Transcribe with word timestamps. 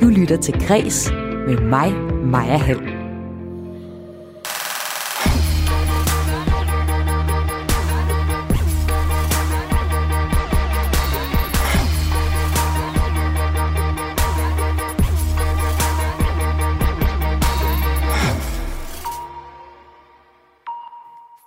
Du 0.00 0.08
lytter 0.08 0.36
til 0.36 0.54
Græs 0.66 1.10
med 1.46 1.58
mig, 1.58 1.92
Maja 2.24 2.56
Hall. 2.56 2.78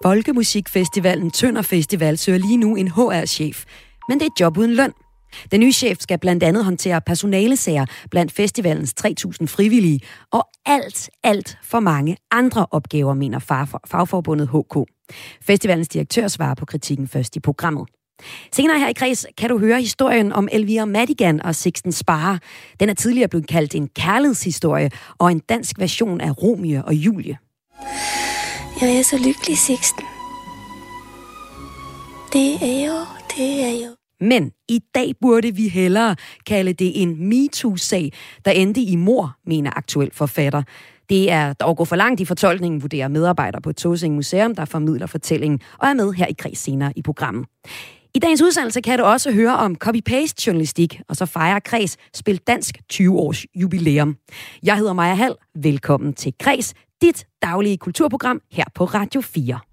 Folkemusikfestivalen 0.04 1.32
Tønder 1.32 1.62
Festival 1.62 2.18
søger 2.18 2.40
lige 2.40 2.58
nu 2.58 2.76
en 2.76 2.88
HR-chef, 2.88 3.66
men 4.10 4.20
det 4.20 4.26
er 4.26 4.30
et 4.36 4.40
job 4.40 4.58
uden 4.58 4.74
løn. 4.74 4.94
Den 5.52 5.60
nye 5.60 5.74
chef 5.74 5.98
skal 6.00 6.20
blandt 6.20 6.44
andet 6.44 6.66
håndtere 6.66 7.02
personalesager 7.02 7.86
blandt 8.12 8.32
festivalens 8.32 8.94
3.000 9.06 9.46
frivillige, 9.48 10.00
og 10.32 10.48
alt, 10.66 11.10
alt 11.24 11.58
for 11.64 11.80
mange 11.80 12.18
andre 12.32 12.66
opgaver, 12.72 13.14
mener 13.14 13.40
fagforbundet 13.88 14.48
HK. 14.48 14.78
Festivalens 15.42 15.88
direktør 15.88 16.28
svarer 16.28 16.56
på 16.56 16.66
kritikken 16.66 17.08
først 17.08 17.36
i 17.36 17.40
programmet. 17.40 17.88
Senere 18.54 18.80
her 18.80 18.88
i 18.88 18.94
kreds 18.94 19.26
kan 19.38 19.50
du 19.50 19.60
høre 19.60 19.82
historien 19.82 20.34
om 20.34 20.48
Elvira 20.52 20.86
Madigan 20.86 21.42
og 21.42 21.56
Sixten 21.56 21.92
Spare. 21.92 22.40
Den 22.80 22.90
er 22.90 22.94
tidligere 22.94 23.28
blevet 23.28 23.48
kaldt 23.48 23.76
en 23.76 23.88
kærlighedshistorie 23.88 24.90
og 25.18 25.32
en 25.32 25.40
dansk 25.40 25.80
version 25.80 26.22
af 26.22 26.44
Romeo 26.44 26.82
og 26.86 26.94
Julie. 26.94 27.38
Jeg 28.82 28.98
er 28.98 29.04
så 29.04 29.18
lykkelig, 29.18 29.58
Sixten. 29.58 30.06
Det 32.34 32.54
er 32.62 32.86
jo, 32.88 33.00
det 33.38 33.64
er 33.64 33.86
jo. 33.86 33.93
Men 34.24 34.52
i 34.70 34.80
dag 34.96 35.14
burde 35.22 35.56
vi 35.56 35.68
hellere 35.68 36.16
kalde 36.46 36.74
det 36.74 37.02
en 37.02 37.30
MeToo-sag, 37.30 38.12
der 38.46 38.52
endte 38.52 38.82
i 38.82 38.96
mor, 38.96 39.36
mener 39.46 39.78
aktuel 39.78 40.10
forfatter. 40.14 40.64
Det 41.10 41.32
er 41.32 41.54
dog 41.54 41.78
gå 41.78 41.86
for 41.86 41.96
langt 41.96 42.20
i 42.20 42.26
fortolkningen, 42.26 42.82
vurderer 42.82 43.08
medarbejder 43.08 43.60
på 43.60 43.74
Tosing 43.74 44.16
Museum, 44.16 44.56
der 44.56 44.66
formidler 44.66 45.08
fortællingen 45.08 45.60
og 45.80 45.88
er 45.90 45.94
med 45.94 46.14
her 46.14 46.26
i 46.26 46.34
kreds 46.34 46.60
senere 46.60 46.94
i 46.96 47.02
programmet. 47.02 47.46
I 48.16 48.20
dagens 48.20 48.42
udsendelse 48.42 48.82
kan 48.82 49.00
du 49.00 49.06
også 49.06 49.32
høre 49.32 49.58
om 49.58 49.76
copy-paste-journalistik, 49.76 51.02
og 51.10 51.16
så 51.16 51.26
fejrer 51.26 51.60
Kreds 51.60 51.98
Spil 52.14 52.38
Dansk 52.38 52.78
20-års 52.94 53.46
jubilæum. 53.56 54.16
Jeg 54.64 54.78
hedder 54.78 54.94
Maja 54.94 55.14
Hall. 55.14 55.36
Velkommen 55.56 56.14
til 56.14 56.34
Kreds, 56.40 56.74
dit 57.02 57.26
daglige 57.42 57.78
kulturprogram 57.78 58.42
her 58.52 58.66
på 58.76 58.86
Radio 58.86 59.22
4. 59.22 59.73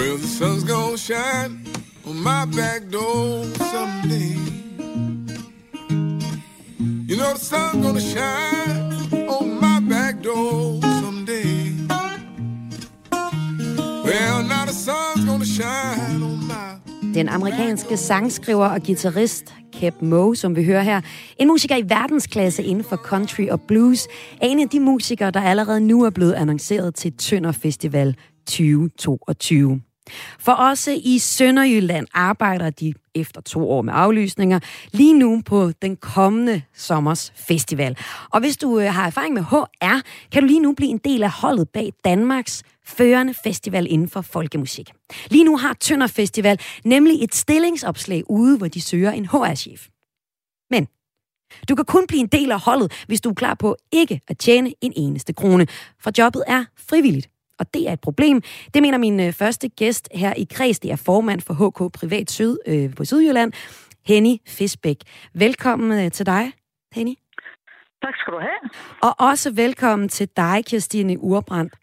Well, 0.00 0.16
the 0.16 0.26
sun's 0.26 0.64
gonna 0.64 0.96
shine 0.96 1.66
on 2.06 2.16
my 2.22 2.46
back 2.46 2.90
door 2.92 3.44
someday. 3.72 4.32
You 7.08 7.16
know 7.16 7.32
the 7.34 7.44
sun's 7.50 7.84
gonna 7.84 8.00
shine 8.00 9.28
on 9.28 9.60
my 9.60 9.80
back 9.90 10.22
door 10.24 10.80
someday. 11.02 11.74
Well, 14.04 14.42
now 14.42 14.64
the 14.64 14.72
sun's 14.72 15.24
gonna 15.26 15.44
shine 15.44 16.22
on 16.22 16.46
my... 16.48 17.14
Den 17.14 17.28
amerikanske 17.28 17.96
sangskriver 17.96 18.66
og 18.66 18.82
guitarist 18.82 19.54
Kep 19.72 20.02
Mo, 20.02 20.34
som 20.34 20.56
vi 20.56 20.64
hører 20.64 20.82
her, 20.82 21.00
en 21.38 21.48
musiker 21.48 21.76
i 21.76 21.84
verdensklasse 21.88 22.62
inden 22.62 22.84
for 22.84 22.96
country 22.96 23.46
og 23.50 23.60
blues, 23.60 24.06
er 24.40 24.46
en 24.46 24.60
af 24.60 24.68
de 24.68 24.80
musikere, 24.80 25.30
der 25.30 25.40
allerede 25.40 25.80
nu 25.80 26.04
er 26.04 26.10
blevet 26.10 26.32
annonceret 26.32 26.94
til 26.94 27.12
Tønder 27.12 27.52
Festival 27.52 28.16
2022. 28.46 29.80
For 30.38 30.52
også 30.52 31.00
i 31.04 31.18
Sønderjylland 31.18 32.06
arbejder 32.14 32.70
de 32.70 32.94
efter 33.14 33.40
to 33.40 33.70
år 33.70 33.82
med 33.82 33.92
aflysninger 33.96 34.60
lige 34.92 35.14
nu 35.14 35.42
på 35.46 35.72
den 35.82 35.96
kommende 35.96 36.62
sommers 36.74 37.32
festival. 37.36 37.96
Og 38.30 38.40
hvis 38.40 38.56
du 38.56 38.80
øh, 38.80 38.94
har 38.94 39.06
erfaring 39.06 39.34
med 39.34 39.42
HR, 39.42 40.00
kan 40.32 40.42
du 40.42 40.46
lige 40.46 40.60
nu 40.60 40.72
blive 40.72 40.90
en 40.90 40.98
del 40.98 41.22
af 41.22 41.30
holdet 41.30 41.68
bag 41.68 41.92
Danmarks 42.04 42.62
førende 42.86 43.34
festival 43.44 43.86
inden 43.90 44.08
for 44.08 44.20
folkemusik. 44.20 44.90
Lige 45.30 45.44
nu 45.44 45.56
har 45.56 45.76
Tønder 45.80 46.06
Festival 46.06 46.60
nemlig 46.84 47.24
et 47.24 47.34
stillingsopslag 47.34 48.30
ude, 48.30 48.58
hvor 48.58 48.68
de 48.68 48.80
søger 48.80 49.10
en 49.10 49.26
HR-chef. 49.26 49.88
Men 50.70 50.88
du 51.68 51.74
kan 51.74 51.84
kun 51.84 52.06
blive 52.06 52.20
en 52.20 52.26
del 52.26 52.52
af 52.52 52.60
holdet, 52.60 53.04
hvis 53.06 53.20
du 53.20 53.30
er 53.30 53.34
klar 53.34 53.54
på 53.54 53.76
ikke 53.92 54.20
at 54.28 54.38
tjene 54.38 54.74
en 54.80 54.92
eneste 54.96 55.32
krone, 55.32 55.66
for 56.00 56.12
jobbet 56.18 56.44
er 56.46 56.64
frivilligt 56.76 57.30
og 57.60 57.74
det 57.74 57.88
er 57.88 57.92
et 57.92 58.00
problem. 58.00 58.42
Det 58.74 58.82
mener 58.82 58.98
min 58.98 59.20
øh, 59.20 59.32
første 59.32 59.68
gæst 59.68 60.08
her 60.14 60.34
i 60.34 60.46
Kreds, 60.50 60.80
det 60.80 60.90
er 60.90 60.96
formand 60.96 61.40
for 61.40 61.54
HK 61.54 61.92
Privat 61.92 62.30
Syd 62.30 62.56
øh, 62.66 62.94
på 62.94 63.04
Sydjylland, 63.04 63.52
Henny 64.06 64.36
Fisbæk. 64.48 64.96
Velkommen 65.34 66.04
øh, 66.04 66.10
til 66.10 66.26
dig, 66.26 66.52
Henny. 66.94 67.14
Tak 68.04 68.14
skal 68.20 68.32
du 68.34 68.38
have. 68.38 68.60
Og 69.02 69.28
også 69.28 69.50
velkommen 69.50 70.08
til 70.08 70.28
dig, 70.36 70.64
Kirstine 70.66 71.20
Urbrandt. 71.20 71.74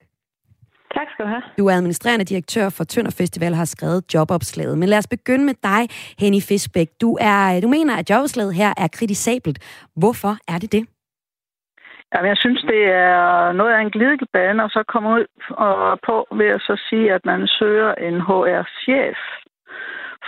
Tak 0.96 1.08
skal 1.14 1.26
du 1.26 1.30
have. 1.30 1.42
Du 1.58 1.68
er 1.68 1.74
administrerende 1.76 2.26
direktør 2.26 2.70
for 2.70 2.84
Tønder 2.84 3.12
Festival 3.12 3.52
og 3.52 3.58
har 3.58 3.66
skrevet 3.66 4.14
jobopslaget. 4.14 4.78
Men 4.78 4.90
lad 4.90 4.98
os 4.98 5.08
begynde 5.08 5.46
med 5.46 5.54
dig, 5.64 5.88
Henny 6.20 6.42
Fisbæk. 6.42 6.90
Du, 7.02 7.18
er, 7.22 7.60
du 7.62 7.68
mener, 7.68 7.96
at 7.96 8.10
jobopslaget 8.10 8.54
her 8.54 8.74
er 8.78 8.88
kritisabelt. 8.88 9.60
Hvorfor 9.96 10.38
er 10.48 10.58
det 10.58 10.72
det? 10.72 10.88
Jamen, 12.14 12.30
jeg 12.30 12.38
synes, 12.38 12.62
det 12.62 12.84
er 12.86 13.52
noget 13.52 13.74
af 13.74 13.82
en 13.82 13.92
glidebane, 13.92 14.64
og 14.64 14.70
så 14.70 14.84
komme 14.84 15.10
ud 15.10 15.26
og 15.50 16.00
på 16.08 16.28
ved 16.32 16.48
at 16.48 16.62
så 16.62 16.82
sige, 16.90 17.14
at 17.14 17.26
man 17.26 17.48
søger 17.48 17.96
en 17.96 18.22
HR-chef. 18.22 19.18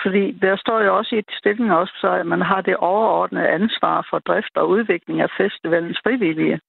Fordi 0.03 0.31
der 0.31 0.55
står 0.55 0.81
jo 0.81 0.97
også 0.97 1.15
i 1.15 1.23
stillingen 1.39 1.71
også, 1.71 1.93
så 2.01 2.09
at 2.11 2.25
man 2.25 2.41
har 2.41 2.61
det 2.61 2.75
overordnede 2.77 3.47
ansvar 3.47 4.07
for 4.09 4.19
drift 4.19 4.57
og 4.57 4.69
udvikling 4.69 5.21
af 5.21 5.29
festivalens 5.37 5.99
frivillige. 6.03 6.59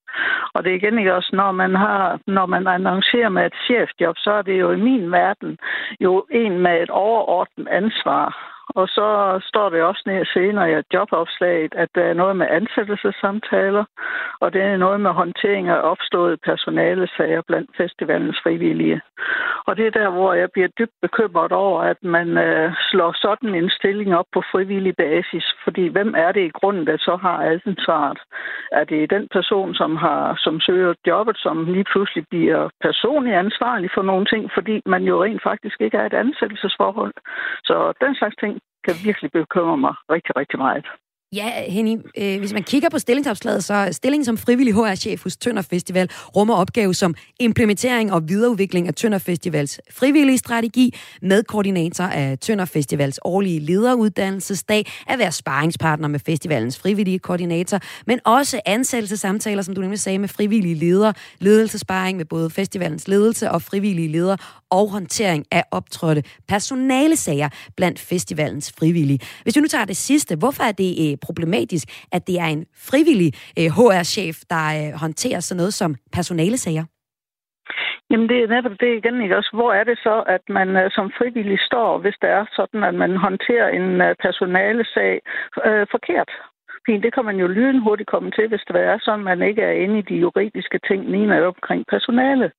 Og 0.55 0.65
det 0.65 0.71
er 0.71 0.77
igen 0.77 0.99
ikke 0.99 1.15
også, 1.15 1.31
når 1.33 1.53
man 1.53 1.75
har, 1.75 2.21
når 2.27 2.47
man 2.47 2.67
annoncerer 2.67 3.29
med 3.29 3.47
et 3.47 3.55
chefjob, 3.65 4.17
så 4.19 4.31
er 4.31 4.43
det 4.43 4.61
jo 4.61 4.71
i 4.73 4.81
min 4.81 5.13
verden 5.13 5.59
jo 6.01 6.27
en 6.31 6.59
med 6.59 6.83
et 6.83 6.91
overordnet 6.91 7.69
ansvar. 7.69 8.27
Og 8.75 8.89
så 8.89 9.41
står 9.45 9.69
det 9.71 9.83
også 9.83 10.03
ned 10.07 10.25
senere 10.25 10.73
i 10.73 10.83
jobopslaget, 10.95 11.75
at 11.75 11.89
der 11.95 12.05
er 12.05 12.15
noget 12.15 12.37
med 12.37 12.47
ansættelsessamtaler, 12.51 13.85
og 14.41 14.53
det 14.53 14.63
er 14.63 14.77
noget 14.77 15.01
med 15.01 15.11
håndtering 15.11 15.69
af 15.69 15.81
opståede 15.83 16.37
personalesager 16.37 17.43
blandt 17.49 17.71
festivalens 17.77 18.39
frivillige. 18.43 19.01
Og 19.67 19.77
det 19.77 19.87
er 19.87 19.91
der, 19.91 20.11
hvor 20.11 20.33
jeg 20.35 20.49
bliver 20.53 20.69
dybt 20.79 20.97
bekymret 21.03 21.53
over, 21.53 21.81
at 21.83 21.97
man 22.03 22.39
øh, 22.39 22.73
slår 22.91 23.13
sådan 23.21 23.55
en 23.55 23.71
stilling 23.71 24.15
op 24.15 24.25
på 24.33 24.43
frivillig 24.53 24.95
basis. 24.97 25.45
Fordi 25.65 25.87
hvem 25.89 26.15
er 26.17 26.33
det 26.33 26.45
i 26.45 26.57
grunden, 26.59 26.87
der 26.87 26.97
så 26.99 27.17
har 27.17 27.39
ansvaret? 27.43 28.19
Er 28.73 28.85
det 28.85 29.11
den 29.11 29.29
person, 29.33 29.75
som 29.75 29.97
har 29.97 30.35
som 30.39 30.61
søger 30.61 30.95
jobbet, 31.07 31.37
som 31.39 31.65
lige 31.65 31.85
pludselig 31.93 32.25
bliver 32.31 32.69
personligt 32.81 33.37
ansvarlig 33.37 33.91
for 33.95 34.03
nogle 34.03 34.27
ting, 34.27 34.51
fordi 34.55 34.83
man 34.87 35.03
jo 35.03 35.25
rent 35.25 35.43
faktisk 35.43 35.81
ikke 35.81 35.97
er 35.97 36.07
et 36.07 36.15
ansættelsesforhold? 36.15 37.15
Så 37.65 37.93
den 38.01 38.15
slags 38.15 38.37
ting 38.37 38.60
kan 38.85 38.95
virkelig 39.05 39.31
bekymre 39.33 39.79
mig 39.79 39.95
rigtig, 40.15 40.37
rigtig 40.37 40.59
meget. 40.59 40.87
Ja, 41.33 41.71
Henning, 41.73 42.05
øh, 42.19 42.39
hvis 42.39 42.53
man 42.53 42.63
kigger 42.63 42.89
på 42.89 42.99
stillingsopslaget, 42.99 43.65
så 43.65 43.89
stillingen 43.93 44.25
som 44.25 44.39
frivillig 44.39 44.75
HR-chef 44.75 45.23
hos 45.23 45.37
Tønder 45.37 45.63
Festival 45.63 46.11
rummer 46.37 46.55
opgave 46.55 46.95
som 46.95 47.15
implementering 47.41 48.13
og 48.13 48.29
videreudvikling 48.29 48.89
af 48.89 48.95
Tønder 48.95 49.19
Festivals 49.19 49.81
frivillige 49.93 50.39
strategi, 50.39 50.95
med 51.23 51.43
koordinator 51.43 52.05
af 52.05 52.39
Tønder 52.39 52.65
Festivals 52.65 53.21
årlige 53.25 53.61
lederuddannelsesdag, 53.61 54.87
at 55.07 55.19
være 55.19 55.33
sparringspartner 55.33 56.09
med 56.09 56.21
festivalens 56.21 56.79
frivillige 56.79 57.19
koordinator, 57.19 57.79
men 58.07 58.21
også 58.25 58.61
ansættelsesamtaler, 58.67 59.63
som 59.63 59.75
du 59.75 59.81
nemlig 59.81 60.01
sagde, 60.01 60.19
med 60.19 60.29
frivillige 60.29 60.75
ledere, 60.75 61.15
ledelsesparring 61.39 62.17
med 62.17 62.25
både 62.25 62.51
festivalens 62.51 63.09
ledelse 63.09 63.51
og 63.51 63.63
frivillige 63.63 64.09
ledere, 64.09 64.37
og 64.71 64.91
håndtering 64.91 65.45
af 65.53 65.63
optrådte 65.73 66.23
personalesager 66.49 67.49
blandt 67.77 67.99
festivalens 68.11 68.75
frivillige. 68.79 69.21
Hvis 69.43 69.57
vi 69.57 69.61
nu 69.61 69.67
tager 69.67 69.85
det 69.85 69.97
sidste, 69.97 70.37
hvorfor 70.37 70.63
er 70.63 70.73
det 70.73 70.91
øh, 71.05 71.19
problematisk, 71.27 71.87
at 72.13 72.27
det 72.27 72.37
er 72.41 72.51
en 72.57 72.67
frivillig 72.91 73.31
øh, 73.59 73.69
HR-chef, 73.77 74.37
der 74.51 74.65
øh, 74.79 75.01
håndterer 75.01 75.41
sådan 75.41 75.57
noget 75.57 75.75
som 75.75 75.95
personalesager? 76.13 76.85
Jamen 78.11 78.29
det 78.29 78.39
er 78.43 78.55
netop 78.57 78.77
det 78.81 78.93
igen, 78.97 79.23
ikke 79.23 79.37
også? 79.37 79.51
Hvor 79.59 79.73
er 79.73 79.85
det 79.85 79.99
så, 79.99 80.17
at 80.27 80.45
man 80.49 80.69
øh, 80.77 80.91
som 80.91 81.13
frivillig 81.19 81.61
står, 81.61 81.99
hvis 81.99 82.17
det 82.23 82.31
er 82.31 82.45
sådan, 82.59 82.83
at 82.85 82.95
man 82.95 83.17
håndterer 83.17 83.69
en 83.69 84.01
øh, 84.07 84.15
personalesag 84.25 85.21
øh, 85.67 85.87
forkert? 85.95 86.31
Fordi 86.85 86.99
det 86.99 87.15
kan 87.15 87.25
man 87.25 87.37
jo 87.37 87.47
lynhurtigt 87.47 88.11
komme 88.11 88.31
til, 88.31 88.49
hvis 88.49 88.65
det 88.69 88.77
er 88.77 88.99
sådan, 89.01 89.25
man 89.25 89.43
ikke 89.43 89.63
er 89.63 89.73
inde 89.73 89.99
i 89.99 90.09
de 90.11 90.15
juridiske 90.15 90.79
ting, 90.89 91.11
lige 91.11 91.47
omkring 91.47 91.85
personale. 91.89 92.53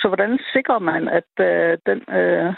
Så 0.00 0.08
hvordan 0.08 0.38
sikrer 0.52 0.78
man, 0.78 1.08
at 1.08 1.30
øh, 1.40 1.78
den 1.86 2.00
øh, 2.18 2.54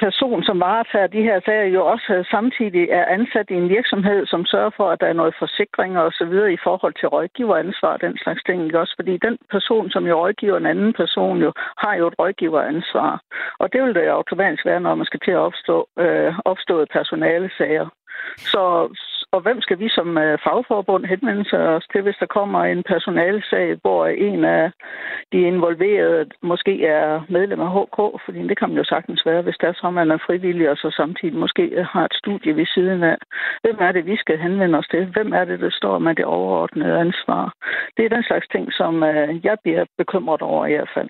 person, 0.00 0.44
som 0.44 0.60
varetager 0.60 1.06
de 1.06 1.22
her 1.28 1.40
sager, 1.46 1.66
jo 1.76 1.86
også 1.86 2.12
øh, 2.14 2.24
samtidig 2.34 2.84
er 2.90 3.04
ansat 3.16 3.46
i 3.50 3.54
en 3.54 3.68
virksomhed, 3.68 4.26
som 4.26 4.46
sørger 4.46 4.70
for, 4.76 4.86
at 4.90 5.00
der 5.00 5.06
er 5.06 5.20
noget 5.20 5.34
forsikring 5.38 5.98
og 5.98 6.12
så 6.12 6.24
videre 6.24 6.52
i 6.52 6.62
forhold 6.66 6.94
til 7.00 7.08
rådgiveransvar 7.08 7.92
og 7.92 8.00
den 8.00 8.18
slags 8.22 8.42
ting. 8.42 8.64
Ikke? 8.64 8.80
Også 8.80 8.94
fordi 8.98 9.14
den 9.26 9.38
person, 9.50 9.90
som 9.90 10.06
jo 10.06 10.14
rådgiver 10.22 10.56
en 10.56 10.66
anden 10.66 10.92
person, 10.92 11.38
jo 11.46 11.52
har 11.82 11.94
jo 11.94 12.06
et 12.06 12.18
rådgiveransvar. 12.18 13.22
Og 13.58 13.72
det 13.72 13.82
vil 13.82 13.94
det 13.94 14.06
jo 14.06 14.12
automatisk 14.12 14.64
være, 14.66 14.80
når 14.80 14.94
man 14.94 15.06
skal 15.06 15.20
til 15.24 15.30
at 15.30 15.44
opstå 15.48 15.76
øh, 15.98 16.32
opstået 16.44 16.88
personalesager. 16.92 17.88
Så, 18.36 18.64
og 19.34 19.40
hvem 19.40 19.60
skal 19.60 19.78
vi 19.78 19.88
som 19.88 20.18
øh, 20.24 20.38
fagforbund 20.44 21.04
henvende 21.12 21.44
sig 21.50 21.62
os 21.76 21.86
til, 21.92 22.00
hvis 22.02 22.20
der 22.20 22.34
kommer 22.38 22.60
en 22.64 22.82
personalsag, 22.92 23.66
hvor 23.82 24.06
en 24.06 24.44
af 24.44 24.64
de 25.32 25.38
involverede 25.52 26.30
måske 26.42 26.74
er 26.86 27.08
medlem 27.36 27.60
af 27.66 27.70
HK? 27.76 27.98
Fordi 28.24 28.40
det 28.48 28.58
kan 28.58 28.68
man 28.68 28.78
jo 28.78 28.84
sagtens 28.84 29.22
være, 29.26 29.42
hvis 29.42 29.58
der 29.60 29.68
er 29.68 29.76
så, 29.80 29.90
man 29.90 30.10
er 30.10 30.24
frivillig, 30.26 30.70
og 30.70 30.76
så 30.76 30.88
samtidig 31.00 31.36
måske 31.44 31.64
har 31.92 32.04
et 32.04 32.14
studie 32.22 32.56
ved 32.56 32.66
siden 32.74 33.02
af. 33.02 33.16
Hvem 33.64 33.76
er 33.86 33.92
det, 33.92 34.06
vi 34.06 34.16
skal 34.16 34.38
henvende 34.38 34.78
os 34.78 34.88
til? 34.90 35.02
Hvem 35.16 35.32
er 35.32 35.44
det, 35.44 35.60
der 35.60 35.70
står 35.70 35.98
med 35.98 36.14
det 36.14 36.24
overordnede 36.24 36.98
ansvar? 37.06 37.52
Det 37.96 38.04
er 38.04 38.08
den 38.16 38.24
slags 38.28 38.46
ting, 38.54 38.72
som 38.72 39.02
øh, 39.02 39.44
jeg 39.44 39.56
bliver 39.64 39.84
bekymret 39.98 40.42
over 40.42 40.66
i 40.66 40.74
hvert 40.74 40.90
fald. 40.94 41.08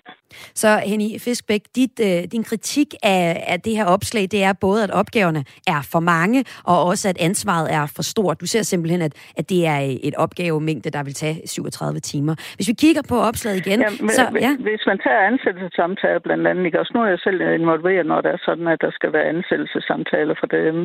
Så 0.61 0.69
Henny 0.89 1.09
Fiskbæk, 1.25 1.63
dit, 1.75 1.95
øh, 2.07 2.23
din 2.31 2.43
kritik 2.43 2.89
af, 3.03 3.43
af 3.47 3.61
det 3.61 3.73
her 3.77 3.85
opslag, 3.85 4.23
det 4.31 4.43
er 4.43 4.53
både, 4.61 4.83
at 4.83 4.91
opgaverne 4.91 5.43
er 5.67 5.81
for 5.91 5.99
mange, 5.99 6.45
og 6.63 6.83
også, 6.83 7.09
at 7.09 7.17
ansvaret 7.19 7.73
er 7.73 7.85
for 7.95 8.03
stort. 8.15 8.41
Du 8.41 8.47
ser 8.53 8.63
simpelthen, 8.73 9.01
at, 9.07 9.13
at 9.39 9.45
det 9.51 9.61
er 9.73 9.79
et 10.09 10.15
opgavemængde, 10.23 10.89
der 10.95 11.03
vil 11.07 11.13
tage 11.13 11.35
37 11.45 11.99
timer. 12.11 12.33
Hvis 12.57 12.67
vi 12.71 12.75
kigger 12.83 13.03
på 13.11 13.17
opslaget 13.29 13.57
igen... 13.63 13.79
Ja, 13.85 13.89
men, 14.05 14.09
så, 14.17 14.23
ja. 14.45 14.51
Hvis 14.69 14.83
man 14.91 14.99
tager 15.05 15.21
ansættelsessamtaler 15.31 16.21
blandt 16.27 16.47
andet, 16.47 16.65
ikke? 16.65 16.79
også 16.79 16.93
nu 16.95 17.01
er 17.05 17.09
jeg 17.15 17.21
selv 17.27 17.39
involveret, 17.61 18.05
når 18.11 18.19
det 18.21 18.31
er 18.31 18.41
sådan, 18.47 18.67
at 18.67 18.79
der 18.85 18.91
skal 18.97 19.13
være 19.15 19.29
ansættelsessamtaler 19.33 20.35
for 20.41 20.47
dem, 20.57 20.77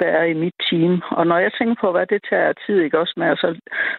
der 0.00 0.10
er 0.20 0.24
i 0.24 0.40
mit 0.44 0.54
team. 0.70 1.02
Og 1.10 1.26
når 1.26 1.38
jeg 1.38 1.52
tænker 1.52 1.76
på, 1.80 1.92
hvad 1.92 2.06
det 2.06 2.22
tager 2.30 2.52
tid, 2.66 2.80
ikke 2.80 2.98
også 2.98 3.14
med 3.16 3.26
at 3.26 3.38
så 3.38 3.48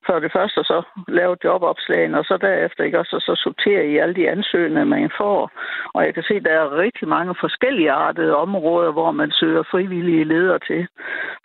for 0.06 0.20
det 0.20 0.32
første 0.32 0.64
så 0.64 0.82
lave 1.08 1.36
jobopslagene, 1.44 2.20
og 2.20 2.26
så 2.26 2.38
derefter 2.38 2.84
ikke 2.84 3.00
også 3.00 3.16
så 3.20 3.36
sortere 3.44 3.86
i 3.88 3.98
alle 3.98 4.16
de 4.16 4.30
ansøgninger, 4.30 4.84
man 4.84 5.12
får. 5.18 5.52
Og 5.94 6.06
jeg 6.06 6.14
kan 6.14 6.24
se, 6.24 6.34
at 6.34 6.46
der 6.46 6.52
er 6.52 6.78
rigtig 6.78 7.08
mange 7.08 7.36
forskellige 7.40 7.92
artede 7.92 8.36
områder, 8.36 8.92
hvor 8.92 9.12
man 9.12 9.32
søger 9.32 9.64
frivillige 9.72 10.24
ledere 10.24 10.60
til. 10.60 10.88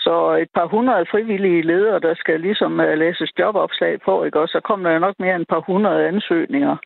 Så 0.00 0.14
et 0.44 0.50
par 0.55 0.67
hundrede 0.67 1.06
frivillige 1.11 1.62
ledere, 1.62 2.00
der 2.00 2.14
skal 2.14 2.41
ligesom 2.41 2.81
øh, 2.81 2.99
læses 2.99 3.31
jobopslag 3.38 4.00
på, 4.00 4.25
ikke 4.25 4.41
også, 4.41 4.52
så 4.52 4.61
kommer 4.61 4.91
der 4.91 4.99
nok 4.99 5.14
mere 5.19 5.35
end 5.35 5.43
et 5.43 5.49
par 5.49 5.64
hundrede 5.67 6.09
ansøgninger. 6.09 6.76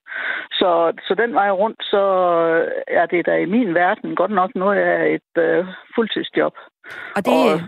Så, 0.52 0.92
så 1.06 1.14
den 1.14 1.34
vej 1.34 1.50
rundt, 1.50 1.80
så 1.82 2.02
øh, 2.48 2.70
er 2.88 3.06
det 3.06 3.26
da 3.26 3.34
i 3.36 3.44
min 3.44 3.74
verden 3.74 4.16
godt 4.16 4.30
nok 4.30 4.50
noget 4.54 4.78
af 4.78 5.14
et 5.16 5.42
øh, 5.42 5.66
fuldtidsjob. 5.94 6.54
Og 7.16 7.24
det... 7.24 7.32
Og, 7.32 7.60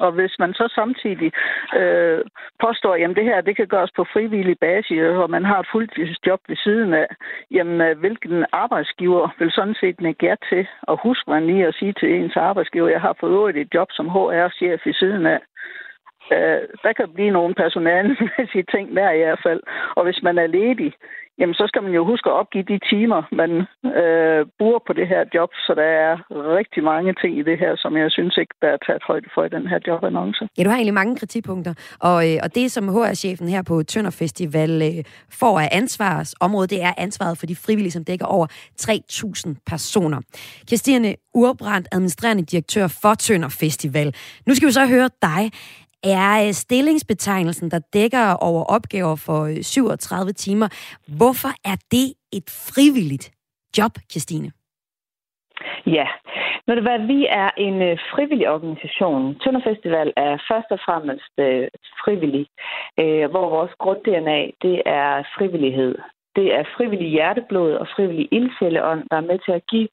og 0.00 0.12
hvis 0.12 0.34
man 0.38 0.52
så 0.54 0.72
samtidig 0.74 1.32
øh, 1.80 2.24
påstår, 2.64 2.94
at 2.94 3.16
det 3.16 3.24
her 3.24 3.40
det 3.40 3.56
kan 3.56 3.66
gøres 3.66 3.90
på 3.96 4.04
frivillig 4.12 4.58
basis, 4.58 5.02
og 5.22 5.30
man 5.30 5.44
har 5.44 5.60
et 5.60 5.68
fuldtidsjob 5.72 6.40
ved 6.48 6.56
siden 6.56 6.94
af, 6.94 7.06
jamen 7.50 7.80
øh, 7.80 7.98
hvilken 7.98 8.46
arbejdsgiver 8.52 9.28
vil 9.38 9.50
sådan 9.52 9.76
set 9.80 10.00
nægge 10.00 10.36
til 10.50 10.66
at 10.88 10.98
huske 11.02 11.30
man 11.30 11.46
lige 11.46 11.66
at 11.66 11.74
sige 11.74 11.92
til 11.92 12.14
ens 12.14 12.36
arbejdsgiver, 12.36 12.88
jeg 12.88 13.00
har 13.00 13.16
fået 13.20 13.56
et 13.56 13.68
job 13.74 13.88
som 13.90 14.08
HR-chef 14.08 14.86
i 14.86 14.92
siden 14.92 15.26
af. 15.26 15.40
Øh, 16.32 16.62
der 16.84 16.92
kan 16.92 17.08
blive 17.14 17.30
nogle 17.30 17.54
personalemæssige 17.54 18.66
ting 18.74 18.96
der 18.96 19.10
i 19.10 19.18
hvert 19.18 19.40
fald. 19.42 19.62
Og 19.96 20.04
hvis 20.04 20.22
man 20.22 20.38
er 20.38 20.46
ledig, 20.46 20.92
jamen 21.38 21.54
så 21.54 21.64
skal 21.68 21.82
man 21.82 21.92
jo 21.92 22.04
huske 22.04 22.30
at 22.30 22.36
opgive 22.40 22.64
de 22.72 22.78
timer, 22.90 23.20
man 23.32 23.50
øh, 24.02 24.46
bruger 24.58 24.80
på 24.86 24.92
det 24.92 25.06
her 25.08 25.22
job. 25.34 25.50
Så 25.66 25.72
der 25.80 25.88
er 26.06 26.12
rigtig 26.58 26.82
mange 26.84 27.14
ting 27.22 27.38
i 27.38 27.42
det 27.42 27.58
her, 27.58 27.72
som 27.76 27.96
jeg 27.96 28.10
synes 28.10 28.36
ikke, 28.36 28.54
der 28.62 28.68
er 28.68 28.76
taget 28.86 29.02
højde 29.06 29.28
for 29.34 29.44
i 29.44 29.48
den 29.48 29.66
her 29.66 29.78
jobannonce. 29.86 30.48
Ja, 30.58 30.62
du 30.62 30.68
har 30.68 30.76
egentlig 30.76 30.94
mange 30.94 31.16
kritikpunkter. 31.16 31.74
Og, 32.00 32.18
øh, 32.28 32.36
og 32.44 32.54
det, 32.54 32.72
som 32.72 32.88
HR-chefen 32.88 33.48
her 33.48 33.62
på 33.62 33.82
Tønder 33.82 34.10
Festival 34.10 34.82
øh, 34.82 35.04
får 35.40 35.60
af 35.60 35.68
ansvarsområde, 35.72 36.66
det 36.66 36.82
er 36.82 36.92
ansvaret 36.98 37.38
for 37.38 37.46
de 37.46 37.56
frivillige, 37.56 37.90
som 37.90 38.04
dækker 38.04 38.26
over 38.26 38.46
3.000 38.80 39.62
personer. 39.66 40.20
Kirstine 40.68 41.14
Urbrandt, 41.34 41.88
administrerende 41.92 42.42
direktør 42.42 42.86
for 43.02 43.14
Tønder 43.14 43.48
Festival. 43.48 44.14
Nu 44.46 44.54
skal 44.54 44.68
vi 44.68 44.72
så 44.72 44.86
høre 44.86 45.10
dig 45.22 45.50
er 46.04 46.46
øh, 46.46 46.52
stillingsbetegnelsen, 46.52 47.70
der 47.70 47.80
dækker 47.92 48.34
over 48.40 48.64
opgaver 48.64 49.16
for 49.16 49.40
øh, 49.44 49.62
37 49.62 50.32
timer. 50.32 50.68
Hvorfor 51.18 51.52
er 51.64 51.76
det 51.90 52.08
et 52.32 52.48
frivilligt 52.50 53.30
job, 53.78 53.92
Christine? 54.10 54.50
Ja, 55.86 56.06
når 56.66 56.74
det 56.74 56.84
var, 56.84 57.06
vi 57.06 57.26
er 57.42 57.50
en 57.56 57.82
øh, 57.82 57.98
frivillig 58.12 58.48
organisation. 58.50 59.38
Tønder 59.42 59.60
Festival 59.68 60.12
er 60.16 60.32
først 60.50 60.70
og 60.70 60.80
fremmest 60.86 61.34
øh, 61.38 61.68
frivillig, 62.02 62.46
øh, 63.00 63.30
hvor 63.30 63.46
vores 63.56 63.72
grund-DNA, 63.82 64.40
det 64.62 64.82
er 64.86 65.22
frivillighed. 65.36 65.94
Det 66.36 66.46
er 66.58 66.64
frivillig 66.76 67.08
hjerteblod 67.10 67.72
og 67.72 67.86
frivillig 67.96 68.28
ildsjæleånd, 68.32 69.02
der 69.10 69.16
er 69.16 69.28
med 69.30 69.38
til 69.44 69.52
at 69.52 69.66
give 69.72 69.88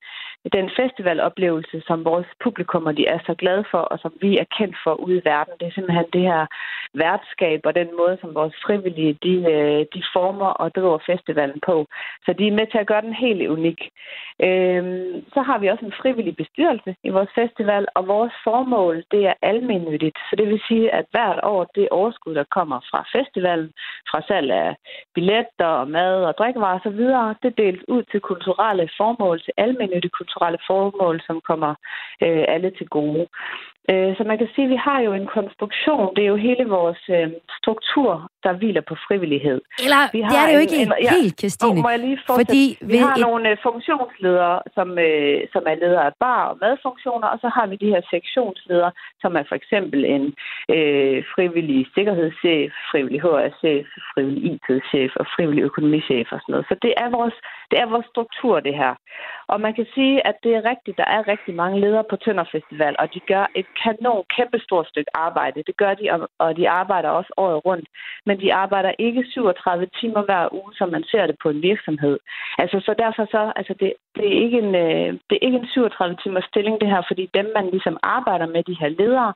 den 0.53 0.69
festivaloplevelse, 0.79 1.81
som 1.87 2.05
vores 2.05 2.27
publikummer 2.43 2.91
de 2.91 3.07
er 3.07 3.19
så 3.25 3.33
glade 3.33 3.65
for, 3.71 3.77
og 3.77 3.99
som 3.99 4.13
vi 4.21 4.37
er 4.37 4.47
kendt 4.57 4.77
for 4.83 4.93
ude 4.93 5.17
i 5.17 5.25
verden. 5.25 5.53
Det 5.59 5.67
er 5.67 5.71
simpelthen 5.71 6.05
det 6.13 6.21
her 6.21 6.45
værtskab 6.93 7.59
og 7.63 7.75
den 7.75 7.89
måde, 7.99 8.17
som 8.21 8.35
vores 8.35 8.55
frivillige 8.65 9.17
de, 9.23 9.35
øh, 9.53 9.85
de 9.93 10.03
former 10.13 10.49
og 10.61 10.75
driver 10.75 10.99
festivalen 11.05 11.59
på. 11.65 11.85
Så 12.25 12.33
de 12.33 12.47
er 12.47 12.57
med 12.59 12.67
til 12.67 12.77
at 12.77 12.87
gøre 12.87 13.01
den 13.01 13.13
helt 13.13 13.47
unik. 13.47 13.79
Øhm, 14.47 15.25
så 15.33 15.41
har 15.41 15.57
vi 15.59 15.67
også 15.67 15.85
en 15.85 15.99
frivillig 16.01 16.35
bestyrelse 16.35 16.95
i 17.03 17.09
vores 17.09 17.29
festival, 17.35 17.85
og 17.95 18.07
vores 18.07 18.33
formål 18.43 19.03
det 19.11 19.25
er 19.27 19.33
almennyttigt. 19.41 20.17
Så 20.29 20.35
det 20.35 20.47
vil 20.47 20.61
sige, 20.67 20.91
at 20.93 21.05
hvert 21.11 21.39
år 21.43 21.63
det 21.75 21.89
overskud, 21.89 22.35
der 22.35 22.43
kommer 22.57 22.79
fra 22.91 23.05
festivalen, 23.15 23.71
fra 24.09 24.21
salg 24.27 24.51
af 24.51 24.75
billetter 25.15 25.71
og 25.81 25.87
mad 25.87 26.23
og 26.25 26.33
drikkevarer 26.37 26.79
osv., 26.79 27.01
det 27.43 27.57
deles 27.57 27.83
ud 27.87 28.03
til 28.03 28.19
kulturelle 28.19 28.89
formål, 28.97 29.41
til 29.41 29.53
almennyttige 29.57 30.17
kulturelle 30.35 30.59
formål, 30.67 31.21
som 31.27 31.41
kommer 31.49 31.71
øh, 32.23 32.45
alle 32.47 32.71
til 32.77 32.87
gode. 32.87 33.27
Øh, 33.91 34.11
så 34.17 34.23
man 34.31 34.37
kan 34.37 34.49
sige, 34.55 34.65
at 34.65 34.73
vi 34.75 34.79
har 34.87 34.99
jo 35.07 35.13
en 35.13 35.27
konstruktion. 35.37 36.15
Det 36.15 36.23
er 36.23 36.31
jo 36.35 36.39
hele 36.49 36.65
vores 36.77 37.01
øh, 37.17 37.27
struktur, 37.59 38.11
der 38.43 38.53
hviler 38.59 38.83
på 38.89 38.95
frivillighed. 39.07 39.61
Eller 39.85 40.01
vi 40.15 40.21
har 40.21 40.31
det 40.31 40.39
er 40.41 40.45
det 40.47 40.55
jo 40.55 40.59
ikke 40.65 40.79
en, 40.83 40.91
en, 41.03 41.09
helt, 41.17 41.39
Christine. 41.39 41.81
må 41.85 41.89
jeg 41.89 41.99
lige 42.07 42.19
Fordi 42.41 42.63
vi 42.91 42.97
har 43.05 43.15
et... 43.15 43.21
nogle 43.27 43.49
øh, 43.51 43.57
funktionsledere, 43.67 44.57
som, 44.75 44.87
øh, 45.07 45.39
som 45.53 45.63
er 45.71 45.75
ledere 45.83 46.05
af 46.09 46.13
bar- 46.23 46.49
og 46.51 46.57
madfunktioner, 46.61 47.27
og 47.33 47.37
så 47.43 47.49
har 47.55 47.65
vi 47.71 47.75
de 47.83 47.91
her 47.93 48.01
sektionsledere, 48.13 48.91
som 49.21 49.31
er 49.39 49.43
for 49.49 49.55
eksempel 49.61 49.99
en 50.15 50.25
øh, 50.75 51.17
frivillig 51.33 51.79
sikkerhedschef, 51.95 52.71
frivillig 52.91 53.21
HR-chef, 53.25 53.85
frivillig 54.11 54.41
IT-chef 54.51 55.11
og 55.21 55.25
frivillig 55.35 55.63
økonomichef 55.69 56.27
og 56.35 56.39
sådan 56.41 56.53
noget. 56.53 56.65
Så 56.69 56.75
det 56.85 56.93
er 57.03 57.09
vores, 57.17 57.35
det 57.71 57.77
er 57.79 57.87
vores 57.93 58.07
struktur, 58.13 58.55
det 58.67 58.75
her. 58.81 58.93
Og 59.47 59.61
man 59.61 59.73
kan 59.73 59.87
sige, 59.95 60.27
at 60.27 60.35
det 60.43 60.51
er 60.55 60.69
rigtigt, 60.71 60.97
der 60.97 61.07
er 61.15 61.27
rigtig 61.27 61.53
mange 61.55 61.79
ledere 61.79 62.03
på 62.09 62.15
Tønder 62.15 62.47
Festival, 62.51 62.95
og 62.99 63.13
de 63.13 63.19
gør 63.19 63.45
et 63.55 63.67
kanon, 63.83 64.23
kæmpestort 64.35 64.87
stykke 64.87 65.11
arbejde. 65.17 65.63
Det 65.67 65.77
gør 65.77 65.93
de, 65.93 66.05
og 66.39 66.57
de 66.57 66.69
arbejder 66.69 67.09
også 67.09 67.33
året 67.37 67.65
rundt. 67.65 67.87
Men 68.25 68.39
de 68.41 68.53
arbejder 68.53 68.91
ikke 68.99 69.25
37 69.29 69.87
timer 69.99 70.21
hver 70.21 70.53
uge, 70.53 70.71
som 70.77 70.89
man 70.89 71.03
ser 71.11 71.25
det 71.27 71.35
på 71.43 71.49
en 71.49 71.61
virksomhed. 71.61 72.19
Altså, 72.57 72.79
så 72.85 72.95
derfor 73.03 73.25
så, 73.31 73.51
altså 73.55 73.73
det, 73.79 73.93
det, 74.15 74.25
er 74.27 74.41
ikke 74.45 74.57
en, 74.57 74.75
øh, 74.75 75.09
det 75.29 75.35
er 75.35 75.45
ikke 75.47 75.57
en 75.57 75.67
37 75.67 76.17
timers 76.23 76.45
stilling, 76.51 76.81
det 76.81 76.89
her, 76.89 77.01
fordi 77.07 77.29
dem, 77.33 77.47
man 77.55 77.69
ligesom 77.69 77.97
arbejder 78.03 78.47
med, 78.47 78.63
de 78.63 78.79
her 78.81 78.89
ledere, 78.89 79.33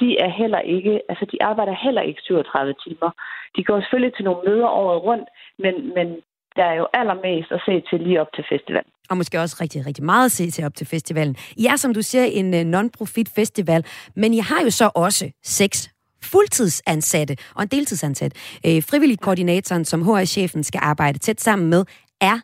de 0.00 0.18
er 0.18 0.30
heller 0.40 0.60
ikke, 0.76 1.00
altså 1.08 1.24
de 1.32 1.42
arbejder 1.42 1.74
heller 1.84 2.02
ikke 2.02 2.22
37 2.22 2.74
timer. 2.84 3.10
De 3.56 3.64
går 3.64 3.80
selvfølgelig 3.80 4.14
til 4.14 4.24
nogle 4.24 4.42
møder 4.46 4.68
året 4.68 5.02
rundt, 5.02 5.28
men, 5.58 5.74
men 5.94 6.08
der 6.56 6.64
er 6.64 6.74
jo 6.74 6.86
allermest 6.92 7.52
at 7.52 7.60
se 7.66 7.82
til 7.90 8.00
lige 8.00 8.20
op 8.20 8.32
til 8.34 8.44
festivalen. 8.48 8.92
Og 9.10 9.16
måske 9.16 9.40
også 9.40 9.56
rigtig, 9.60 9.86
rigtig 9.86 10.04
meget 10.04 10.24
at 10.24 10.32
se 10.32 10.50
til 10.50 10.64
op 10.64 10.74
til 10.74 10.86
festivalen. 10.86 11.36
I 11.56 11.66
er, 11.66 11.76
som 11.76 11.94
du 11.94 12.02
siger, 12.02 12.24
en 12.24 12.54
øh, 12.54 12.64
non-profit 12.74 13.28
festival, 13.34 13.84
men 14.16 14.34
I 14.34 14.38
har 14.38 14.60
jo 14.64 14.70
så 14.70 14.90
også 14.94 15.30
seks 15.42 15.78
fuldtidsansatte 16.32 17.36
og 17.56 17.62
en 17.62 17.68
deltidsansat. 17.68 18.32
Øh, 18.66 18.82
frivillig 18.90 19.20
koordinatoren, 19.20 19.84
som 19.84 20.02
HR-chefen 20.02 20.62
skal 20.62 20.80
arbejde 20.82 21.18
tæt 21.18 21.40
sammen 21.40 21.70
med, 21.70 21.84
er 22.20 22.36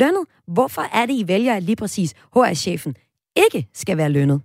lønnet. 0.00 0.24
Hvorfor 0.54 0.82
er 0.98 1.06
det, 1.06 1.14
I 1.22 1.24
vælger, 1.28 1.54
at 1.56 1.62
lige 1.62 1.76
præcis 1.76 2.10
HR-chefen 2.34 2.94
ikke 3.44 3.60
skal 3.72 3.96
være 3.98 4.10
lønnet? 4.10 4.42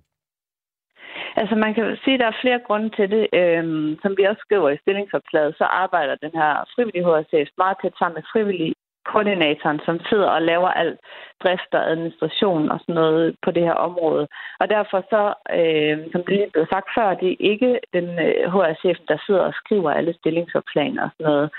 Altså 1.41 1.55
man 1.55 1.73
kan 1.73 1.97
sige, 2.03 2.13
at 2.13 2.19
der 2.19 2.27
er 2.27 2.41
flere 2.41 2.59
grunde 2.67 2.89
til 2.97 3.07
det. 3.15 3.23
Øhm, 3.39 3.89
som 4.01 4.11
vi 4.17 4.23
også 4.23 4.41
skriver 4.45 4.69
i 4.69 4.81
stillingsopslaget, 4.81 5.55
så 5.57 5.63
arbejder 5.83 6.15
den 6.25 6.33
her 6.39 6.51
frivillige 6.73 7.05
HR-chef 7.07 7.47
meget 7.57 7.77
tæt 7.81 7.95
sammen 7.99 8.15
med 8.17 8.29
frivillige 8.33 8.73
koordinatoren, 9.11 9.79
som 9.85 9.99
sidder 10.09 10.29
og 10.37 10.41
laver 10.41 10.69
alt 10.81 10.99
drift 11.43 11.71
og 11.73 11.89
administration 11.91 12.71
og 12.71 12.79
sådan 12.79 12.95
noget 12.95 13.35
på 13.43 13.51
det 13.51 13.63
her 13.63 13.77
område. 13.87 14.27
Og 14.59 14.69
derfor 14.69 14.99
så, 15.13 15.23
øh, 15.59 15.97
som 16.11 16.21
det 16.23 16.33
lige 16.33 16.53
blev 16.53 16.65
sagt 16.73 16.89
før, 16.97 17.13
det 17.21 17.29
er 17.31 17.45
ikke 17.51 17.79
den 17.93 18.07
øh, 18.25 18.53
HR-chefen, 18.53 19.05
der 19.07 19.17
sidder 19.25 19.43
og 19.49 19.53
skriver 19.61 19.91
alle 19.91 20.13
stillingsopslagene 20.13 21.03
og 21.03 21.09
sådan 21.11 21.31
noget. 21.31 21.49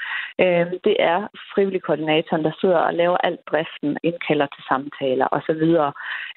Øh, 0.42 0.66
det 0.86 0.96
er 0.98 1.18
frivillig 1.54 1.82
koordinatoren, 1.82 2.44
der 2.44 2.52
sidder 2.60 2.80
og 2.88 2.94
laver 2.94 3.16
alt 3.16 3.40
driften, 3.50 3.98
indkalder 4.02 4.46
til 4.46 4.64
samtaler 4.68 5.26
osv. 5.36 5.62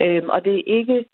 Øh, 0.06 0.24
og 0.34 0.46
det 0.46 0.54
er 0.56 0.64
ikke 0.80 1.06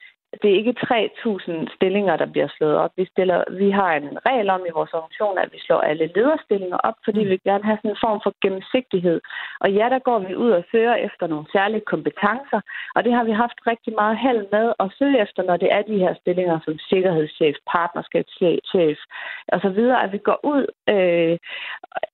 det 0.42 0.50
er 0.52 0.60
ikke 0.62 0.76
3.000 0.80 1.76
stillinger, 1.76 2.16
der 2.18 2.26
bliver 2.26 2.48
slået 2.58 2.76
op. 2.76 2.92
Vi, 2.98 3.06
stiller, 3.06 3.44
vi 3.62 3.72
har 3.72 3.92
en 3.94 4.10
regel 4.28 4.50
om 4.50 4.62
i 4.68 4.76
vores 4.78 4.94
organisation, 4.94 5.38
at 5.38 5.50
vi 5.54 5.60
slår 5.60 5.82
alle 5.82 6.12
lederstillinger 6.16 6.78
op, 6.78 6.98
fordi 7.06 7.20
vi 7.20 7.30
vil 7.30 7.44
gerne 7.44 7.64
have 7.64 7.78
sådan 7.78 7.92
en 7.92 8.04
form 8.06 8.20
for 8.24 8.34
gennemsigtighed. 8.44 9.22
Og 9.64 9.70
ja, 9.72 9.86
der 9.94 10.00
går 10.00 10.20
vi 10.20 10.36
ud 10.36 10.52
og 10.52 10.64
søger 10.72 10.96
efter 10.96 11.28
nogle 11.28 11.46
særlige 11.56 11.88
kompetencer, 11.94 12.62
og 12.96 13.04
det 13.04 13.14
har 13.14 13.24
vi 13.24 13.32
haft 13.32 13.60
rigtig 13.68 13.94
meget 14.02 14.18
held 14.26 14.44
med 14.52 14.74
at 14.80 14.94
søge 15.00 15.22
efter, 15.22 15.44
når 15.44 15.58
det 15.58 15.70
er 15.72 15.82
de 15.82 16.02
her 16.04 16.14
stillinger 16.22 16.60
som 16.66 16.78
sikkerhedschef, 16.90 17.56
partnerskabschef 17.74 19.00
osv., 19.56 19.80
at 20.04 20.12
vi 20.12 20.18
går 20.18 20.40
ud 20.54 20.64
øh, 20.94 21.38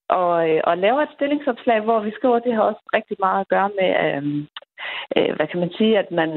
og, 0.09 0.35
og 0.69 0.77
laver 0.77 1.01
et 1.01 1.15
stillingsopslag, 1.15 1.79
hvor 1.81 1.99
vi 1.99 2.11
skriver, 2.11 2.35
at 2.35 2.43
det 2.43 2.53
har 2.53 2.61
også 2.61 2.83
rigtig 2.93 3.17
meget 3.19 3.41
at 3.41 3.47
gøre 3.47 3.69
med 3.79 3.89
øh, 4.05 4.23
øh, 5.17 5.35
hvad 5.35 5.47
kan 5.51 5.59
man 5.59 5.71
sige, 5.77 5.99
at 5.99 6.09
man, 6.11 6.29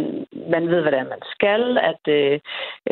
man 0.55 0.63
ved, 0.69 0.81
hvad 0.83 0.93
det 0.93 1.01
er, 1.01 1.15
man 1.17 1.25
skal. 1.35 1.63
At, 1.91 2.03
øh, 2.19 2.35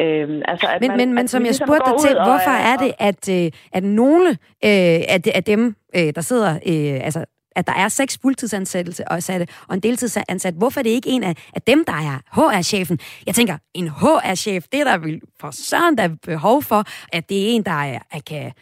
øh, 0.01 0.43
altså, 0.51 0.67
at 0.75 0.81
men, 0.81 0.91
man, 0.91 0.99
men, 0.99 1.15
men 1.15 1.29
som 1.29 1.43
jeg 1.43 1.49
ligesom 1.49 1.67
spurgte 1.67 1.91
dig 1.91 1.99
til, 2.07 2.13
hvorfor 2.29 2.57
og, 2.61 2.69
er 2.71 2.77
det, 2.85 2.93
at, 2.99 3.23
øh, 3.37 3.51
at 3.73 3.85
nogle 3.85 4.29
øh, 4.69 5.01
af, 5.15 5.21
af 5.35 5.45
dem, 5.45 5.77
øh, 5.97 6.11
der 6.15 6.21
sidder, 6.21 6.53
øh, 6.55 7.05
altså 7.07 7.25
at 7.57 7.67
der 7.67 7.73
er 7.73 7.89
seks 7.89 8.19
fuldtidsansatte 8.23 9.47
og 9.69 9.75
en 9.75 9.81
deltidsansat. 9.81 10.55
Hvorfor 10.55 10.81
er 10.81 10.83
det 10.83 10.91
ikke 10.91 11.11
en 11.11 11.23
af, 11.23 11.35
af 11.55 11.63
dem, 11.63 11.85
der 11.85 11.93
er 11.93 12.19
HR-chefen? 12.33 12.99
Jeg 13.27 13.35
tænker, 13.35 13.59
en 13.75 13.89
HR-chef, 13.89 14.65
det 14.73 14.81
er 14.81 14.85
der 14.85 14.99
vil 14.99 15.21
for 15.41 15.51
søren, 15.51 15.99
der 15.99 16.05
er 16.05 16.17
behov 16.23 16.63
for, 16.63 16.85
at 17.13 17.29
det 17.29 17.43
er 17.43 17.55
en, 17.55 17.63
der 17.63 17.71
er, 17.71 17.99
er, 18.13 18.21
kan 18.27 18.53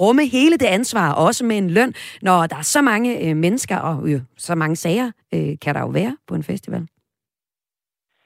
rumme 0.00 0.22
hele 0.26 0.56
det 0.56 0.66
ansvar, 0.66 1.14
også 1.26 1.44
med 1.44 1.56
en 1.58 1.70
løn, 1.70 1.92
når 2.22 2.46
der 2.46 2.56
er 2.56 2.68
så 2.76 2.82
mange 2.82 3.10
øh, 3.24 3.36
mennesker 3.36 3.78
og 3.78 4.08
øh, 4.08 4.20
så 4.36 4.54
mange 4.54 4.76
sager, 4.76 5.08
øh, 5.34 5.52
kan 5.62 5.74
der 5.74 5.80
jo 5.80 5.90
være 6.00 6.16
på 6.28 6.34
en 6.34 6.42
festival. 6.42 6.88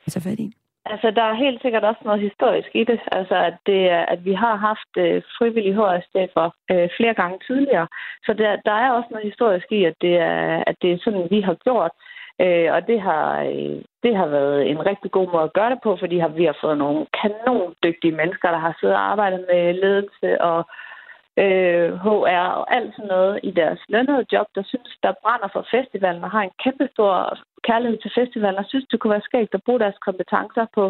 Så 0.07 0.21
fat 0.21 0.39
i. 0.39 0.53
Altså, 0.93 1.11
der 1.11 1.23
er 1.23 1.43
helt 1.45 1.63
sikkert 1.63 1.85
også 1.85 2.01
noget 2.05 2.21
historisk 2.21 2.71
i 2.75 2.85
det. 2.85 3.01
Altså, 3.13 3.37
at, 3.49 3.57
det, 3.67 3.81
at 3.89 4.25
vi 4.25 4.35
har 4.35 4.57
haft 4.57 4.93
øh, 4.99 5.23
frivillige 5.39 5.77
HR-chefer 5.79 6.51
øh, 6.71 6.89
flere 6.97 7.15
gange 7.15 7.39
tidligere. 7.47 7.89
Så 8.27 8.33
der, 8.33 8.57
der 8.69 8.77
er 8.85 8.91
også 8.91 9.09
noget 9.11 9.27
historisk 9.31 9.67
i, 9.71 9.85
at 9.85 9.95
det 10.01 10.15
er, 10.17 10.65
at 10.67 10.77
det 10.83 10.93
er 10.93 10.99
sådan, 11.05 11.29
vi 11.31 11.41
har 11.41 11.55
gjort. 11.55 11.93
Øh, 12.45 12.69
og 12.75 12.87
det 12.87 13.01
har, 13.01 13.43
øh, 13.43 13.77
det 14.05 14.13
har 14.17 14.27
været 14.27 14.71
en 14.71 14.87
rigtig 14.87 15.11
god 15.11 15.27
måde 15.33 15.47
at 15.49 15.57
gøre 15.59 15.71
det 15.71 15.81
på, 15.83 15.97
fordi 16.01 16.17
vi 16.41 16.45
har 16.45 16.57
fået 16.61 16.79
nogle 16.79 17.07
kanondygtige 17.23 18.17
mennesker, 18.21 18.49
der 18.51 18.59
har 18.67 18.77
siddet 18.81 18.97
og 18.97 19.11
arbejdet 19.13 19.41
med 19.51 19.75
ledelse 19.85 20.41
og 20.41 20.59
øh, 21.45 21.89
HR 22.05 22.47
og 22.61 22.75
alt 22.77 22.91
sådan 22.95 23.13
noget 23.17 23.41
i 23.43 23.51
deres 23.51 23.81
lønnede 23.89 24.25
job, 24.33 24.47
der 24.57 24.63
synes, 24.71 24.91
der 25.03 25.21
brænder 25.23 25.49
for 25.53 25.63
festivalen 25.75 26.25
og 26.25 26.31
har 26.31 26.43
en 26.45 26.57
kæmpe 26.65 26.89
stor 26.95 27.13
kærlighed 27.69 27.99
til 28.01 28.13
festivalen 28.19 28.63
og 28.63 28.67
synes, 28.69 28.87
det 28.91 29.01
kunne 29.01 29.15
være 29.17 29.29
skægt 29.29 29.55
at 29.55 29.65
bruge 29.67 29.81
deres 29.85 29.99
kompetencer 30.07 30.67
på, 30.77 30.85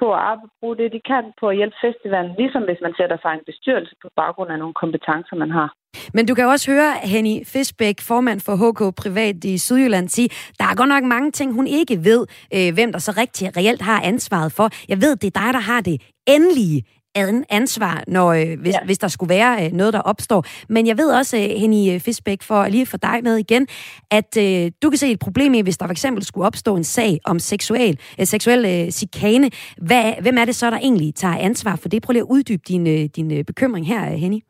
på 0.00 0.06
at 0.14 0.20
arbejde, 0.30 0.52
bruge 0.60 0.76
det, 0.80 0.92
de 0.96 1.00
kan 1.10 1.24
på 1.40 1.44
at 1.48 1.56
hjælpe 1.56 1.76
festivalen, 1.86 2.32
ligesom 2.40 2.62
hvis 2.68 2.80
man 2.86 2.94
sætter 2.98 3.18
sig 3.22 3.32
en 3.34 3.48
bestyrelse 3.50 3.94
på 4.02 4.08
baggrund 4.20 4.50
af 4.54 4.58
nogle 4.58 4.74
kompetencer, 4.82 5.36
man 5.44 5.50
har. 5.58 5.68
Men 6.14 6.26
du 6.26 6.34
kan 6.34 6.46
også 6.46 6.70
høre 6.72 6.92
Henny 7.12 7.36
Fisbæk, 7.52 7.98
formand 8.00 8.40
for 8.46 8.54
HK 8.62 8.80
Privat 9.02 9.44
i 9.44 9.58
Sydjylland, 9.58 10.08
sige, 10.08 10.28
der 10.58 10.64
er 10.70 10.74
godt 10.74 10.88
nok 10.88 11.04
mange 11.04 11.30
ting, 11.30 11.54
hun 11.54 11.66
ikke 11.66 12.04
ved, 12.04 12.26
øh, 12.56 12.74
hvem 12.74 12.92
der 12.92 12.98
så 12.98 13.12
rigtig 13.22 13.56
reelt 13.56 13.82
har 13.82 14.00
ansvaret 14.02 14.52
for. 14.52 14.66
Jeg 14.88 14.98
ved, 15.04 15.16
det 15.16 15.26
er 15.26 15.40
dig, 15.42 15.50
der 15.58 15.64
har 15.70 15.80
det 15.80 15.96
endelige 16.26 16.82
ansvar, 17.50 18.04
når, 18.06 18.28
øh, 18.32 18.60
hvis, 18.60 18.74
ja. 18.74 18.84
hvis 18.84 18.98
der 18.98 19.08
skulle 19.08 19.34
være 19.34 19.64
øh, 19.64 19.72
noget, 19.72 19.92
der 19.92 20.00
opstår. 20.00 20.44
Men 20.68 20.86
jeg 20.86 20.96
ved 20.98 21.10
også, 21.18 21.36
øh, 21.36 21.60
Henny 21.60 22.00
Fisbæk, 22.06 22.42
for 22.42 22.68
lige 22.68 22.86
for 22.86 22.96
dig 22.96 23.18
med 23.22 23.36
igen, 23.36 23.66
at 24.10 24.30
øh, 24.44 24.70
du 24.82 24.90
kan 24.90 24.98
se 24.98 25.12
et 25.12 25.18
problem 25.26 25.54
i, 25.54 25.62
hvis 25.62 25.78
der 25.78 25.86
for 25.86 25.92
eksempel 25.92 26.24
skulle 26.24 26.46
opstå 26.46 26.76
en 26.76 26.84
sag 26.84 27.12
om 27.24 27.38
seksuel, 27.38 27.94
øh, 28.20 28.26
seksuel 28.26 28.62
øh, 28.72 28.90
chikane. 28.90 29.50
Hvad, 29.88 30.22
hvem 30.22 30.36
er 30.38 30.44
det 30.44 30.54
så, 30.54 30.70
der 30.70 30.76
egentlig 30.76 31.14
tager 31.14 31.38
ansvar 31.38 31.76
for 31.82 31.88
det? 31.88 32.02
Prøv 32.02 32.12
lige 32.12 32.26
at 32.26 32.32
uddybe 32.34 32.62
din, 32.68 32.86
øh, 32.86 33.04
din 33.16 33.38
øh, 33.38 33.44
bekymring 33.44 33.86
her, 33.86 34.00
Henny. 34.24 34.40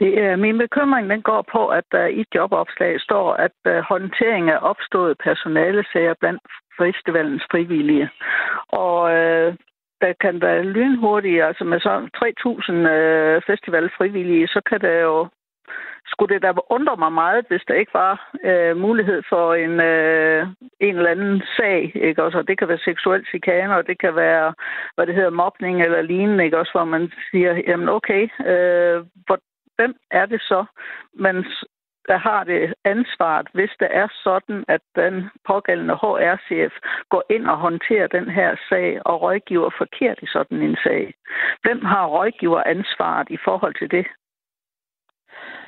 Det, 0.00 0.12
øh, 0.22 0.38
min 0.38 0.58
bekymring 0.58 1.10
den 1.10 1.22
går 1.22 1.42
på, 1.54 1.62
at 1.68 1.84
der 1.92 2.06
i 2.06 2.24
jobopslag 2.34 3.00
står, 3.00 3.34
at 3.46 3.58
øh, 3.66 3.78
håndtering 3.90 4.50
af 4.50 4.58
opstået 4.70 5.14
personalesager 5.24 6.14
blandt 6.20 6.42
festivalens 6.78 7.44
frivillige. 7.50 8.10
Og 8.68 9.12
øh, 9.16 9.54
der 10.02 10.12
kan 10.20 10.40
være 10.40 10.62
lynhurtige, 10.62 11.44
altså 11.44 11.64
med 11.64 11.80
så 11.80 11.92
3.000 12.68 12.72
øh, 12.72 13.42
festivalfrivillige, 13.46 14.48
så 14.48 14.60
kan 14.68 14.80
det 14.80 15.02
jo 15.02 15.28
skulle 16.06 16.34
det 16.34 16.42
da 16.42 16.52
undre 16.70 16.96
mig 16.96 17.12
meget, 17.12 17.44
hvis 17.48 17.62
der 17.68 17.74
ikke 17.74 17.94
var 17.94 18.30
øh, 18.44 18.76
mulighed 18.76 19.22
for 19.28 19.54
en, 19.54 19.80
øh, 19.80 20.46
en 20.80 20.96
eller 20.96 21.10
anden 21.10 21.42
sag. 21.56 21.92
Ikke? 21.94 22.22
Også, 22.22 22.42
det 22.42 22.58
kan 22.58 22.68
være 22.68 22.78
seksuel 22.84 23.26
chikane, 23.26 23.76
og 23.76 23.86
det 23.86 23.98
kan 23.98 24.16
være, 24.16 24.54
hvad 24.94 25.06
det 25.06 25.14
hedder, 25.14 25.30
mobning 25.30 25.82
eller 25.82 26.02
lignende, 26.02 26.44
ikke? 26.44 26.58
Også, 26.58 26.72
hvor 26.74 26.84
man 26.84 27.12
siger, 27.30 27.62
jamen 27.68 27.88
okay, 27.88 28.22
øh, 28.52 29.04
hvor, 29.26 29.38
hvem 29.76 29.94
er 30.10 30.26
det 30.26 30.40
så, 30.40 30.64
man 31.14 31.44
der 32.08 32.16
har 32.16 32.44
det 32.44 32.74
ansvaret, 32.84 33.48
hvis 33.54 33.70
det 33.80 33.88
er 33.90 34.08
sådan, 34.24 34.64
at 34.68 34.80
den 34.96 35.30
pågældende 35.46 35.94
HR-chef 35.94 36.72
går 37.08 37.24
ind 37.30 37.46
og 37.46 37.58
håndterer 37.58 38.06
den 38.06 38.30
her 38.30 38.56
sag 38.68 39.06
og 39.06 39.22
rådgiver 39.22 39.70
forkert 39.78 40.18
i 40.22 40.26
sådan 40.26 40.62
en 40.62 40.76
sag. 40.84 41.14
Hvem 41.62 41.84
har 41.84 42.06
rådgiver 42.06 42.62
ansvaret 42.62 43.30
i 43.30 43.38
forhold 43.44 43.74
til 43.74 43.90
det? 43.90 44.06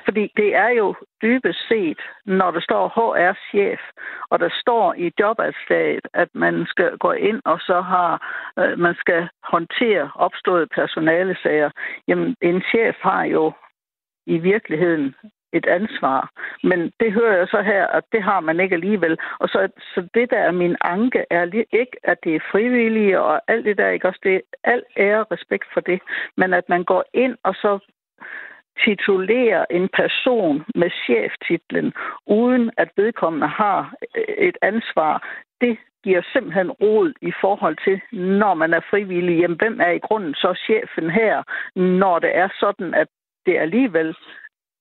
Fordi 0.05 0.31
det 0.37 0.55
er 0.55 0.69
jo 0.69 0.95
dybest 1.21 1.67
set, 1.67 1.99
når 2.25 2.51
der 2.51 2.59
står 2.59 2.87
HR-chef, 2.95 3.81
og 4.29 4.39
der 4.39 4.49
står 4.61 4.93
i 4.93 5.11
jobadslaget, 5.19 6.07
at 6.13 6.29
man 6.33 6.65
skal 6.67 6.97
gå 6.97 7.11
ind 7.11 7.41
og 7.45 7.59
så 7.59 7.81
har, 7.81 8.11
øh, 8.59 8.79
man 8.79 8.95
skal 8.95 9.29
håndtere 9.43 10.11
opståede 10.15 10.67
personalesager. 10.67 11.69
Jamen, 12.07 12.35
en 12.41 12.61
chef 12.61 12.95
har 13.01 13.23
jo 13.23 13.53
i 14.25 14.37
virkeligheden 14.37 15.15
et 15.57 15.65
ansvar. 15.65 16.21
Men 16.63 16.91
det 16.99 17.13
hører 17.13 17.37
jeg 17.37 17.47
så 17.47 17.61
her, 17.61 17.87
at 17.87 18.03
det 18.11 18.23
har 18.23 18.39
man 18.39 18.59
ikke 18.59 18.75
alligevel. 18.75 19.17
Og 19.39 19.49
så, 19.49 19.69
så 19.93 20.07
det, 20.13 20.29
der 20.29 20.37
er 20.37 20.51
min 20.51 20.75
anke, 20.81 21.25
er 21.29 21.43
ikke, 21.81 21.97
at 22.03 22.17
det 22.23 22.35
er 22.35 22.47
frivillige 22.51 23.21
og 23.21 23.41
alt 23.47 23.65
det 23.65 23.77
der, 23.77 23.89
ikke 23.89 24.07
også 24.07 24.19
det 24.23 24.35
er 24.35 24.41
al 24.63 24.83
ære 24.97 25.19
og 25.19 25.31
respekt 25.31 25.67
for 25.73 25.81
det, 25.81 25.99
men 26.37 26.53
at 26.53 26.69
man 26.69 26.83
går 26.83 27.03
ind 27.13 27.35
og 27.43 27.55
så 27.55 27.79
titulerer 28.85 29.65
en 29.69 29.89
person 29.93 30.65
med 30.75 30.89
cheftitlen, 31.05 31.93
uden 32.27 32.71
at 32.77 32.89
vedkommende 32.97 33.47
har 33.47 33.93
øh, 34.17 34.35
et 34.37 34.57
ansvar, 34.61 35.27
det 35.61 35.77
giver 36.03 36.21
simpelthen 36.33 36.71
råd 36.71 37.13
i 37.21 37.31
forhold 37.41 37.77
til, 37.85 38.01
når 38.19 38.53
man 38.53 38.73
er 38.73 38.79
frivillig. 38.89 39.39
Jamen, 39.39 39.57
hvem 39.57 39.79
er 39.79 39.91
i 39.91 40.05
grunden 40.07 40.33
så 40.33 40.51
chefen 40.65 41.09
her, 41.09 41.43
når 41.75 42.19
det 42.19 42.37
er 42.37 42.49
sådan, 42.59 42.93
at 42.93 43.07
det 43.45 43.57
alligevel 43.57 44.15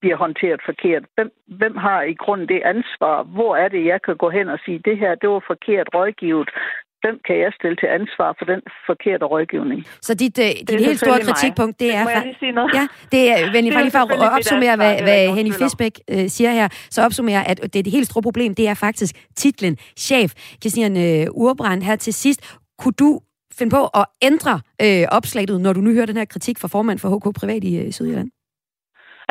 bliver 0.04 0.18
håndteret 0.24 0.60
forkert. 0.70 1.02
Hvem, 1.16 1.30
hvem 1.60 1.74
har 1.86 2.00
i 2.12 2.14
grunden 2.22 2.46
det 2.52 2.60
ansvar? 2.74 3.16
Hvor 3.36 3.52
er 3.62 3.68
det, 3.74 3.82
jeg 3.92 3.98
kan 4.06 4.16
gå 4.24 4.28
hen 4.38 4.46
og 4.54 4.58
sige, 4.64 4.78
det 4.88 4.96
her, 5.02 5.12
det 5.22 5.28
var 5.34 5.42
forkert 5.52 5.86
rådgivet. 5.96 6.48
Hvem 7.02 7.16
kan 7.26 7.36
jeg 7.44 7.50
stille 7.58 7.76
til 7.82 7.88
ansvar 7.98 8.30
for 8.38 8.46
den 8.52 8.60
forkerte 8.88 9.24
rådgivning? 9.32 9.80
Så 10.06 10.12
dit, 10.22 10.36
uh, 10.38 10.50
dit 10.68 10.80
helt 10.88 11.00
store 11.04 11.20
kritikpunkt, 11.28 11.74
det 11.82 11.88
er... 11.96 12.02
Må 12.08 12.10
jeg 12.16 12.22
lige 12.30 12.38
sige 12.44 12.52
noget? 12.58 12.70
Ja, 12.78 12.84
det 13.14 13.22
er, 13.32 13.38
ven, 13.54 13.64
det 13.64 13.76
er 13.76 13.90
for 13.98 14.24
at 14.26 14.32
opsummere, 14.36 14.76
hvad, 14.80 14.94
hvad 15.06 15.20
Henny 15.36 15.52
Fisbæk 15.60 15.94
uh, 16.14 16.26
siger 16.36 16.52
her, 16.58 16.68
så 16.94 16.98
opsummerer, 17.06 17.42
at 17.50 17.58
det, 17.62 17.80
det 17.84 17.92
helt 17.98 18.08
store 18.10 18.22
problem, 18.28 18.50
det 18.54 18.66
er 18.72 18.74
faktisk 18.86 19.14
titlen 19.42 19.74
chef. 20.06 20.30
Christian 20.62 20.92
uh, 21.04 21.42
Urbrand 21.44 21.82
her 21.88 21.96
til 21.96 22.14
sidst. 22.24 22.40
Kunne 22.80 22.98
du 23.04 23.10
finde 23.58 23.70
på 23.70 23.82
at 24.00 24.06
ændre 24.22 24.54
øh, 24.84 25.04
opslaget, 25.18 25.60
når 25.60 25.72
du 25.72 25.80
nu 25.80 25.90
hører 25.92 26.06
den 26.06 26.16
her 26.16 26.24
kritik 26.24 26.58
fra 26.58 26.68
formand 26.68 26.98
for 26.98 27.08
HK 27.14 27.26
Privat 27.40 27.64
i 27.64 27.72
øh, 27.78 27.92
Sydjylland? 27.92 28.30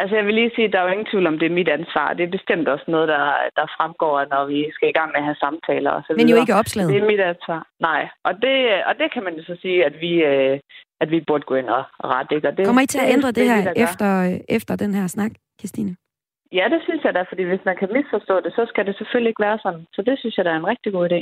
Altså, 0.03 0.15
jeg 0.19 0.25
vil 0.27 0.35
lige 0.39 0.51
sige, 0.55 0.67
at 0.67 0.73
der 0.73 0.79
er 0.79 0.85
jo 0.87 0.95
ingen 0.95 1.09
tvivl 1.11 1.27
om, 1.27 1.39
det 1.39 1.47
er 1.47 1.59
mit 1.59 1.69
ansvar. 1.77 2.07
Det 2.17 2.23
er 2.23 2.37
bestemt 2.37 2.67
også 2.73 2.85
noget, 2.87 3.07
der, 3.13 3.23
der 3.59 3.65
fremgår, 3.77 4.15
når 4.33 4.43
vi 4.53 4.59
skal 4.75 4.89
i 4.89 4.97
gang 4.97 5.09
med 5.11 5.19
at 5.21 5.27
have 5.29 5.39
samtaler 5.45 5.91
og 5.97 6.01
så 6.03 6.09
Men 6.17 6.29
jo 6.29 6.37
ikke 6.43 6.59
opslaget. 6.61 6.89
Det 6.93 7.01
er 7.03 7.11
mit 7.13 7.23
ansvar. 7.33 7.61
Nej. 7.89 8.01
Og 8.27 8.33
det, 8.43 8.55
og 8.89 8.93
det 8.99 9.07
kan 9.13 9.23
man 9.23 9.33
jo 9.37 9.43
så 9.49 9.55
sige, 9.63 9.79
at 9.89 9.95
vi, 10.03 10.11
øh, 10.31 10.59
at 11.01 11.07
vi 11.13 11.19
burde 11.27 11.45
gå 11.49 11.55
ind 11.61 11.69
og 11.77 11.83
rette. 12.13 12.35
Og 12.49 12.57
det, 12.57 12.65
Kommer 12.65 12.85
I 12.87 12.91
til 12.93 13.01
at 13.05 13.09
ændre 13.15 13.27
det, 13.27 13.35
det 13.35 13.49
her 13.51 13.61
det, 13.73 13.83
efter, 13.85 14.07
efter 14.57 14.73
den 14.83 14.91
her 14.97 15.07
snak, 15.07 15.31
Christine? 15.59 15.95
Ja, 16.59 16.65
det 16.73 16.79
synes 16.87 17.03
jeg 17.03 17.13
da, 17.13 17.21
fordi 17.31 17.43
hvis 17.51 17.65
man 17.69 17.77
kan 17.81 17.89
misforstå 17.97 18.35
det, 18.45 18.51
så 18.57 18.63
skal 18.71 18.85
det 18.87 18.95
selvfølgelig 18.97 19.31
ikke 19.33 19.45
være 19.47 19.59
sådan. 19.65 19.83
Så 19.95 20.01
det 20.07 20.15
synes 20.19 20.37
jeg, 20.37 20.45
der 20.45 20.51
er 20.51 20.59
en 20.59 20.71
rigtig 20.73 20.91
god 20.93 21.05
idé. 21.09 21.19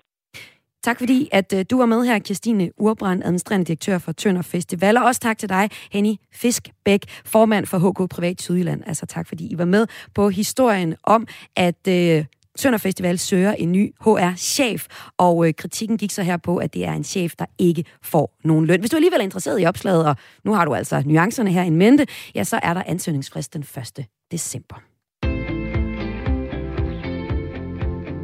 Tak 0.84 1.00
fordi, 1.00 1.30
at 1.32 1.54
øh, 1.54 1.66
du 1.70 1.78
var 1.78 1.86
med 1.86 2.06
her, 2.06 2.20
Kirstine 2.20 2.72
Urbrand, 2.78 3.24
administrerende 3.24 3.66
direktør 3.66 3.98
for 3.98 4.12
Tønder 4.12 4.42
Festival. 4.42 4.98
Og 4.98 5.04
også 5.04 5.22
tak 5.22 5.38
til 5.38 5.50
dig, 5.50 5.70
Henny 5.92 6.16
Fiskbæk, 6.34 7.06
formand 7.26 7.66
for 7.66 7.78
HK 7.78 8.10
Privat 8.10 8.42
Sydjylland. 8.42 8.82
Altså 8.86 9.06
tak, 9.06 9.28
fordi 9.28 9.48
I 9.48 9.58
var 9.58 9.66
med 9.66 9.88
på 10.16 10.30
historien 10.30 10.96
om, 11.04 11.28
at 11.56 11.88
øh, 11.88 12.26
Tønder 12.58 12.78
Festival 12.78 13.20
søger 13.20 13.54
en 13.54 13.72
ny 13.72 13.94
HR-chef, 14.02 14.88
og 15.18 15.48
øh, 15.48 15.54
kritikken 15.54 15.98
gik 15.98 16.12
så 16.12 16.24
her 16.24 16.38
på, 16.38 16.58
at 16.58 16.74
det 16.74 16.86
er 16.86 16.94
en 16.94 17.04
chef, 17.04 17.34
der 17.40 17.46
ikke 17.58 17.86
får 18.04 18.38
nogen 18.44 18.66
løn. 18.66 18.80
Hvis 18.80 18.92
du 18.92 18.96
alligevel 18.96 19.20
er 19.20 19.24
interesseret 19.24 19.62
i 19.62 19.66
opslaget, 19.66 20.06
og 20.06 20.16
nu 20.44 20.54
har 20.54 20.66
du 20.66 20.74
altså 20.74 21.04
nuancerne 21.06 21.52
her 21.52 21.64
i 21.64 21.70
mente, 21.70 22.08
ja, 22.36 22.44
så 22.44 22.60
er 22.64 22.74
der 22.74 22.84
ansøgningsfrist 22.86 23.54
den 23.54 23.62
1. 23.98 24.06
december. 24.32 24.76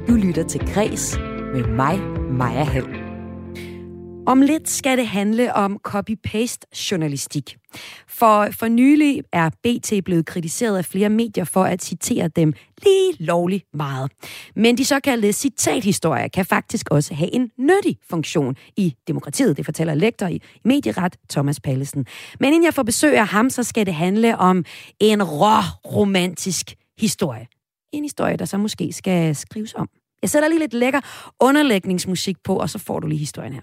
Du 0.07 0.13
lytter 0.13 0.43
til 0.47 0.73
Græs 0.73 1.17
med 1.57 1.67
mig, 1.67 1.99
Maja 2.31 2.63
Hall. 2.63 2.87
Om 4.27 4.41
lidt 4.41 4.69
skal 4.69 4.97
det 4.97 5.07
handle 5.07 5.53
om 5.53 5.79
copy-paste-journalistik. 5.83 7.57
For 8.07 8.47
for 8.51 8.67
nylig 8.67 9.21
er 9.33 9.49
BT 9.49 9.93
blevet 10.05 10.25
kritiseret 10.25 10.77
af 10.77 10.85
flere 10.85 11.09
medier 11.09 11.43
for 11.43 11.63
at 11.63 11.83
citere 11.83 12.27
dem 12.27 12.53
lige 12.83 13.13
lovligt 13.19 13.65
meget. 13.73 14.11
Men 14.55 14.77
de 14.77 14.85
såkaldte 14.85 15.33
citathistorier 15.33 16.27
kan 16.27 16.45
faktisk 16.45 16.87
også 16.91 17.13
have 17.13 17.33
en 17.35 17.51
nyttig 17.57 17.97
funktion 18.09 18.55
i 18.77 18.95
demokratiet, 19.07 19.57
det 19.57 19.65
fortæller 19.65 19.93
lektor 19.93 20.27
i 20.27 20.41
medieret 20.65 21.17
Thomas 21.29 21.59
Pallesen. 21.59 22.05
Men 22.39 22.47
inden 22.47 22.63
jeg 22.63 22.73
får 22.73 22.83
besøg 22.83 23.17
af 23.17 23.27
ham, 23.27 23.49
så 23.49 23.63
skal 23.63 23.85
det 23.85 23.93
handle 23.93 24.37
om 24.37 24.65
en 24.99 25.23
rå 25.23 25.61
romantisk 25.85 26.75
historie. 26.99 27.47
En 27.93 28.03
historie, 28.03 28.37
der 28.37 28.45
så 28.45 28.57
måske 28.57 28.93
skal 28.93 29.35
skrives 29.35 29.73
om. 29.73 29.89
Jeg 30.21 30.29
sætter 30.29 30.49
lige 30.49 30.59
lidt 30.59 30.73
lækker 30.73 30.99
underlægningsmusik 31.39 32.37
på, 32.43 32.55
og 32.55 32.69
så 32.69 32.79
får 32.79 32.99
du 32.99 33.07
lige 33.07 33.19
historien 33.19 33.53
her. 33.53 33.61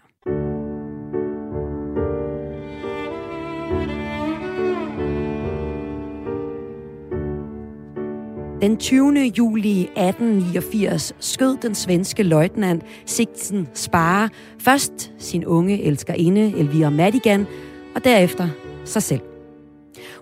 Den 8.61 8.76
20. 8.76 9.32
juli 9.38 9.80
1889 9.80 11.12
skød 11.20 11.56
den 11.62 11.75
svenske 11.75 12.23
løjtnant 12.23 12.82
Sigtsen 13.06 13.68
Spare 13.75 14.28
først 14.58 15.12
sin 15.18 15.44
unge 15.44 15.82
elskerinde 15.82 16.58
Elvira 16.58 16.90
Madigan, 16.90 17.46
og 17.94 18.04
derefter 18.04 18.49
sig 18.84 19.02
selv. 19.02 19.20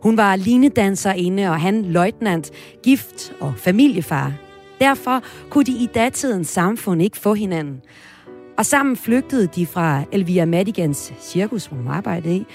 Hun 0.02 0.16
var 0.16 0.36
linedanserinde, 0.36 1.48
og 1.48 1.60
han 1.60 1.84
løjtnant, 1.84 2.50
gift 2.82 3.32
og 3.40 3.54
familiefar. 3.56 4.51
Derfor 4.80 5.22
kunne 5.50 5.64
de 5.64 5.72
i 5.72 5.88
datidens 5.94 6.48
samfund 6.48 7.02
ikke 7.02 7.16
få 7.16 7.34
hinanden. 7.34 7.80
Og 8.58 8.66
sammen 8.66 8.96
flygtede 8.96 9.46
de 9.46 9.66
fra 9.66 10.04
Elvira 10.12 10.44
Madigans 10.44 11.12
cirkus, 11.20 11.66
hvor 11.66 11.76
hun 11.76 11.88
arbejdede 11.88 12.36
i, 12.36 12.46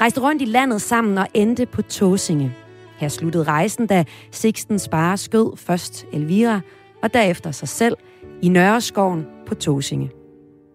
rejste 0.00 0.20
rundt 0.20 0.42
i 0.42 0.44
landet 0.44 0.82
sammen 0.82 1.18
og 1.18 1.26
endte 1.34 1.66
på 1.66 1.82
Tåsinge. 1.82 2.52
Her 2.98 3.08
sluttede 3.08 3.44
rejsen, 3.44 3.86
da 3.86 4.04
Sixten 4.30 4.78
Spare 4.78 5.16
skød 5.16 5.56
først 5.56 6.06
Elvira, 6.12 6.60
og 7.02 7.14
derefter 7.14 7.50
sig 7.50 7.68
selv 7.68 7.96
i 8.42 8.48
Nørreskoven 8.48 9.26
på 9.46 9.54
Tåsinge. 9.54 10.10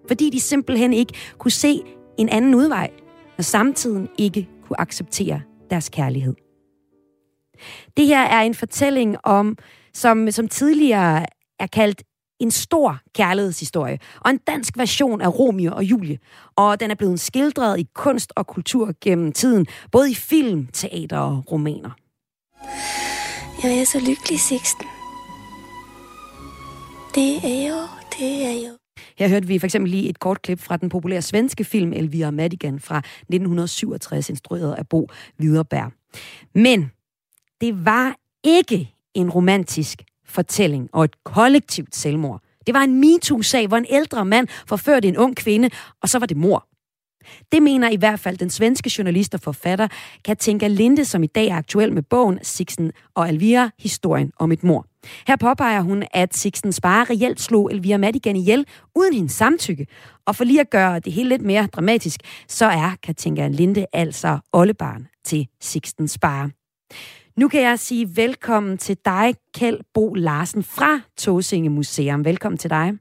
Fordi 0.07 0.29
de 0.29 0.39
simpelthen 0.39 0.93
ikke 0.93 1.13
kunne 1.37 1.51
se 1.51 1.81
en 2.17 2.29
anden 2.29 2.55
udvej, 2.55 2.89
og 3.37 3.43
samtidig 3.43 4.07
ikke 4.17 4.49
kunne 4.67 4.81
acceptere 4.81 5.41
deres 5.69 5.89
kærlighed. 5.89 6.33
Det 7.97 8.05
her 8.05 8.21
er 8.21 8.41
en 8.41 8.53
fortælling 8.53 9.17
om, 9.23 9.57
som, 9.93 10.31
som 10.31 10.47
tidligere 10.47 11.25
er 11.59 11.67
kaldt 11.67 12.03
en 12.39 12.51
stor 12.51 12.99
kærlighedshistorie, 13.15 13.99
og 14.19 14.31
en 14.31 14.37
dansk 14.37 14.77
version 14.77 15.21
af 15.21 15.39
Romeo 15.39 15.75
og 15.75 15.83
Julie. 15.83 16.19
Og 16.55 16.79
den 16.79 16.91
er 16.91 16.95
blevet 16.95 17.19
skildret 17.19 17.79
i 17.79 17.87
kunst 17.93 18.33
og 18.35 18.47
kultur 18.47 18.93
gennem 19.01 19.31
tiden, 19.31 19.67
både 19.91 20.11
i 20.11 20.15
film, 20.15 20.67
teater 20.67 21.17
og 21.17 21.51
romaner. 21.51 21.91
Jeg 23.63 23.79
er 23.79 23.85
så 23.85 23.99
lykkelig, 23.99 24.39
Sixten. 24.39 24.87
Det 27.15 27.35
er 27.35 27.69
jo, 27.69 27.77
det 28.19 28.45
er 28.45 28.67
jo. 28.67 28.77
Her 29.17 29.27
hørte 29.27 29.47
vi 29.47 29.59
for 29.59 29.65
eksempel 29.65 29.91
lige 29.91 30.09
et 30.09 30.19
kort 30.19 30.41
klip 30.41 30.59
fra 30.59 30.77
den 30.77 30.89
populære 30.89 31.21
svenske 31.21 31.63
film 31.63 31.93
Elvira 31.93 32.31
Madigan 32.31 32.79
fra 32.79 32.97
1967, 32.97 34.29
instrueret 34.29 34.73
af 34.73 34.87
Bo 34.87 35.07
Widerberg. 35.39 35.91
Men 36.55 36.91
det 37.61 37.85
var 37.85 38.15
ikke 38.43 38.93
en 39.13 39.29
romantisk 39.29 40.01
fortælling 40.25 40.89
og 40.93 41.03
et 41.03 41.23
kollektivt 41.23 41.95
selvmord. 41.95 42.41
Det 42.67 42.73
var 42.73 42.81
en 42.81 42.99
MeToo-sag, 42.99 43.67
hvor 43.67 43.77
en 43.77 43.85
ældre 43.89 44.25
mand 44.25 44.47
forførte 44.67 45.07
en 45.07 45.17
ung 45.17 45.35
kvinde, 45.35 45.69
og 46.01 46.09
så 46.09 46.19
var 46.19 46.25
det 46.25 46.37
mor. 46.37 46.67
Det 47.51 47.63
mener 47.63 47.89
i 47.89 47.95
hvert 47.95 48.19
fald 48.19 48.37
den 48.37 48.49
svenske 48.49 48.91
journalist 48.97 49.33
og 49.33 49.39
forfatter 49.39 49.87
Katinka 50.25 50.67
Linde, 50.67 51.05
som 51.05 51.23
i 51.23 51.27
dag 51.27 51.47
er 51.47 51.55
aktuel 51.55 51.93
med 51.93 52.03
bogen 52.03 52.39
Sixten 52.43 52.91
og 53.15 53.29
Elvira, 53.29 53.69
historien 53.79 54.31
om 54.39 54.51
et 54.51 54.63
mor. 54.63 54.85
Her 55.27 55.35
påpeger 55.35 55.81
hun, 55.81 56.03
at 56.13 56.35
Sixten 56.35 56.73
Spare 56.73 57.03
reelt 57.03 57.41
slog 57.41 57.71
Elvira 57.71 57.97
Madigan 57.97 58.35
ihjel 58.35 58.65
uden 58.95 59.13
hendes 59.13 59.31
samtykke. 59.31 59.87
Og 60.25 60.35
for 60.35 60.43
lige 60.43 60.61
at 60.61 60.69
gøre 60.69 60.99
det 60.99 61.13
hele 61.13 61.29
lidt 61.29 61.41
mere 61.41 61.67
dramatisk, 61.67 62.19
så 62.47 62.65
er 62.65 62.95
Katinka 63.03 63.47
Linde 63.47 63.85
altså 63.93 64.39
oldebarn 64.53 65.07
til 65.25 65.47
Sixten 65.61 66.07
Spare. 66.07 66.49
Nu 67.37 67.47
kan 67.47 67.61
jeg 67.61 67.79
sige 67.79 68.15
velkommen 68.15 68.77
til 68.77 68.97
dig, 69.05 69.35
Kjeld 69.53 69.79
Bo 69.93 70.13
Larsen 70.13 70.63
fra 70.63 71.01
Tåsinge 71.17 71.69
Museum. 71.69 72.25
Velkommen 72.25 72.57
til 72.57 72.69
dig. 72.69 72.93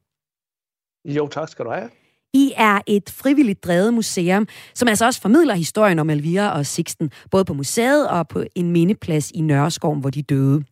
Jo, 1.04 1.28
tak 1.28 1.48
skal 1.48 1.64
du 1.64 1.70
have. 1.70 1.90
I 2.34 2.52
er 2.56 2.80
et 2.86 3.10
frivilligt 3.10 3.64
drevet 3.64 3.94
museum, 3.94 4.48
som 4.74 4.88
altså 4.88 5.06
også 5.06 5.20
formidler 5.20 5.54
historien 5.54 5.98
om 5.98 6.10
Elvira 6.10 6.58
og 6.58 6.66
Sixten, 6.66 7.10
både 7.30 7.44
på 7.44 7.54
museet 7.54 8.08
og 8.08 8.28
på 8.28 8.44
en 8.54 8.72
mindeplads 8.72 9.30
i 9.30 9.40
Nørreskoven, 9.40 10.00
hvor 10.00 10.10
de 10.10 10.22
døde. 10.22 10.64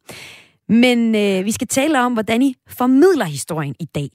Men 0.69 1.15
øh, 1.15 1.45
vi 1.45 1.53
skal 1.53 1.67
tale 1.67 2.01
om, 2.01 2.13
hvordan 2.13 2.43
I 2.43 2.55
formidler 2.69 3.25
historien 3.25 3.75
i 3.81 3.85
dag. 3.85 4.09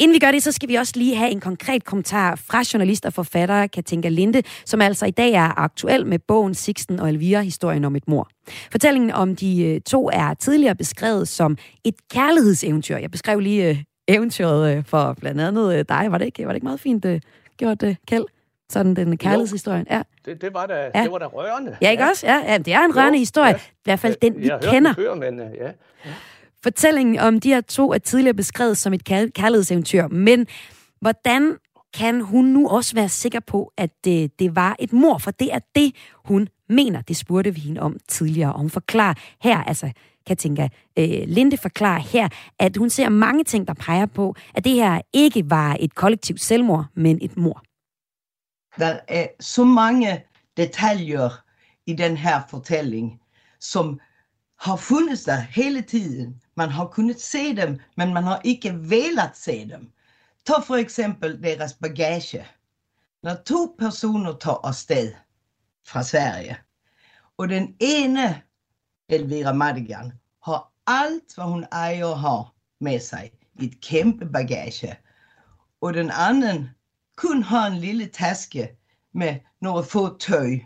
Inden 0.00 0.14
vi 0.14 0.18
gør 0.18 0.30
det, 0.30 0.42
så 0.42 0.52
skal 0.52 0.68
vi 0.68 0.74
også 0.74 0.92
lige 0.96 1.16
have 1.16 1.30
en 1.30 1.40
konkret 1.40 1.84
kommentar 1.84 2.36
fra 2.36 2.64
journalist 2.72 3.06
og 3.06 3.12
forfatter 3.12 3.66
Katinka 3.66 4.08
Linde, 4.08 4.42
som 4.64 4.80
altså 4.80 5.06
i 5.06 5.10
dag 5.10 5.32
er 5.32 5.58
aktuel 5.58 6.06
med 6.06 6.18
bogen 6.18 6.54
Sixten 6.54 7.00
og 7.00 7.08
Elvira, 7.08 7.40
historien 7.40 7.84
om 7.84 7.96
et 7.96 8.08
mor. 8.08 8.28
Fortællingen 8.70 9.10
om 9.10 9.36
de 9.36 9.64
øh, 9.64 9.80
to 9.80 10.10
er 10.12 10.34
tidligere 10.34 10.74
beskrevet 10.74 11.28
som 11.28 11.56
et 11.84 11.94
kærlighedseventyr. 12.10 12.96
Jeg 12.96 13.10
beskrev 13.10 13.40
lige 13.40 13.68
øh, 13.68 13.82
eventyret 14.08 14.76
øh, 14.76 14.84
for 14.84 15.16
blandt 15.20 15.40
andet 15.40 15.88
dig. 15.88 16.06
Var 16.10 16.18
det 16.18 16.24
ikke, 16.24 16.42
var 16.42 16.52
det 16.52 16.56
ikke 16.56 16.66
meget 16.66 16.80
fint 16.80 17.06
gjort, 17.56 17.84
Kjeld? 18.06 18.24
Sådan 18.72 18.96
den 18.96 19.16
kærlighedshistorien. 19.16 19.86
Ja. 19.90 20.02
Det, 20.24 20.42
det, 20.42 20.54
var 20.54 20.66
da, 20.66 20.90
ja. 20.94 21.02
det 21.02 21.12
var 21.12 21.18
da 21.18 21.26
rørende. 21.26 21.76
Ja, 21.82 21.90
ikke 21.90 22.02
ja. 22.02 22.10
også? 22.10 22.26
Ja, 22.26 22.52
ja, 22.52 22.58
det 22.58 22.72
er 22.72 22.80
en 22.80 22.96
rørende 22.96 23.18
jo, 23.18 23.20
historie. 23.20 23.50
Ja. 23.50 23.56
I 23.56 23.84
hvert 23.84 24.00
fald 24.00 24.16
den, 24.22 24.40
vi 24.40 24.46
jeg 24.46 24.60
kender. 24.62 24.94
Før, 24.94 25.14
men, 25.14 25.38
ja. 25.38 25.44
ja. 26.04 26.10
Fortællingen 26.62 27.18
om 27.18 27.40
de 27.40 27.48
her 27.48 27.60
to 27.60 27.92
er 27.92 27.98
tidligere 27.98 28.34
beskrevet 28.34 28.78
som 28.78 28.92
et 28.92 29.04
kærlighedseventyr, 29.04 30.08
men 30.08 30.46
hvordan 31.00 31.56
kan 31.94 32.20
hun 32.20 32.44
nu 32.44 32.68
også 32.68 32.94
være 32.94 33.08
sikker 33.08 33.40
på, 33.40 33.72
at 33.76 33.90
det, 34.04 34.38
det 34.38 34.56
var 34.56 34.76
et 34.78 34.92
mor? 34.92 35.18
For 35.18 35.30
det 35.30 35.54
er 35.54 35.58
det, 35.74 35.94
hun 36.24 36.48
mener. 36.68 37.00
Det 37.00 37.16
spurgte 37.16 37.54
vi 37.54 37.60
hende 37.60 37.80
om 37.80 37.96
tidligere, 38.08 38.52
og 38.52 38.60
hun 38.60 38.70
forklarer 38.70 39.14
her, 39.42 39.58
altså 39.62 39.92
Katinka 40.26 40.68
øh, 40.98 41.22
Linde 41.26 41.56
forklarer 41.56 42.00
her, 42.00 42.28
at 42.58 42.76
hun 42.76 42.90
ser 42.90 43.08
mange 43.08 43.44
ting, 43.44 43.68
der 43.68 43.74
peger 43.74 44.06
på, 44.06 44.34
at 44.54 44.64
det 44.64 44.72
her 44.72 45.00
ikke 45.12 45.50
var 45.50 45.76
et 45.80 45.94
kollektivt 45.94 46.40
selvmord, 46.40 46.86
men 46.94 47.18
et 47.22 47.36
mor. 47.36 47.62
Der 48.78 48.98
er 49.08 49.26
så 49.40 49.64
mange 49.64 50.24
detaljer 50.56 51.28
i 51.86 51.92
den 51.92 52.16
her 52.16 52.40
fortælling, 52.50 53.20
som 53.60 54.00
har 54.60 54.76
fundet 54.76 55.18
sig 55.18 55.46
hele 55.50 55.82
tiden. 55.82 56.40
Man 56.58 56.70
har 56.74 56.86
kunnet 56.86 57.20
se 57.20 57.56
dem, 57.56 57.78
men 57.96 58.14
man 58.14 58.24
har 58.24 58.40
ikke 58.44 58.72
velat 58.90 59.36
se 59.36 59.68
dem. 59.68 59.92
Ta 60.46 60.58
for 60.66 60.76
eksempel 60.76 61.42
deres 61.42 61.74
bagage. 61.74 62.46
Når 63.22 63.34
to 63.46 63.76
personer 63.78 64.32
tager 64.32 64.66
afsted 64.66 65.12
fra 65.86 66.02
Sverige, 66.02 66.58
og 67.36 67.48
den 67.48 67.76
ene 67.80 68.42
Elvira 69.08 69.52
Madigan 69.52 70.12
har 70.44 70.72
alt, 70.86 71.34
hvad 71.34 71.44
hun 71.44 71.64
ejer 71.72 72.04
og 72.04 72.20
har 72.20 72.54
med 72.80 73.00
sig 73.00 73.30
i 73.54 73.66
et 73.66 73.80
kæmpe 73.80 74.26
bagage. 74.26 74.98
Og 75.80 75.94
den 75.94 76.10
anden 76.10 76.70
kun 77.16 77.42
har 77.42 77.66
en 77.66 77.78
lille 77.78 78.06
taske 78.06 78.76
med 79.12 79.36
nogle 79.60 79.84
få 79.84 80.18
tøj 80.18 80.58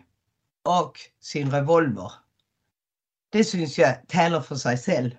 og 0.64 0.96
sin 1.20 1.52
revolver. 1.52 2.24
Det 3.33 3.46
synes 3.46 3.78
jeg 3.78 4.00
taler 4.09 4.40
for 4.40 4.55
sig 4.55 4.78
selv. 4.78 5.16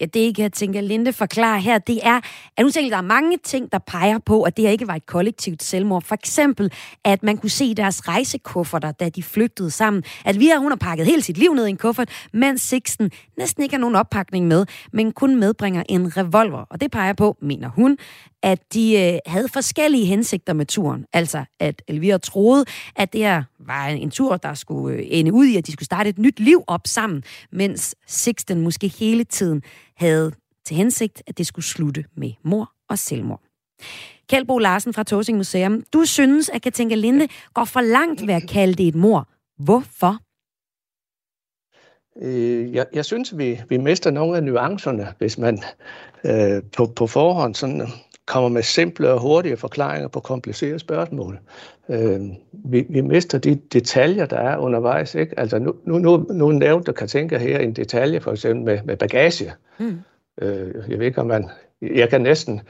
Ja, 0.00 0.04
det 0.04 0.20
ikke, 0.20 0.42
jeg 0.42 0.52
tænker, 0.52 0.80
Linde 0.80 1.12
forklarer 1.12 1.58
her, 1.58 1.78
det 1.78 2.00
er, 2.02 2.20
at 2.56 2.62
hun 2.62 2.72
tænker, 2.72 2.90
der 2.90 2.96
er 2.96 3.02
mange 3.02 3.38
ting, 3.44 3.72
der 3.72 3.78
peger 3.78 4.18
på, 4.18 4.42
at 4.42 4.56
det 4.56 4.64
her 4.64 4.70
ikke 4.70 4.88
var 4.88 4.94
et 4.94 5.06
kollektivt 5.06 5.62
selvmord. 5.62 6.02
For 6.02 6.14
eksempel, 6.14 6.72
at 7.04 7.22
man 7.22 7.36
kunne 7.36 7.50
se 7.50 7.74
deres 7.74 8.08
rejsekufferter, 8.08 8.92
da 8.92 9.08
de 9.08 9.22
flygtede 9.22 9.70
sammen. 9.70 10.02
At 10.24 10.40
vi 10.40 10.50
hun 10.58 10.70
har 10.70 10.76
pakket 10.76 11.06
hele 11.06 11.22
sit 11.22 11.38
liv 11.38 11.54
ned 11.54 11.66
i 11.66 11.70
en 11.70 11.76
kuffert, 11.76 12.08
mens 12.32 12.62
Sixten 12.62 13.10
næsten 13.38 13.62
ikke 13.62 13.74
har 13.74 13.80
nogen 13.80 13.96
oppakning 13.96 14.46
med, 14.46 14.66
men 14.92 15.12
kun 15.12 15.36
medbringer 15.36 15.82
en 15.88 16.16
revolver. 16.16 16.64
Og 16.70 16.80
det 16.80 16.90
peger 16.90 17.12
på, 17.12 17.36
mener 17.40 17.68
hun, 17.68 17.98
at 18.46 18.74
de 18.74 19.12
øh, 19.12 19.18
havde 19.26 19.48
forskellige 19.48 20.06
hensigter 20.06 20.52
med 20.52 20.66
turen. 20.66 21.06
Altså, 21.12 21.44
at 21.60 21.82
Elvira 21.88 22.18
troede, 22.18 22.64
at 22.96 23.12
det 23.12 23.20
her 23.20 23.42
var 23.58 23.86
en 23.86 24.10
tur, 24.10 24.36
der 24.36 24.54
skulle 24.54 24.96
øh, 24.96 25.06
ende 25.10 25.32
ud 25.32 25.46
i, 25.46 25.56
at 25.56 25.66
de 25.66 25.72
skulle 25.72 25.86
starte 25.86 26.10
et 26.10 26.18
nyt 26.18 26.40
liv 26.40 26.64
op 26.66 26.86
sammen, 26.86 27.22
mens 27.52 27.94
Sixten 28.06 28.60
måske 28.60 28.88
hele 28.88 29.24
tiden 29.24 29.62
havde 29.96 30.32
til 30.64 30.76
hensigt, 30.76 31.22
at 31.26 31.38
det 31.38 31.46
skulle 31.46 31.64
slutte 31.64 32.04
med 32.16 32.32
mor 32.42 32.72
og 32.88 32.98
selvmord. 32.98 33.42
Kjeldbo 34.28 34.58
Larsen 34.58 34.94
fra 34.94 35.02
Tåsing 35.02 35.38
Museum, 35.38 35.82
du 35.92 36.04
synes, 36.04 36.48
at 36.48 36.62
Katinka 36.62 36.94
Linde 36.94 37.28
går 37.54 37.64
for 37.64 37.80
langt 37.80 38.26
ved 38.26 38.34
at 38.34 38.48
kalde 38.48 38.74
det 38.74 38.88
et 38.88 38.94
mor. 38.94 39.28
Hvorfor? 39.58 40.18
Øh, 42.22 42.74
jeg, 42.74 42.86
jeg 42.92 43.04
synes, 43.04 43.38
vi, 43.38 43.60
vi 43.68 43.76
mister 43.76 44.10
nogle 44.10 44.36
af 44.36 44.42
nuancerne, 44.42 45.14
hvis 45.18 45.38
man 45.38 45.58
øh, 46.24 46.62
på, 46.76 46.86
på 46.86 47.06
forhånd 47.06 47.54
sådan 47.54 47.88
kommer 48.26 48.48
med 48.48 48.62
simple 48.62 49.10
og 49.10 49.20
hurtige 49.20 49.56
forklaringer 49.56 50.08
på 50.08 50.20
komplicerede 50.20 50.78
spørgsmål. 50.78 51.38
Øh, 51.88 52.20
vi, 52.52 52.86
vi 52.88 53.00
mister 53.00 53.38
de 53.38 53.54
detaljer, 53.54 54.26
der 54.26 54.38
er 54.38 54.56
undervejs. 54.56 55.14
Ikke? 55.14 55.38
Altså 55.38 55.58
nu, 55.58 55.74
nu, 55.84 55.98
nu, 55.98 56.26
nu 56.30 56.50
nævnte 56.50 56.92
kan 56.92 57.08
tænke 57.08 57.38
her 57.38 57.58
en 57.58 57.72
detalje, 57.72 58.20
for 58.20 58.32
eksempel 58.32 58.64
med, 58.64 58.78
med 58.84 58.96
bagage. 58.96 59.52
Mm. 59.78 60.00
Øh, 60.42 60.74
jeg 60.88 60.98
ved 60.98 61.06
ikke, 61.06 61.20
om 61.20 61.26
man... 61.26 61.48
Jeg 61.82 62.08
kan 62.08 62.20
næsten 62.20 62.60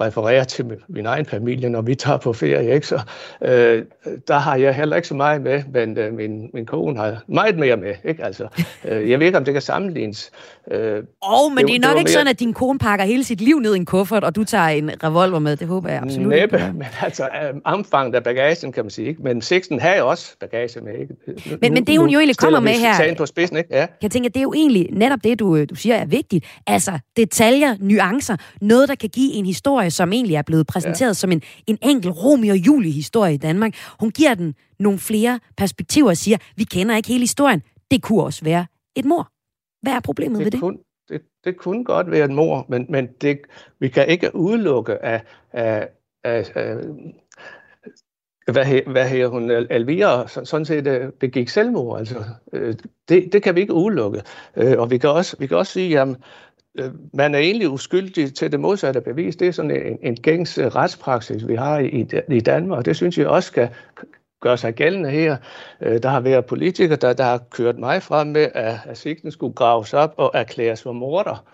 referere 0.00 0.44
til 0.44 0.64
min 0.88 1.06
egen 1.06 1.26
familie, 1.26 1.68
når 1.68 1.82
vi 1.82 1.94
tager 1.94 2.18
på 2.18 2.32
ferie. 2.32 2.74
Ikke? 2.74 2.86
Så, 2.86 3.00
øh, 3.42 3.84
der 4.28 4.38
har 4.38 4.56
jeg 4.56 4.74
heller 4.74 4.96
ikke 4.96 5.08
så 5.08 5.14
meget 5.14 5.42
med, 5.42 5.62
men 5.72 5.98
øh, 5.98 6.14
min, 6.14 6.50
min 6.54 6.66
kone 6.66 6.98
har 6.98 7.22
meget 7.28 7.58
mere 7.58 7.76
med. 7.76 7.94
Ikke? 8.04 8.24
Altså, 8.24 8.48
øh, 8.84 9.10
jeg 9.10 9.18
ved 9.18 9.26
ikke, 9.26 9.38
om 9.38 9.44
det 9.44 9.54
kan 9.54 9.62
sammenlignes. 9.62 10.30
Øh, 10.70 11.02
oh, 11.22 11.52
men 11.52 11.58
det, 11.58 11.68
det 11.68 11.76
er 11.76 11.80
nok 11.80 11.92
det 11.92 11.98
ikke 11.98 12.08
mere... 12.08 12.08
sådan, 12.08 12.28
at 12.28 12.40
din 12.40 12.52
kone 12.52 12.78
pakker 12.78 13.04
hele 13.04 13.24
sit 13.24 13.40
liv 13.40 13.58
ned 13.60 13.74
i 13.74 13.76
en 13.76 13.84
kuffert, 13.84 14.24
og 14.24 14.36
du 14.36 14.44
tager 14.44 14.68
en 14.68 14.90
revolver 15.04 15.38
med. 15.38 15.56
Det 15.56 15.66
håber 15.66 15.88
jeg 15.88 16.02
absolut 16.02 16.28
Næppe, 16.28 16.56
ikke. 16.56 16.72
men 16.72 16.86
altså 17.02 17.24
øh, 17.24 17.60
omfanget 17.64 18.14
af 18.14 18.24
bagagen, 18.24 18.72
kan 18.72 18.84
man 18.84 18.90
sige. 18.90 19.08
Ikke? 19.08 19.22
Men 19.22 19.42
Sixten 19.42 19.80
har 19.80 19.94
jo 19.94 20.08
også 20.08 20.36
bagage 20.40 20.80
med. 20.80 20.92
Ikke? 21.00 21.14
Nu, 21.26 21.56
men, 21.60 21.74
men 21.74 21.86
det, 21.86 21.98
hun 21.98 22.08
jo 22.08 22.18
egentlig 22.18 22.36
kommer 22.36 22.60
med 22.60 22.72
her... 22.72 23.14
på 23.14 23.26
spidsen, 23.26 23.56
ikke? 23.56 23.76
Ja. 23.76 23.86
Jeg 24.02 24.10
tænker, 24.10 24.30
det 24.30 24.36
er 24.36 24.42
jo 24.42 24.52
egentlig 24.52 24.88
netop 24.92 25.18
det, 25.24 25.38
du, 25.38 25.64
du 25.64 25.74
siger 25.74 25.94
er 25.94 26.06
vigtigt. 26.06 26.44
Altså, 26.66 26.98
detaljer, 27.16 27.76
nuancer, 27.80 28.36
noget, 28.60 28.88
der 28.88 28.94
kan 28.94 29.08
give 29.08 29.32
en 29.32 29.46
historie, 29.46 29.87
som 29.92 30.12
egentlig 30.12 30.36
er 30.36 30.42
blevet 30.42 30.66
præsenteret 30.66 31.08
ja. 31.08 31.12
som 31.12 31.32
en, 31.32 31.42
en 31.66 31.78
enkel 31.82 32.10
Romeo 32.10 32.52
og 32.52 32.56
Julie-historie 32.56 33.34
i 33.34 33.36
Danmark. 33.36 33.74
Hun 34.00 34.10
giver 34.10 34.34
den 34.34 34.54
nogle 34.78 34.98
flere 34.98 35.40
perspektiver 35.56 36.08
og 36.08 36.16
siger, 36.16 36.38
vi 36.56 36.64
kender 36.64 36.96
ikke 36.96 37.08
hele 37.08 37.20
historien. 37.20 37.62
Det 37.90 38.02
kunne 38.02 38.22
også 38.22 38.44
være 38.44 38.66
et 38.96 39.04
mor. 39.04 39.32
Hvad 39.82 39.92
er 39.92 40.00
problemet 40.00 40.38
det 40.38 40.44
ved 40.44 40.50
det? 40.50 40.60
Kun, 40.60 40.78
det? 41.08 41.22
Det 41.44 41.56
kunne 41.56 41.84
godt 41.84 42.10
være 42.10 42.24
et 42.24 42.30
mor, 42.30 42.66
men, 42.68 42.86
men 42.88 43.08
det, 43.20 43.38
vi 43.80 43.88
kan 43.88 44.08
ikke 44.08 44.36
udelukke 44.36 45.04
af, 45.04 45.22
af, 45.52 45.88
af, 46.24 46.52
af 46.54 46.76
hvad, 48.52 48.82
hvad 48.86 49.08
her 49.08 49.26
hun, 49.26 49.50
Elvira, 49.50 50.28
sådan 50.28 50.64
set 50.64 50.86
øh, 50.86 51.12
begik 51.12 51.48
selvmord. 51.48 51.98
Altså, 51.98 52.24
øh, 52.52 52.74
det, 53.08 53.32
det 53.32 53.42
kan 53.42 53.54
vi 53.54 53.60
ikke 53.60 53.74
udelukke. 53.74 54.22
Øh, 54.56 54.78
og 54.78 54.90
vi 54.90 54.98
kan 54.98 55.10
også, 55.10 55.36
vi 55.38 55.46
kan 55.46 55.56
også 55.56 55.72
sige, 55.72 56.00
at 56.00 56.08
Øh, 56.08 56.16
Øh, 56.78 56.90
man 57.14 57.34
er 57.34 57.38
egentlig 57.38 57.68
uskyldig 57.68 58.34
til 58.34 58.52
det 58.52 58.60
modsatte 58.60 59.00
bevis. 59.00 59.36
Det 59.36 59.48
er 59.48 59.52
sådan 59.52 59.70
en, 59.70 59.98
en 60.02 60.16
gængs 60.16 60.58
øh, 60.58 60.66
retspraksis, 60.66 61.48
vi 61.48 61.54
har 61.54 61.78
i, 61.78 62.06
i 62.28 62.40
Danmark, 62.40 62.78
og 62.78 62.84
det 62.84 62.96
synes 62.96 63.18
jeg 63.18 63.26
også 63.26 63.46
skal 63.46 63.68
gør 64.40 64.56
sig 64.56 64.74
gældende 64.74 65.10
her. 65.10 65.36
Øh, 65.80 66.02
der 66.02 66.08
har 66.08 66.20
været 66.20 66.46
politikere, 66.46 66.96
der, 66.96 67.12
der 67.12 67.24
har 67.24 67.38
kørt 67.50 67.78
mig 67.78 68.02
frem 68.02 68.26
med, 68.26 68.48
at, 68.54 68.74
at 68.84 68.98
sigten 68.98 69.30
skulle 69.30 69.54
graves 69.54 69.94
op 69.94 70.14
og 70.16 70.30
erklæres 70.34 70.82
for 70.82 70.92
morder. 70.92 71.44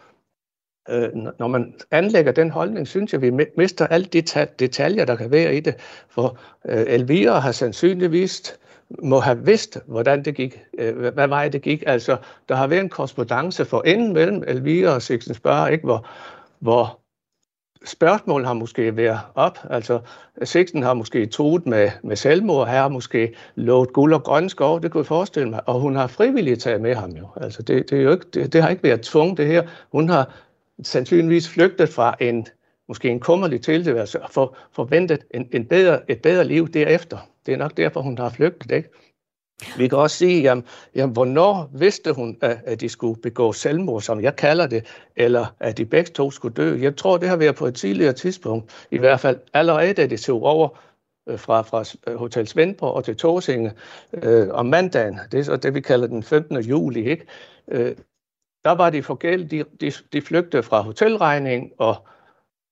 Når 1.39 1.47
man 1.47 1.75
anlægger 1.91 2.33
den 2.33 2.51
holdning, 2.51 2.89
synes 2.89 3.13
jeg, 3.13 3.23
vi 3.23 3.31
mister 3.57 3.87
alle 3.87 4.07
de 4.07 4.23
detaljer, 4.59 5.05
der 5.05 5.17
kan 5.17 5.31
være 5.31 5.55
i 5.57 5.61
det. 5.61 5.75
For 6.09 6.39
Elvira 6.65 7.39
har 7.39 7.53
sandsynligvis 7.53 8.59
må 9.03 9.21
have 9.21 9.45
vidst, 9.45 9.79
hvordan 9.87 10.25
det 10.25 10.35
gik, 10.35 10.61
øh, 10.79 10.97
hvad 10.97 11.29
vej 11.29 11.49
det 11.49 11.63
gik. 11.63 11.83
Altså, 11.87 12.17
der 12.49 12.55
har 12.55 12.67
været 12.67 12.81
en 12.81 12.89
korrespondence 12.89 13.65
for 13.65 13.83
enden 13.83 14.13
mellem 14.13 14.45
Elvira 14.47 14.95
og 14.95 15.03
Sixten 15.03 15.35
Spørger, 15.35 15.69
ikke? 15.69 15.85
Hvor, 15.85 16.07
hvor 16.59 17.01
spørgsmål 17.85 18.45
har 18.45 18.53
måske 18.53 18.97
været 18.97 19.21
op. 19.35 19.59
Altså, 19.71 20.01
Sixten 20.43 20.83
har 20.83 20.95
måske 20.95 21.27
troet 21.27 21.67
med, 21.67 21.91
med 22.03 22.17
selvmord, 22.17 22.69
her 22.69 22.81
har 22.81 22.89
måske 22.89 23.35
lovet 23.55 23.93
guld 23.93 24.15
og 24.15 24.23
grønne 24.23 24.51
skov, 24.51 24.83
det 24.83 24.91
kunne 24.91 25.01
jeg 25.01 25.07
forestille 25.07 25.51
mig, 25.51 25.61
og 25.69 25.81
hun 25.81 25.97
har 25.97 26.07
frivilligt 26.07 26.61
taget 26.61 26.81
med 26.81 26.95
ham 26.95 27.11
jo. 27.11 27.29
Altså, 27.37 27.63
det, 27.63 27.91
det, 27.91 27.99
er 27.99 28.03
jo 28.03 28.13
ikke, 28.13 28.27
det, 28.35 28.53
det 28.53 28.63
har 28.63 28.69
ikke 28.69 28.83
været 28.83 29.01
tvunget, 29.01 29.39
det 29.39 29.47
her. 29.47 29.63
Hun 29.93 30.09
har 30.09 30.35
sandsynligvis 30.83 31.49
flygtet 31.49 31.89
fra 31.89 32.17
en, 32.21 32.47
måske 32.89 33.09
en 33.09 33.21
kummerlig 33.21 33.63
tilværelse 33.63 34.23
og 34.23 34.31
for, 34.31 34.57
forventet 34.73 35.25
en, 35.31 35.49
en 35.53 35.67
bedre, 35.67 36.11
et 36.11 36.23
bedre 36.23 36.45
liv 36.45 36.69
derefter. 36.69 37.19
Det 37.47 37.55
er 37.55 37.59
nok 37.59 37.77
derfor, 37.77 38.01
hun 38.03 38.19
har 38.19 38.31
flygtet, 38.31 38.71
ikke? 38.73 38.89
Vi 39.77 39.89
kan 39.89 39.99
også 39.99 40.17
sige, 40.17 40.43
jamen, 40.43 40.65
jamen, 40.95 41.13
hvornår 41.13 41.71
vidste 41.75 42.13
hun, 42.13 42.39
at, 42.41 42.59
at 42.65 42.81
de 42.81 42.89
skulle 42.89 43.21
begå 43.21 43.53
selvmord, 43.53 44.01
som 44.01 44.21
jeg 44.21 44.37
kalder 44.37 44.67
det, 44.67 44.87
eller 45.17 45.47
at 45.61 45.79
de 45.79 45.87
begge 45.87 46.11
to 46.11 46.31
skulle 46.31 46.55
dø? 46.55 46.79
Jeg 46.81 46.97
tror, 46.97 47.17
det 47.17 47.29
har 47.29 47.37
været 47.37 47.57
på 47.57 47.67
et 47.67 47.75
tidligere 47.75 48.13
tidspunkt, 48.13 48.87
i 48.91 48.99
hvert 48.99 49.21
fald 49.21 49.39
allerede, 49.53 49.93
da 49.93 50.07
de 50.07 50.17
tog 50.17 50.43
over 50.43 50.69
øh, 51.29 51.39
fra, 51.39 51.63
fra 51.63 51.85
øh, 52.07 52.17
Hotel 52.19 52.47
Svendborg 52.47 52.95
og 52.95 53.05
til 53.05 53.17
Torsinge 53.17 53.73
øh, 54.13 54.49
om 54.51 54.67
mandagen. 54.67 55.19
Det 55.33 55.41
er 55.41 55.45
så 55.45 55.57
det, 55.57 55.75
vi 55.75 55.81
kalder 55.81 56.07
den 56.07 56.23
15. 56.23 56.61
juli. 56.61 57.11
Ikke? 57.11 57.27
Øh, 57.69 57.97
der 58.65 58.73
var 58.73 58.91
de 58.91 59.03
forgældt, 59.03 59.51
de, 59.51 59.65
de, 59.81 59.93
de 60.13 60.23
flygtede 60.23 60.63
fra 60.63 60.81
hotelregning 60.81 61.73
og, 61.79 62.07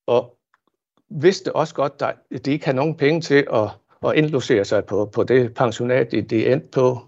og 0.07 0.37
vidste 1.11 1.57
også 1.57 1.75
godt, 1.75 2.03
at 2.03 2.47
de 2.47 2.53
ikke 2.53 2.65
havde 2.65 2.77
nogen 2.77 2.97
penge 2.97 3.21
til 3.21 3.47
at 3.53 3.69
at 4.07 4.15
indlogere 4.15 4.65
sig 4.65 4.85
på, 4.85 5.07
på 5.07 5.25
det 5.25 5.55
pensionat, 5.55 6.13
de, 6.13 6.53
endte 6.53 6.69
på. 6.73 6.99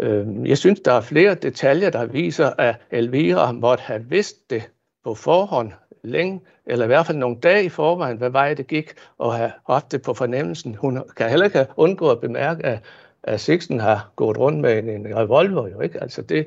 Øhm, 0.00 0.46
jeg 0.46 0.58
synes, 0.58 0.80
der 0.80 0.92
er 0.92 1.00
flere 1.00 1.34
detaljer, 1.34 1.90
der 1.90 2.06
viser, 2.06 2.50
at 2.58 2.76
Elvira 2.90 3.52
måtte 3.52 3.82
have 3.82 4.04
vidst 4.04 4.50
det 4.50 4.70
på 5.04 5.14
forhånd 5.14 5.72
længe, 6.04 6.40
eller 6.66 6.84
i 6.84 6.86
hvert 6.86 7.06
fald 7.06 7.18
nogle 7.18 7.36
dage 7.36 7.64
i 7.64 7.68
forvejen, 7.68 8.16
hvad 8.16 8.30
vej 8.30 8.54
det 8.54 8.66
gik, 8.66 8.92
og 9.18 9.34
have 9.34 9.52
haft 9.66 9.92
det 9.92 10.02
på 10.02 10.14
fornemmelsen. 10.14 10.74
Hun 10.74 11.02
kan 11.16 11.30
heller 11.30 11.46
ikke 11.46 11.66
undgå 11.76 12.10
at 12.10 12.20
bemærke, 12.20 12.66
at, 12.66 12.78
at 13.22 13.40
Sixten 13.40 13.80
har 13.80 14.12
gået 14.16 14.38
rundt 14.38 14.58
med 14.58 14.78
en, 14.78 14.88
en 14.88 15.16
revolver. 15.16 15.68
Jo, 15.68 15.80
ikke? 15.80 16.02
Altså 16.02 16.22
det, 16.22 16.46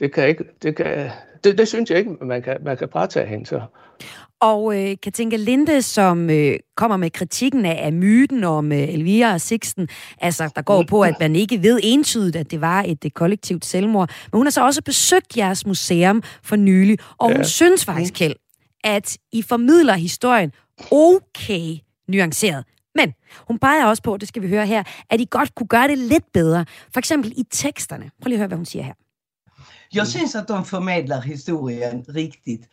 det, 0.00 0.12
kan 0.12 0.28
ikke, 0.28 0.44
det, 0.62 0.76
kan, 0.76 1.10
det, 1.44 1.58
det 1.58 1.68
synes 1.68 1.90
jeg 1.90 1.98
ikke, 1.98 2.10
man 2.10 2.42
kan, 2.42 2.56
man 2.64 2.76
kan 2.76 2.88
bare 2.88 3.06
tage 3.06 3.26
hende 3.26 3.46
så. 3.46 3.60
Og 4.40 4.76
øh, 4.78 4.96
Katinka 5.02 5.36
Linde, 5.36 5.82
som 5.82 6.30
øh, 6.30 6.58
kommer 6.76 6.96
med 6.96 7.10
kritikken 7.10 7.64
af, 7.64 7.86
af 7.86 7.92
myten 7.92 8.44
om 8.44 8.72
øh, 8.72 8.78
Elvira 8.78 9.32
og 9.32 9.40
Sixten, 9.40 9.88
altså 10.20 10.50
der 10.56 10.62
går 10.62 10.84
på, 10.88 11.02
at 11.02 11.14
man 11.20 11.36
ikke 11.36 11.62
ved 11.62 11.80
entydigt, 11.82 12.36
at 12.36 12.50
det 12.50 12.60
var 12.60 12.82
et, 12.82 13.04
et 13.04 13.14
kollektivt 13.14 13.64
selvmord. 13.64 14.10
Men 14.32 14.38
hun 14.38 14.46
har 14.46 14.50
så 14.50 14.64
også 14.64 14.82
besøgt 14.82 15.36
jeres 15.36 15.66
museum 15.66 16.22
for 16.42 16.56
nylig, 16.56 16.98
og 17.18 17.26
hun 17.26 17.36
ja. 17.36 17.42
synes 17.42 17.84
faktisk, 17.84 18.14
Kjeld, 18.14 18.36
at 18.84 19.18
I 19.32 19.42
formidler 19.42 19.94
historien 19.94 20.52
okay 20.90 21.76
nuanceret. 22.08 22.64
Men 22.94 23.14
hun 23.48 23.58
peger 23.58 23.86
også 23.86 24.02
på, 24.02 24.16
det 24.16 24.28
skal 24.28 24.42
vi 24.42 24.48
høre 24.48 24.66
her, 24.66 24.82
at 25.10 25.20
I 25.20 25.26
godt 25.30 25.54
kunne 25.54 25.66
gøre 25.66 25.88
det 25.88 25.98
lidt 25.98 26.32
bedre. 26.32 26.64
For 26.92 26.98
eksempel 26.98 27.32
i 27.36 27.42
teksterne. 27.50 28.10
Prøv 28.22 28.28
lige 28.28 28.36
at 28.36 28.38
høre, 28.38 28.48
hvad 28.48 28.56
hun 28.56 28.66
siger 28.66 28.82
her. 28.82 28.92
Jag 29.92 30.08
syns 30.08 30.34
att 30.34 30.48
de 30.48 30.64
förmedlar 30.64 31.20
historien 31.20 32.04
riktigt. 32.08 32.68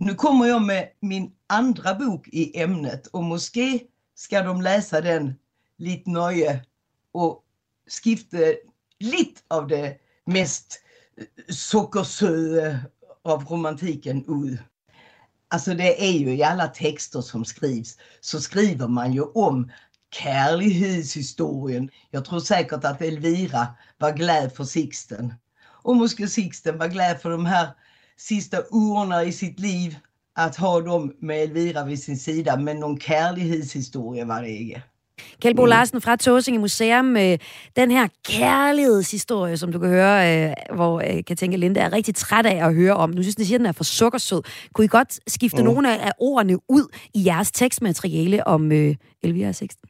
Nu 0.00 0.14
kommer 0.14 0.46
jag 0.46 0.62
med 0.62 0.88
min 1.00 1.32
andra 1.46 1.94
bok 1.94 2.28
i 2.28 2.60
ämnet 2.60 3.06
och 3.06 3.24
måske 3.24 3.80
ska 4.14 4.42
de 4.42 4.62
läsa 4.62 5.00
den 5.00 5.34
lite 5.76 6.10
nöje 6.10 6.64
och 7.12 7.44
skifta 8.02 8.36
lite 9.00 9.40
av 9.48 9.68
det 9.68 9.96
mest 10.26 10.80
øh, 11.16 11.54
sockersöda 11.54 12.80
av 13.24 13.44
romantiken 13.44 14.24
ut. 14.28 14.60
Alltså 15.50 15.74
det 15.74 16.04
är 16.04 16.18
ju 16.18 16.36
i 16.36 16.42
alla 16.42 16.68
texter 16.68 17.20
som 17.20 17.44
skrivs 17.44 17.98
så 18.20 18.40
skriver 18.40 18.88
man 18.88 19.12
ju 19.12 19.22
om 19.22 19.70
kärlekshistorien. 20.10 21.90
Jag 22.10 22.24
tror 22.24 22.40
säkert 22.40 22.84
att 22.84 23.02
Elvira 23.02 23.66
var 23.98 24.12
glad 24.12 24.52
för 24.52 24.64
Sixten. 24.64 25.34
Och 25.88 25.96
måske 25.96 26.28
Sixten 26.28 26.78
var 26.78 26.88
glad 26.88 27.16
för 27.22 27.30
de 27.30 27.46
här 27.46 27.66
sista 28.18 28.58
åren 28.70 29.28
i 29.28 29.32
sitt 29.32 29.60
liv 29.60 29.96
att 30.36 30.56
ha 30.56 30.80
dem 30.80 31.12
med 31.20 31.42
Elvira 31.42 31.84
vid 31.84 32.02
sin 32.02 32.16
sida, 32.16 32.56
men 32.56 32.76
någon 32.76 32.98
kærlighedshistorie 32.98 34.24
var 34.24 34.42
det 34.42 34.48
ikke. 34.48 34.82
Kjeld 35.40 35.56
Bo 35.56 35.62
mm. 35.62 35.68
Larsen 35.68 36.00
fra 36.00 36.16
Tåsinge 36.16 36.60
Museum, 36.60 37.04
med 37.04 37.38
den 37.76 37.90
her 37.90 38.08
kærlighedshistorie, 38.28 39.56
som 39.56 39.72
du 39.72 39.78
kan 39.78 39.88
høre, 39.88 40.48
øh, 40.48 40.54
hvor 40.74 41.00
øh, 41.00 41.24
Katinka 41.24 41.56
Linde 41.56 41.80
er 41.80 41.92
rigtig 41.92 42.14
træt 42.14 42.46
af 42.46 42.66
at 42.66 42.74
høre 42.74 42.96
om. 42.96 43.10
Nu 43.10 43.22
synes 43.22 43.36
jeg, 43.38 43.46
siger, 43.46 43.56
at 43.56 43.60
den 43.60 43.66
er 43.66 43.72
for 43.72 43.84
sukkersød. 43.84 44.42
Kunne 44.72 44.84
I 44.84 44.88
godt 44.88 45.20
skifte 45.30 45.58
mm. 45.58 45.64
nogle 45.64 45.98
af 45.98 46.12
ordene 46.18 46.70
ud 46.70 46.96
i 47.14 47.26
jeres 47.26 47.52
tekstmateriale 47.52 48.46
om 48.46 48.72
øh, 48.72 48.94
Elvira 49.22 49.52
16? 49.52 49.88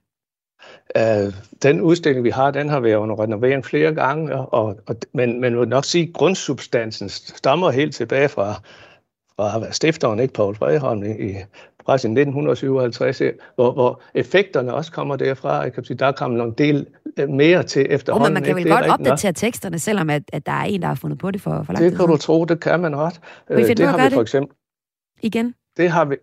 Uh, 0.98 1.32
den 1.62 1.80
udstilling, 1.80 2.24
vi 2.24 2.30
har, 2.30 2.50
den 2.50 2.68
har 2.68 2.80
været 2.80 2.96
under 2.96 3.22
renovering 3.22 3.64
flere 3.64 3.94
gange, 3.94 4.36
og, 4.36 4.80
og, 4.86 4.96
men 5.12 5.40
man 5.40 5.58
vil 5.58 5.68
nok 5.68 5.84
sige, 5.84 6.08
at 6.08 6.14
grundsubstansen 6.14 7.08
stammer 7.08 7.70
helt 7.70 7.94
tilbage 7.94 8.28
fra, 8.28 8.54
fra 9.36 9.72
stifteren, 9.72 10.20
ikke 10.20 10.34
Paul 10.34 10.54
Fredholm, 10.54 11.02
i, 11.02 11.06
i 11.06 11.44
1957, 11.88 13.22
hvor, 13.54 13.72
hvor 13.72 14.00
effekterne 14.14 14.74
også 14.74 14.92
kommer 14.92 15.16
derfra. 15.16 15.60
Jeg 15.60 15.72
kan 15.72 15.84
sige, 15.84 15.96
der 15.96 16.12
kommer 16.12 16.38
nogle 16.38 16.54
del 16.58 16.86
øh, 17.16 17.28
mere 17.28 17.62
til 17.62 17.86
efterhånden. 17.90 18.26
Oh, 18.26 18.28
men 18.28 18.34
man 18.34 18.42
kan 18.42 18.56
vel 18.56 18.68
godt 18.68 18.86
opdatere 18.86 19.32
teksterne, 19.32 19.78
selvom 19.78 20.10
at, 20.10 20.22
at 20.32 20.46
der 20.46 20.52
er 20.52 20.64
en, 20.64 20.82
der 20.82 20.88
har 20.88 20.94
fundet 20.94 21.18
på 21.18 21.30
det 21.30 21.40
for, 21.40 21.50
for 21.50 21.72
lang 21.72 21.78
tid 21.78 21.90
Det 21.90 21.98
kan 21.98 22.08
du 22.08 22.16
tro, 22.16 22.44
det 22.44 22.60
kan 22.60 22.80
man 22.80 22.94
også. 22.94 23.20
Kan 23.48 23.56
vi 23.56 23.62
øh, 23.62 23.68
det 23.68 23.86
har 23.86 24.08
vi 24.08 24.14
for 24.14 24.22
eksempel. 24.22 24.56
Igen? 25.22 25.54
Det 25.76 25.90
har 25.90 26.04
vi, 26.04 26.16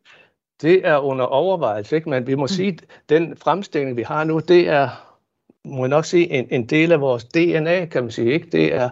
det 0.62 0.88
er 0.88 0.98
under 0.98 1.26
overvejelse, 1.26 1.96
ikke? 1.96 2.10
men 2.10 2.28
vi 2.28 2.36
må 2.36 2.44
mm. 2.44 2.48
sige, 2.48 2.68
at 2.68 2.84
den 3.10 3.38
fremstilling, 3.38 3.98
vi 3.98 4.02
har 4.02 4.24
nu, 4.24 4.40
det 4.40 4.70
er, 4.70 4.90
må 5.66 5.80
jeg 5.80 5.90
nok 5.90 6.06
sige, 6.06 6.32
en, 6.32 6.48
en 6.52 6.66
del 6.66 6.92
af 6.92 7.02
vores 7.02 7.24
DNA, 7.24 7.86
kan 7.86 8.04
man 8.04 8.12
sige. 8.12 8.34
Ikke? 8.34 8.50
Det, 8.52 8.74
er, 8.74 8.90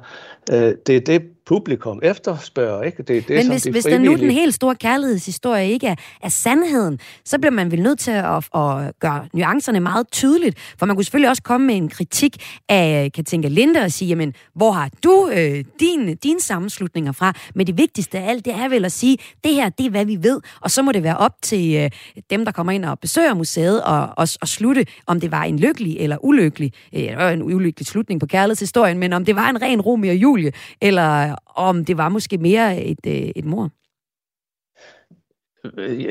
øh, 0.52 0.76
det 0.88 0.96
er 0.96 1.00
det 1.00 1.33
publikum 1.46 2.00
efterspørger. 2.04 2.84
Ikke? 2.84 3.04
Det 3.04 3.18
er 3.18 3.22
det, 3.22 3.30
Men 3.30 3.44
som 3.44 3.52
hvis, 3.52 3.64
de 3.64 3.72
hvis 3.72 3.84
der 3.84 3.98
nu 3.98 4.16
den 4.16 4.32
helt 4.32 4.54
store 4.54 4.76
kærlighedshistorie 4.76 5.72
ikke 5.72 5.88
er, 5.88 5.96
er 6.22 6.30
sandheden, 6.30 7.00
så 7.26 7.40
bliver 7.40 7.52
man 7.52 7.72
vel 7.72 7.82
nødt 7.82 8.00
til 8.00 8.12
at, 8.12 8.36
at 8.36 9.00
gøre 9.00 9.28
nuancerne 9.34 9.80
meget 9.80 10.08
tydeligt. 10.12 10.58
For 10.78 10.86
man 10.86 10.96
kunne 10.96 11.04
selvfølgelig 11.04 11.30
også 11.30 11.44
komme 11.44 11.68
med 11.68 11.76
en 11.76 11.90
kritik 11.90 12.38
af 12.70 13.12
Katinka 13.14 13.48
Linde 13.48 13.80
og 13.80 13.92
sige, 13.92 14.10
jamen, 14.10 14.34
hvor 14.56 14.72
har 14.72 14.90
du 15.04 15.30
øh, 15.34 15.64
din, 15.80 16.16
dine 16.16 16.42
sammenslutninger 16.42 17.12
fra? 17.12 17.34
Men 17.56 17.68
det 17.68 17.78
vigtigste 17.78 18.20
af 18.20 18.30
alt, 18.30 18.46
det 18.46 18.54
er 18.54 18.70
vel 18.70 18.86
at 18.86 18.92
sige, 18.92 19.18
det 19.44 19.54
her, 19.54 19.70
det 19.70 19.86
er, 19.86 19.90
hvad 19.90 20.06
vi 20.06 20.18
ved, 20.22 20.42
og 20.62 20.72
så 20.72 20.82
må 20.82 20.92
det 20.92 21.04
være 21.04 21.18
op 21.18 21.36
til 21.42 21.76
øh, 21.76 21.90
dem, 22.30 22.46
der 22.46 22.52
kommer 22.52 22.74
ind 22.74 22.86
og 22.86 23.00
besøger 23.00 23.34
museet, 23.34 23.84
og, 23.84 24.10
og, 24.18 24.28
og 24.42 24.48
slutte, 24.48 24.86
om 25.08 25.20
det 25.20 25.32
var 25.32 25.44
en 25.44 25.60
lykkelig 25.60 25.98
eller 26.00 26.18
ulykkelig, 26.26 26.74
øh, 26.96 27.34
en 27.34 27.44
ulykkelig 27.44 27.88
slutning 27.88 28.20
på 28.20 28.26
kærlighedshistorien, 28.26 29.00
men 29.00 29.14
om 29.14 29.26
det 29.26 29.36
var 29.36 29.50
en 29.50 29.62
ren 29.62 29.82
Romeo 29.82 30.12
og 30.12 30.16
Julie, 30.18 30.52
eller 30.82 31.33
om 31.56 31.86
det 31.86 31.98
var 31.98 32.10
måske 32.10 32.38
mere 32.38 32.82
et, 32.82 33.00
øh, 33.08 33.32
et 33.36 33.46
mor. 33.46 33.70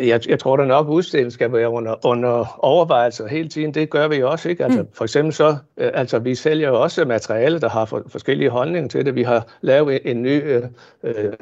Jeg, 0.06 0.28
jeg 0.28 0.38
tror 0.38 0.56
da 0.56 0.64
nok, 0.64 0.86
at 0.86 0.90
udstillingen 0.90 1.30
skal 1.30 1.52
være 1.52 1.68
under, 1.68 2.06
under 2.06 2.58
overvejelse 2.58 3.28
hele 3.28 3.48
tiden. 3.48 3.74
Det 3.74 3.90
gør 3.90 4.08
vi 4.08 4.22
også, 4.22 4.48
ikke? 4.48 4.64
Altså, 4.64 4.82
mm. 4.82 4.88
For 4.92 5.04
eksempel 5.04 5.34
så, 5.34 5.56
øh, 5.76 5.90
altså 5.94 6.18
vi 6.18 6.34
sælger 6.34 6.68
jo 6.68 6.82
også 6.82 7.04
materiale, 7.04 7.60
der 7.60 7.68
har 7.68 7.84
for, 7.84 8.02
forskellige 8.08 8.50
holdninger 8.50 8.88
til 8.88 9.06
det. 9.06 9.14
Vi 9.14 9.22
har 9.22 9.46
lavet 9.60 10.10
en 10.10 10.22
ny 10.22 10.42
øh, 10.42 10.62
øh, 11.02 11.32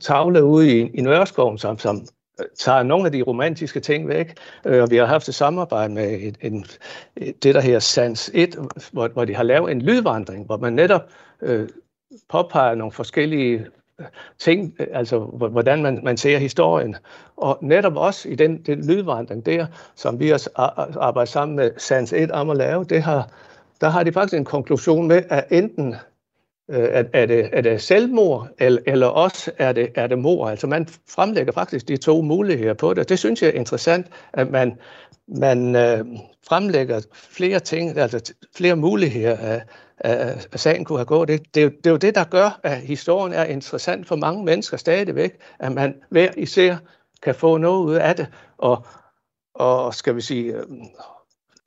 tavle 0.00 0.44
ude 0.44 0.78
i, 0.78 0.90
i 0.94 1.00
Nørreskoven, 1.00 1.58
som, 1.58 1.78
som 1.78 2.06
tager 2.58 2.82
nogle 2.82 3.06
af 3.06 3.12
de 3.12 3.22
romantiske 3.22 3.80
ting 3.80 4.08
væk, 4.08 4.34
øh, 4.66 4.82
og 4.82 4.90
vi 4.90 4.96
har 4.96 5.06
haft 5.06 5.28
et 5.28 5.34
samarbejde 5.34 5.94
med 5.94 6.18
et, 6.20 6.36
en, 6.40 6.64
det, 7.16 7.54
der 7.54 7.60
her 7.60 7.78
Sans 7.78 8.30
1, 8.34 8.56
hvor, 8.92 9.08
hvor 9.08 9.24
de 9.24 9.34
har 9.34 9.42
lavet 9.42 9.72
en 9.72 9.82
lydvandring, 9.82 10.46
hvor 10.46 10.56
man 10.56 10.72
netop 10.72 11.02
øh, 11.42 11.68
påpeger 12.28 12.74
nogle 12.74 12.92
forskellige 12.92 13.66
øh, 13.98 14.06
ting, 14.38 14.74
øh, 14.78 14.86
altså 14.92 15.18
hvordan 15.18 15.82
man, 15.82 16.00
man 16.02 16.16
ser 16.16 16.38
historien. 16.38 16.96
Og 17.36 17.58
netop 17.62 17.96
også 17.96 18.28
i 18.28 18.34
den, 18.34 18.62
den 18.62 18.86
lydvandring 18.86 19.46
der, 19.46 19.66
som 19.94 20.20
vi 20.20 20.28
har 20.28 20.48
arbejdet 21.00 21.32
sammen 21.32 21.56
med 21.56 21.70
Sans 21.76 22.12
1 22.12 22.30
om 22.30 22.50
at 22.50 22.56
lave, 22.56 22.84
det 22.84 23.02
har, 23.02 23.28
der 23.80 23.88
har 23.88 24.02
de 24.02 24.12
faktisk 24.12 24.38
en 24.38 24.44
konklusion 24.44 25.08
med, 25.08 25.22
at 25.30 25.46
enten 25.50 25.94
øh, 26.70 26.88
at, 26.92 27.06
er, 27.12 27.22
er, 27.22 27.26
det, 27.26 27.48
er 27.52 27.60
det 27.60 27.82
selvmord, 27.82 28.48
eller, 28.58 28.80
eller 28.86 29.06
også 29.06 29.50
er 29.58 29.72
det, 29.72 29.88
er 29.94 30.06
det 30.06 30.18
mor? 30.18 30.48
Altså 30.48 30.66
man 30.66 30.88
fremlægger 31.08 31.52
faktisk 31.52 31.88
de 31.88 31.96
to 31.96 32.22
muligheder 32.22 32.74
på 32.74 32.94
det. 32.94 33.08
Det 33.08 33.18
synes 33.18 33.42
jeg 33.42 33.48
er 33.48 33.58
interessant, 33.58 34.06
at 34.32 34.50
man, 34.50 34.78
man 35.28 35.76
øh, 35.76 36.04
fremlægger 36.48 37.00
flere 37.14 37.60
ting, 37.60 37.98
altså 37.98 38.32
flere 38.56 38.76
muligheder 38.76 39.36
af, 39.36 39.62
øh, 40.06 40.42
sagen 40.56 40.84
kunne 40.84 40.98
have 40.98 41.06
gået. 41.06 41.28
Det, 41.28 41.54
det, 41.54 41.76
det 41.76 41.86
er 41.86 41.90
jo 41.90 41.96
det, 41.96 42.14
der 42.14 42.24
gør, 42.24 42.60
at 42.62 42.76
historien 42.76 43.32
er 43.32 43.44
interessant 43.44 44.08
for 44.08 44.16
mange 44.16 44.44
mennesker 44.44 44.76
stadigvæk, 44.76 45.40
at 45.58 45.72
man 45.72 45.94
hver 46.10 46.30
især 46.36 46.76
kan 47.22 47.34
få 47.34 47.56
noget 47.56 47.84
ud 47.84 47.94
af 47.94 48.16
det, 48.16 48.26
og, 48.58 48.86
og 49.54 49.94
skal 49.94 50.16
vi 50.16 50.20
sige, 50.20 50.54
øh, 50.54 50.66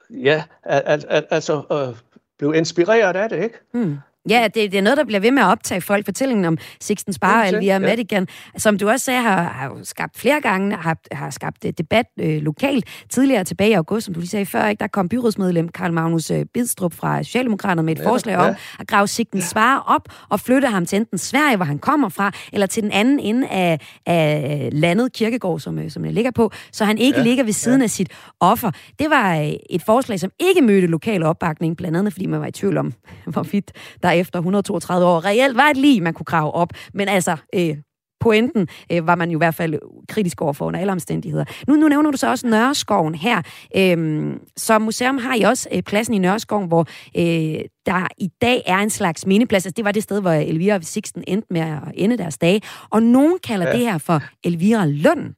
ja, 0.10 0.44
al, 0.64 1.06
al, 1.10 1.26
altså 1.30 1.62
øh, 1.72 1.98
blive 2.38 2.58
inspireret 2.58 3.16
af 3.16 3.30
det, 3.30 3.44
ikke? 3.44 3.60
Mm. 3.74 3.98
Ja, 4.30 4.48
det, 4.56 4.72
det 4.72 4.78
er 4.78 4.82
noget, 4.82 4.98
der 4.98 5.06
bliver 5.06 5.20
ved 5.20 5.32
med 5.32 5.42
at 5.42 5.48
optage 5.48 5.82
folk. 5.82 6.06
Fortællingen 6.06 6.46
om 6.46 6.58
Sixten 6.82 7.14
Spar 7.14 7.42
og 7.42 7.48
Elvira 7.48 7.74
ja. 7.74 7.80
Madigan, 7.80 8.28
som 8.58 8.78
du 8.78 8.90
også 8.90 9.06
sagde, 9.06 9.22
har, 9.22 9.44
har 9.44 9.78
skabt 9.84 10.18
flere 10.18 10.42
gange, 10.42 10.76
har, 10.76 10.98
har 11.12 11.30
skabt 11.30 11.66
debat 11.78 12.06
øh, 12.20 12.42
lokalt. 12.42 12.86
Tidligere 13.10 13.44
tilbage 13.44 13.70
i 13.70 13.74
august, 13.74 14.06
som 14.06 14.14
du 14.14 14.20
lige 14.20 14.30
sagde 14.30 14.46
før, 14.46 14.68
ikke, 14.68 14.80
der 14.80 14.88
kom 14.88 15.10
byrådsmedlem 15.10 15.70
Karl 15.70 15.94
Magnus 15.94 16.32
øh, 16.32 16.46
Bidstrup 16.54 16.94
fra 16.94 17.24
Socialdemokraterne 17.24 17.84
med 17.84 17.96
et 17.96 18.00
ja, 18.00 18.10
forslag 18.10 18.38
om 18.38 18.46
ja. 18.46 18.56
at 18.80 18.88
grave 18.88 19.08
Sixten 19.08 19.40
ja. 19.40 19.46
Spar 19.46 19.84
op 19.88 20.10
og 20.30 20.40
flytte 20.40 20.68
ham 20.68 20.86
til 20.86 20.96
enten 20.96 21.18
Sverige, 21.18 21.56
hvor 21.56 21.66
han 21.66 21.80
kommer 21.80 22.10
fra, 22.10 22.32
eller 22.54 22.68
til 22.68 22.84
den 22.84 22.92
anden 22.92 23.20
ende 23.20 23.48
af, 23.48 23.80
af 24.06 24.70
landet 24.72 25.14
Kirkegård, 25.14 25.60
som, 25.60 25.80
øh, 25.80 25.92
som 25.92 26.04
det 26.04 26.14
ligger 26.14 26.32
på, 26.32 26.52
så 26.72 26.86
han 26.86 26.98
ikke 26.98 27.18
ja. 27.18 27.24
ligger 27.24 27.44
ved 27.44 27.54
siden 27.54 27.82
ja. 27.82 27.84
af 27.84 27.90
sit 27.90 28.12
offer. 28.40 28.72
Det 29.00 29.10
var 29.10 29.40
øh, 29.40 29.54
et 29.70 29.82
forslag, 29.86 30.20
som 30.20 30.32
ikke 30.40 30.62
mødte 30.62 30.88
lokal 30.88 31.24
opbakning, 31.24 31.78
blandt 31.78 31.98
andet 31.98 32.14
fordi 32.14 32.26
man 32.26 32.40
var 32.40 32.48
i 32.48 32.52
tvivl 32.52 32.78
om, 32.78 32.94
hvorvidt 33.34 33.72
der 34.04 34.15
efter 34.16 34.40
132 34.40 35.06
år 35.06 35.26
reelt 35.26 35.58
var 35.58 35.70
et 35.70 35.78
lige, 35.78 36.02
man 36.02 36.14
kunne 36.14 36.26
grave 36.26 36.52
op. 36.52 36.70
Men 36.94 37.08
altså, 37.08 37.38
øh, 37.56 37.78
pointen 38.26 38.68
øh, 38.92 39.08
var 39.08 39.16
man 39.16 39.32
jo 39.32 39.38
i 39.38 39.44
hvert 39.44 39.56
fald 39.56 39.80
kritisk 40.08 40.42
over 40.42 40.54
for 40.54 40.66
under 40.66 40.80
alle 40.80 40.92
omstændigheder. 40.92 41.46
Nu, 41.68 41.76
nu 41.76 41.88
nævner 41.88 42.12
du 42.12 42.18
så 42.18 42.30
også 42.30 42.48
Nørreskoven 42.48 43.16
her. 43.16 43.42
Øhm, 43.76 44.40
som 44.58 44.82
museum 44.82 45.18
har 45.18 45.36
I 45.36 45.42
også 45.42 45.70
øh, 45.72 45.82
pladsen 45.82 46.14
i 46.14 46.18
Nørreskoven, 46.18 46.68
hvor 46.68 46.88
øh, 47.18 47.60
der 47.86 48.08
i 48.18 48.30
dag 48.42 48.64
er 48.66 48.78
en 48.78 48.90
slags 48.90 49.26
mindeplads. 49.26 49.66
Altså, 49.66 49.76
det 49.78 49.86
var 49.86 49.92
det 49.92 50.04
sted, 50.04 50.22
hvor 50.22 50.32
Elvira 50.32 50.76
og 50.76 50.84
Sixten 50.84 51.24
endte 51.28 51.48
med 51.50 51.62
at 51.62 51.80
ende 51.94 52.18
deres 52.18 52.38
dage. 52.38 52.62
Og 52.90 53.04
nogen 53.04 53.40
kalder 53.44 53.68
ja. 53.68 53.74
det 53.74 53.80
her 53.80 53.98
for 53.98 54.22
Elvira 54.44 54.86
Lund. 54.86 55.34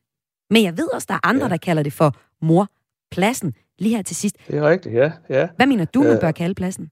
Men 0.50 0.64
jeg 0.64 0.78
ved 0.78 0.94
også, 0.94 1.06
der 1.10 1.14
er 1.14 1.28
andre, 1.28 1.46
ja. 1.46 1.50
der 1.50 1.58
kalder 1.58 1.84
det 1.84 1.94
for 1.94 2.16
morpladsen. 2.42 3.54
Lige 3.80 3.96
her 3.96 4.04
til 4.04 4.16
sidst. 4.16 4.36
Det 4.48 4.58
er 4.58 4.70
rigtigt, 4.70 4.96
ja. 4.96 5.12
ja. 5.30 5.48
Hvad 5.56 5.68
mener 5.68 5.86
du, 5.86 6.04
man 6.04 6.14
øh, 6.16 6.22
bør 6.22 6.32
kalde 6.32 6.56
pladsen? 6.56 6.90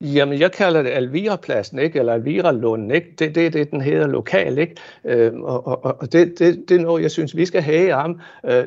Jamen, 0.00 0.40
jeg 0.40 0.52
kalder 0.52 0.82
det 0.82 0.90
Alvira-pladsen, 0.90 1.78
ikke? 1.78 1.98
eller 1.98 2.12
Alvira-lunden. 2.12 2.90
Ikke? 2.90 3.14
Det 3.18 3.26
er 3.26 3.32
det, 3.32 3.52
det, 3.52 3.70
den 3.70 3.80
hedder 3.80 4.06
lokal. 4.06 4.58
Ikke? 4.58 4.76
Øh, 5.04 5.32
og 5.34 5.66
og, 5.66 5.96
og 6.00 6.12
det, 6.12 6.38
det, 6.38 6.64
det 6.68 6.76
er 6.76 6.80
noget, 6.80 7.02
jeg 7.02 7.10
synes, 7.10 7.36
vi 7.36 7.46
skal 7.46 7.62
have 7.62 7.94
om. 7.94 8.20
Øh, 8.46 8.64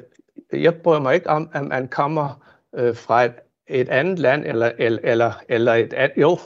jeg 0.54 0.76
bryder 0.76 1.00
mig 1.00 1.16
ikke 1.16 1.30
om, 1.30 1.50
at 1.54 1.64
man 1.64 1.88
kommer 1.88 2.44
øh, 2.76 2.96
fra 2.96 3.24
et, 3.24 3.32
et 3.68 3.90
andet 3.90 4.20
land, 4.20 4.46
eller, 4.46 4.72
eller, 4.78 5.00
eller, 5.04 5.32
eller, 5.50 5.74
et, 5.74 6.12
jo, 6.18 6.38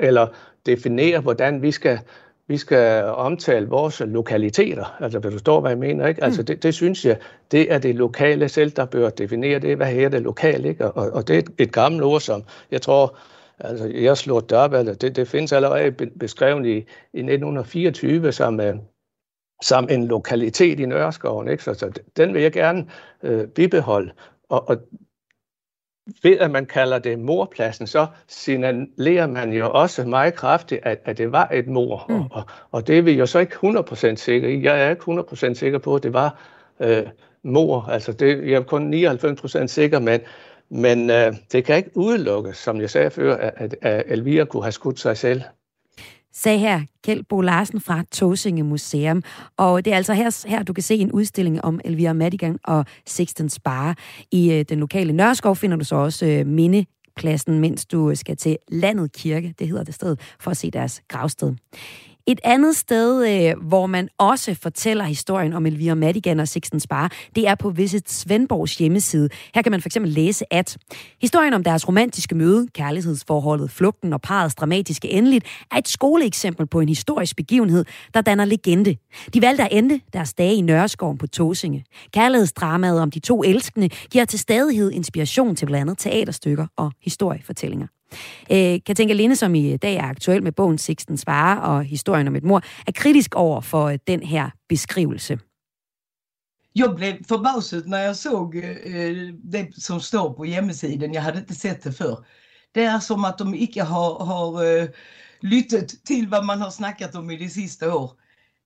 eller 0.00 0.26
definere, 0.66 1.20
hvordan 1.20 1.62
vi 1.62 1.70
skal, 1.70 1.98
vi 2.48 2.56
skal 2.56 3.04
omtale 3.04 3.68
vores 3.68 4.00
lokaliteter. 4.06 4.96
Altså, 5.00 5.18
hvis 5.18 5.28
du 5.28 5.32
forstår, 5.32 5.60
hvad 5.60 5.70
jeg 5.70 5.78
mener, 5.78 6.06
ikke? 6.06 6.24
Altså, 6.24 6.42
mm. 6.42 6.46
det, 6.46 6.62
det 6.62 6.74
synes 6.74 7.04
jeg, 7.04 7.16
det 7.50 7.72
er 7.72 7.78
det 7.78 7.94
lokale 7.94 8.48
selv, 8.48 8.70
der 8.70 8.84
bør 8.84 9.10
definere 9.10 9.58
det. 9.58 9.76
Hvad 9.76 9.86
her 9.86 10.08
det 10.08 10.22
lokale, 10.22 10.68
ikke? 10.68 10.90
Og, 10.90 11.10
og 11.10 11.28
det 11.28 11.34
er 11.34 11.38
et, 11.38 11.50
et 11.58 11.72
gammelt 11.72 12.04
ord, 12.04 12.20
som 12.20 12.42
jeg 12.70 12.82
tror, 12.82 13.16
Altså, 13.60 13.88
jeg 13.88 14.16
slår 14.16 14.40
det 14.40 14.58
op, 14.58 14.74
altså, 14.74 14.94
det, 14.94 15.16
det 15.16 15.28
findes 15.28 15.52
allerede 15.52 15.90
beskrevet 16.20 16.66
i, 16.66 16.76
i 17.12 17.18
1924 17.18 18.32
som, 18.32 18.60
uh, 18.60 18.66
som 19.62 19.88
en 19.90 20.06
lokalitet 20.06 20.80
i 20.80 20.86
Nørreskoven. 20.86 21.48
Ikke? 21.48 21.62
Så, 21.64 21.74
så 21.74 21.92
den 22.16 22.34
vil 22.34 22.42
jeg 22.42 22.52
gerne 22.52 22.86
uh, 23.22 23.44
bibeholde. 23.44 24.12
Og, 24.48 24.68
og 24.68 24.76
ved 26.22 26.38
at 26.38 26.50
man 26.50 26.66
kalder 26.66 26.98
det 26.98 27.18
morpladsen, 27.18 27.86
så 27.86 28.06
signalerer 28.28 29.26
man 29.26 29.52
jo 29.52 29.70
også 29.70 30.04
meget 30.04 30.34
kraftigt, 30.34 30.80
at, 30.84 31.00
at 31.04 31.18
det 31.18 31.32
var 31.32 31.48
et 31.52 31.66
mor. 31.66 32.06
Mm. 32.08 32.22
Og, 32.30 32.42
og 32.70 32.86
det 32.86 32.98
er 32.98 33.02
vi 33.02 33.12
jo 33.12 33.26
så 33.26 33.38
ikke 33.38 33.54
100% 33.54 34.14
sikker 34.14 34.48
i. 34.48 34.62
Jeg 34.62 34.86
er 34.86 34.90
ikke 34.90 35.02
100% 35.02 35.54
sikker 35.54 35.78
på, 35.78 35.94
at 35.94 36.02
det 36.02 36.12
var 36.12 36.40
uh, 36.84 37.08
mor. 37.42 37.80
Altså 37.80 38.12
det, 38.12 38.50
jeg 38.50 38.56
er 38.56 38.62
kun 38.62 38.94
99% 38.94 39.66
sikker, 39.66 39.98
men, 39.98 40.20
men 40.70 41.10
øh, 41.10 41.34
det 41.52 41.64
kan 41.64 41.76
ikke 41.76 41.90
udelukkes, 41.96 42.56
som 42.56 42.80
jeg 42.80 42.90
sagde 42.90 43.10
før, 43.10 43.36
at, 43.36 43.76
at 43.82 44.04
Elvira 44.06 44.44
kunne 44.44 44.62
have 44.62 44.72
skudt 44.72 45.00
sig 45.00 45.16
selv. 45.16 45.42
Sag 46.32 46.60
her 46.60 46.80
Kjeld 47.04 47.24
Bo 47.28 47.40
Larsen 47.40 47.80
fra 47.80 48.04
Tåsinge 48.12 48.62
Museum. 48.62 49.22
Og 49.56 49.84
det 49.84 49.92
er 49.92 49.96
altså 49.96 50.12
her, 50.12 50.48
her, 50.48 50.62
du 50.62 50.72
kan 50.72 50.82
se 50.82 50.94
en 50.94 51.12
udstilling 51.12 51.64
om 51.64 51.80
Elvira 51.84 52.12
Madigan 52.12 52.58
og 52.64 52.84
Sixten 53.06 53.48
Spare. 53.48 53.94
I 54.30 54.52
øh, 54.52 54.64
den 54.68 54.80
lokale 54.80 55.12
Nørreskov 55.12 55.56
finder 55.56 55.76
du 55.76 55.84
så 55.84 55.96
også 55.96 56.26
øh, 56.26 56.46
mindepladsen, 56.46 57.58
mens 57.58 57.86
du 57.86 58.14
skal 58.14 58.36
til 58.36 58.56
Landet 58.68 59.12
Kirke, 59.12 59.54
det 59.58 59.68
hedder 59.68 59.84
det 59.84 59.94
sted, 59.94 60.16
for 60.40 60.50
at 60.50 60.56
se 60.56 60.70
deres 60.70 61.02
gravsted. 61.08 61.54
Et 62.30 62.40
andet 62.44 62.76
sted, 62.76 63.28
øh, 63.28 63.68
hvor 63.68 63.86
man 63.86 64.08
også 64.18 64.54
fortæller 64.54 65.04
historien 65.04 65.52
om 65.52 65.66
Elvira 65.66 65.94
Madigan 65.94 66.40
og 66.40 66.48
Sixten 66.48 66.80
Spar, 66.80 67.12
det 67.34 67.48
er 67.48 67.54
på 67.54 67.70
Visit 67.70 68.10
Svendborgs 68.10 68.78
hjemmeside. 68.78 69.28
Her 69.54 69.62
kan 69.62 69.72
man 69.72 69.80
fx 69.80 69.96
læse, 70.04 70.52
at 70.52 70.76
historien 71.20 71.54
om 71.54 71.64
deres 71.64 71.88
romantiske 71.88 72.34
møde, 72.34 72.68
kærlighedsforholdet, 72.74 73.70
flugten 73.70 74.12
og 74.12 74.20
parets 74.20 74.54
dramatiske 74.54 75.10
endeligt, 75.10 75.46
er 75.70 75.76
et 75.76 75.88
skoleeksempel 75.88 76.66
på 76.66 76.80
en 76.80 76.88
historisk 76.88 77.36
begivenhed, 77.36 77.84
der 78.14 78.20
danner 78.20 78.44
legende. 78.44 78.96
De 79.34 79.42
valgte 79.42 79.64
at 79.64 79.68
ende 79.72 80.00
deres 80.12 80.34
dage 80.34 80.54
i 80.54 80.60
Nørreskoven 80.60 81.18
på 81.18 81.26
Tåsinge. 81.26 81.84
Kærlighedsdramaet 82.12 83.00
om 83.00 83.10
de 83.10 83.18
to 83.18 83.42
elskende 83.42 83.88
giver 83.88 84.24
til 84.24 84.38
stadighed 84.38 84.90
inspiration 84.92 85.56
til 85.56 85.66
blandt 85.66 85.80
andet 85.80 85.98
teaterstykker 85.98 86.66
og 86.76 86.92
historiefortællinger. 87.02 87.86
Øh, 88.52 88.80
Katinka 88.86 89.14
Linde, 89.14 89.36
som 89.36 89.54
i 89.54 89.76
dag 89.76 89.94
er 89.96 90.04
aktuel 90.04 90.42
med 90.42 90.52
bogen 90.52 90.78
Sixtens 90.78 91.26
Vare 91.26 91.62
og 91.62 91.84
historien 91.84 92.28
om 92.28 92.36
et 92.36 92.44
mor, 92.44 92.62
er 92.86 92.92
kritisk 92.92 93.34
over 93.34 93.60
for 93.60 93.84
øh, 93.84 93.98
den 94.06 94.22
her 94.22 94.50
beskrivelse. 94.68 95.38
Jag 96.74 96.96
blev 96.96 97.24
förbasad 97.28 97.86
när 97.86 98.02
jag 98.02 98.16
såg 98.16 98.56
eh, 98.56 98.70
øh, 98.84 99.34
det 99.52 99.82
som 99.82 100.00
står 100.00 100.32
på 100.32 100.44
hemsidan. 100.44 101.12
Jag 101.14 101.22
hade 101.22 101.38
inte 101.38 101.54
sett 101.54 101.82
det 101.82 101.92
förr. 101.92 102.24
Det 102.74 102.84
är 102.84 102.98
som 102.98 103.24
att 103.24 103.38
de 103.38 103.54
inte 103.54 103.82
har, 103.82 104.24
har 104.24 104.64
eh, 104.64 104.88
lyttet 105.40 106.04
till 106.04 106.28
vad 106.28 106.44
man 106.44 106.60
har 106.60 106.70
snackat 106.70 107.14
om 107.14 107.30
i 107.30 107.36
de 107.36 107.48
sista 107.48 107.94
år. 107.94 108.12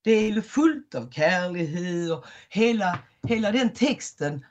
Det 0.03 0.11
är 0.11 0.41
fullt 0.41 0.95
av 0.95 1.11
kärlighet 1.11 2.11
och 2.11 2.25
hela, 2.49 2.99
hela 3.27 3.51
den 3.51 3.69
texten 3.73 4.45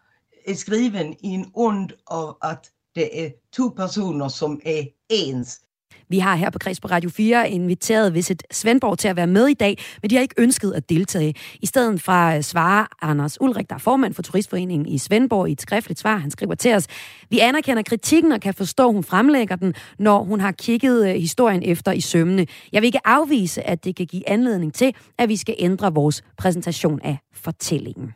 är 0.45 0.55
skriven 0.55 1.13
i 1.13 1.35
en 1.35 1.51
ond 1.53 1.93
av 2.05 2.37
att 2.41 2.71
det 2.95 3.25
er 3.25 3.31
to 3.53 3.69
personer 3.77 4.29
som 4.29 4.61
er 4.65 4.83
ens. 5.09 5.61
Vi 6.09 6.19
har 6.19 6.37
her 6.37 6.51
på 6.51 6.59
Kreds 6.59 6.81
på 6.81 6.89
Radio 6.89 7.11
4 7.11 7.51
inviteret 7.51 8.15
Visit 8.15 8.43
Svendborg 8.51 8.99
til 8.99 9.09
at 9.09 9.17
være 9.17 9.27
med 9.27 9.47
i 9.47 9.55
dag, 9.55 9.79
men 10.03 10.11
de 10.11 10.15
har 10.15 10.23
ikke 10.23 10.35
ønsket 10.39 10.73
at 10.73 10.89
deltage. 10.89 11.35
I 11.63 11.67
stedet 11.67 12.03
fra 12.03 12.37
øh, 12.37 12.43
svarer 12.43 12.87
Anders 13.03 13.41
Ulrik, 13.41 13.69
der 13.69 13.75
er 13.75 13.79
formand 13.79 14.15
for 14.15 14.23
Turistforeningen 14.23 14.89
i 14.89 14.99
Svendborg, 14.99 15.49
i 15.49 15.53
et 15.53 15.63
skriftligt 15.63 16.01
svar. 16.01 16.17
Han 16.17 16.31
skriver 16.31 16.55
til 16.55 16.75
os, 16.75 16.87
vi 17.31 17.39
anerkender 17.39 17.83
kritikken 17.83 18.33
og 18.33 18.41
kan 18.41 18.55
forstå, 18.55 18.89
at 18.89 18.95
hun 18.95 19.05
fremlægger 19.05 19.57
den, 19.57 19.75
når 19.99 20.25
hun 20.25 20.41
har 20.41 20.53
kigget 20.53 21.09
øh, 21.09 21.15
historien 21.15 21.63
efter 21.63 21.93
i 21.93 22.01
sømmene. 22.01 22.47
Jeg 22.73 22.83
vil 22.83 22.87
ikke 22.87 23.07
afvise, 23.07 23.63
at 23.63 23.85
det 23.85 23.97
kan 23.97 24.07
give 24.07 24.29
anledning 24.29 24.75
til, 24.75 24.95
at 25.19 25.29
vi 25.29 25.37
skal 25.37 25.55
ændre 25.59 25.95
vores 25.95 26.23
præsentation 26.37 27.01
af 27.05 27.19
fortællingen. 27.33 28.15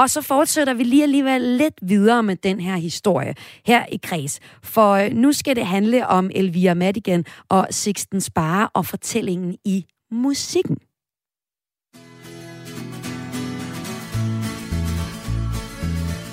Og 0.00 0.10
så 0.10 0.22
fortsætter 0.22 0.74
vi 0.74 0.82
lige 0.82 1.02
alligevel 1.02 1.40
lidt 1.40 1.74
videre 1.82 2.22
med 2.22 2.36
den 2.36 2.60
her 2.60 2.76
historie 2.76 3.34
her 3.66 3.86
i 3.92 4.00
Kreds. 4.02 4.40
For 4.62 4.92
øh, 4.92 5.12
nu 5.12 5.32
skal 5.32 5.56
det 5.56 5.66
handle 5.66 6.06
om 6.06 6.30
Elvira 6.34 6.74
Madigan 6.74 7.24
og 7.48 7.66
Sixten 7.70 8.20
Spare 8.20 8.68
og 8.74 8.86
fortællingen 8.86 9.56
i 9.64 9.84
musikken. 10.10 10.78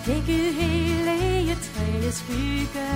Ikke 0.07 0.37
hele 0.61 1.55
træets 1.55 2.17
skygge 2.17 2.87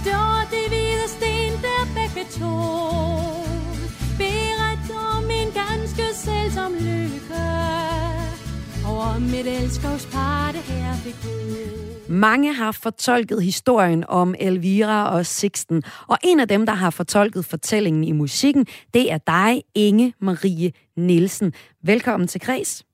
Står 0.00 0.48
det 0.50 0.68
hvide 0.68 1.08
sten 1.08 1.52
der 1.62 1.82
begge 1.94 2.30
to 2.30 2.56
Beret 4.18 4.90
om 5.14 5.24
en 5.30 5.50
ganske 5.52 6.04
selvsom 6.14 6.72
lykke 6.74 7.60
over 8.86 9.18
mit 9.18 9.46
elskovspar, 9.46 10.52
det 10.52 10.60
her 10.60 10.94
fik 10.94 11.14
Mange 12.08 12.54
har 12.54 12.72
fortolket 12.72 13.42
historien 13.42 14.04
om 14.08 14.34
Elvira 14.38 15.10
og 15.10 15.26
Sixten, 15.26 15.82
og 16.06 16.18
en 16.24 16.40
af 16.40 16.48
dem, 16.48 16.66
der 16.66 16.72
har 16.72 16.90
fortolket 16.90 17.44
fortællingen 17.44 18.04
i 18.04 18.12
musikken, 18.12 18.66
det 18.94 19.12
er 19.12 19.18
dig, 19.18 19.62
Inge 19.74 20.14
Marie 20.20 20.72
Nielsen. 20.96 21.52
Velkommen 21.82 22.28
til 22.28 22.40
Kreds. 22.40 22.84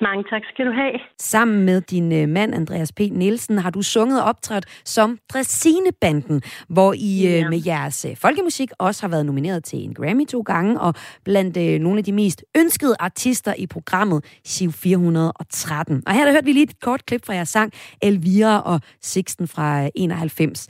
Mange 0.00 0.24
tak 0.30 0.42
skal 0.52 0.66
du 0.66 0.72
have. 0.72 0.92
Sammen 1.18 1.64
med 1.64 1.80
din 1.80 2.12
øh, 2.12 2.28
mand, 2.28 2.54
Andreas 2.54 2.92
P. 2.92 3.00
Nielsen, 3.00 3.58
har 3.58 3.70
du 3.70 3.82
sunget 3.82 4.22
og 4.22 4.28
optrådt 4.28 4.66
som 4.84 5.18
Dressinebanden, 5.32 6.42
hvor 6.68 6.92
I 6.92 7.26
øh, 7.26 7.32
ja. 7.32 7.48
med 7.48 7.62
jeres 7.66 8.04
øh, 8.04 8.16
folkemusik 8.16 8.70
også 8.78 9.02
har 9.02 9.08
været 9.08 9.26
nomineret 9.26 9.64
til 9.64 9.78
en 9.78 9.94
Grammy 9.94 10.26
to 10.26 10.40
gange, 10.40 10.80
og 10.80 10.94
blandt 11.24 11.56
øh, 11.56 11.80
nogle 11.80 11.98
af 11.98 12.04
de 12.04 12.12
mest 12.12 12.44
ønskede 12.56 12.96
artister 13.00 13.54
i 13.58 13.66
programmet 13.66 14.24
Siv 14.44 14.72
413. 14.72 16.02
Og 16.06 16.14
her 16.14 16.24
der 16.24 16.32
hørte 16.32 16.46
vi 16.46 16.52
lige 16.52 16.62
et 16.62 16.80
kort 16.80 17.06
klip 17.06 17.26
fra 17.26 17.34
jeres 17.34 17.48
sang 17.48 17.72
Elvira 18.02 18.60
og 18.60 18.80
Sixten 19.02 19.48
fra 19.48 19.90
91. 19.94 20.68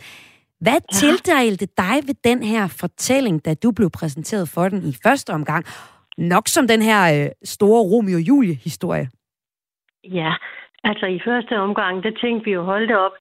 Hvad 0.61 0.73
ja. 0.73 0.99
tildelte 0.99 1.67
dig 1.79 2.03
ved 2.07 2.15
den 2.25 2.43
her 2.43 2.69
fortælling, 2.69 3.45
da 3.45 3.55
du 3.55 3.71
blev 3.71 3.91
præsenteret 3.91 4.49
for 4.49 4.69
den 4.69 4.89
i 4.89 4.97
første 5.03 5.31
omgang? 5.31 5.67
Nok 6.19 6.49
som 6.49 6.69
den 6.69 6.83
her 6.83 7.01
øh, 7.15 7.31
store 7.45 7.83
Romeo 7.83 8.17
og 8.17 8.29
Julie-historie. 8.29 9.09
Ja, 10.05 10.33
altså 10.85 11.07
i 11.07 11.21
første 11.25 11.59
omgang, 11.59 12.03
der 12.03 12.11
tænkte 12.11 12.45
vi 12.45 12.53
jo, 12.53 12.63
hold 12.63 12.89
det 12.89 12.97
op, 12.97 13.13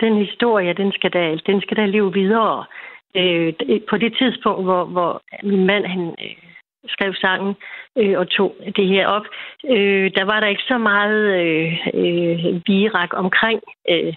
den 0.00 0.16
historie, 0.26 0.72
den 0.72 0.92
skal 0.92 1.10
da, 1.12 1.36
den 1.46 1.60
skal 1.60 1.76
da 1.76 1.86
leve 1.86 2.12
videre. 2.12 2.64
Øh, 3.16 3.52
på 3.90 3.96
det 3.96 4.16
tidspunkt, 4.18 4.64
hvor, 4.64 4.84
hvor 4.84 5.22
min 5.42 5.66
mand 5.66 5.86
han, 5.86 6.14
øh, 6.24 6.36
skrev 6.88 7.14
sangen 7.14 7.54
øh, 7.98 8.18
og 8.18 8.30
tog 8.30 8.56
det 8.76 8.88
her 8.88 9.06
op, 9.06 9.26
øh, 9.64 10.10
der 10.16 10.24
var 10.24 10.40
der 10.40 10.46
ikke 10.46 10.62
så 10.68 10.78
meget 10.78 11.22
øh, 11.40 11.72
øh, 11.94 12.60
virak 12.66 13.10
omkring 13.12 13.60
øh, 13.88 14.14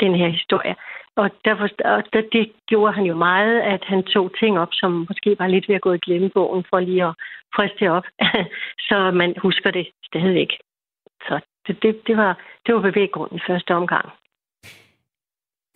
den 0.00 0.14
her 0.14 0.28
historie. 0.28 0.74
Og, 1.22 1.30
derfor, 1.44 1.68
og 1.94 2.02
det 2.32 2.52
gjorde 2.66 2.92
han 2.92 3.04
jo 3.04 3.14
meget, 3.14 3.60
at 3.60 3.82
han 3.84 4.02
tog 4.02 4.26
ting 4.40 4.58
op, 4.58 4.72
som 4.72 5.06
måske 5.08 5.36
var 5.38 5.46
lidt 5.46 5.68
ved 5.68 5.76
at 5.76 5.80
gå 5.86 5.92
i 5.92 6.04
glemmebogen, 6.06 6.64
for 6.70 6.80
lige 6.80 7.04
at 7.04 7.14
friske 7.56 7.76
det 7.80 7.90
op, 7.90 8.06
så 8.88 9.10
man 9.10 9.34
husker 9.42 9.70
det 9.70 9.86
stadigvæk. 10.04 10.50
Så 11.26 11.40
det, 11.66 11.82
det, 11.82 12.00
det, 12.06 12.16
var, 12.16 12.32
det 12.66 12.74
var 12.74 12.80
bevæggrunden 12.80 13.36
i 13.36 13.46
første 13.48 13.74
omgang. 13.74 14.08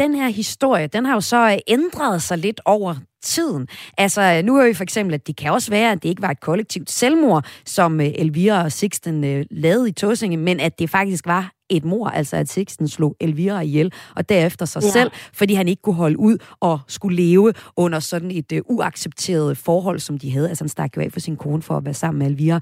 Den 0.01 0.15
her 0.15 0.29
historie, 0.29 0.87
den 0.87 1.05
har 1.05 1.15
jo 1.15 1.21
så 1.21 1.43
øh, 1.53 1.59
ændret 1.69 2.23
sig 2.23 2.39
lidt 2.39 2.61
over 2.65 2.95
tiden. 3.23 3.69
Altså, 3.99 4.23
øh, 4.23 4.43
nu 4.45 4.57
er 4.57 4.69
vi 4.69 4.75
for 4.75 4.83
eksempel, 4.83 5.15
at 5.15 5.27
det 5.27 5.37
kan 5.37 5.53
også 5.53 5.71
være, 5.71 5.93
at 5.93 6.03
det 6.03 6.09
ikke 6.09 6.23
var 6.23 6.31
et 6.31 6.41
kollektivt 6.41 6.91
selvmord, 6.91 7.45
som 7.65 8.01
øh, 8.01 8.07
Elvira 8.19 8.65
og 8.65 8.73
Sixten 8.73 9.47
lavede 9.51 9.89
i 9.89 9.93
Tåsinge, 9.93 10.37
men 10.37 10.61
at 10.61 10.79
det 10.79 10.91
faktisk 10.91 11.27
var 11.27 11.53
et 11.77 11.85
mor, 11.85 12.09
altså 12.09 12.37
at 12.37 12.49
Sixten 12.49 12.89
slog 12.89 13.17
Elvira 13.21 13.61
ihjel, 13.61 13.93
og 14.17 14.29
derefter 14.29 14.67
sig 14.67 14.83
ja. 14.83 14.89
selv, 14.89 15.11
fordi 15.35 15.55
han 15.55 15.69
ikke 15.69 15.83
kunne 15.83 15.95
holde 16.05 16.19
ud 16.19 16.37
og 16.61 16.81
skulle 16.89 17.17
leve 17.17 17.53
under 17.77 17.99
sådan 17.99 18.31
et 18.31 18.53
uh, 18.53 18.77
uaccepteret 18.77 19.59
forhold, 19.59 19.99
som 19.99 20.19
de 20.19 20.33
havde. 20.33 20.49
Altså 20.49 20.65
han 20.65 20.69
stak 20.69 20.97
jo 20.97 21.03
af 21.03 21.13
for 21.13 21.21
sin 21.21 21.37
kone 21.37 21.63
for 21.63 21.75
at 21.75 21.85
være 21.85 21.95
sammen 21.95 22.19
med 22.19 22.27
Elvira. 22.27 22.61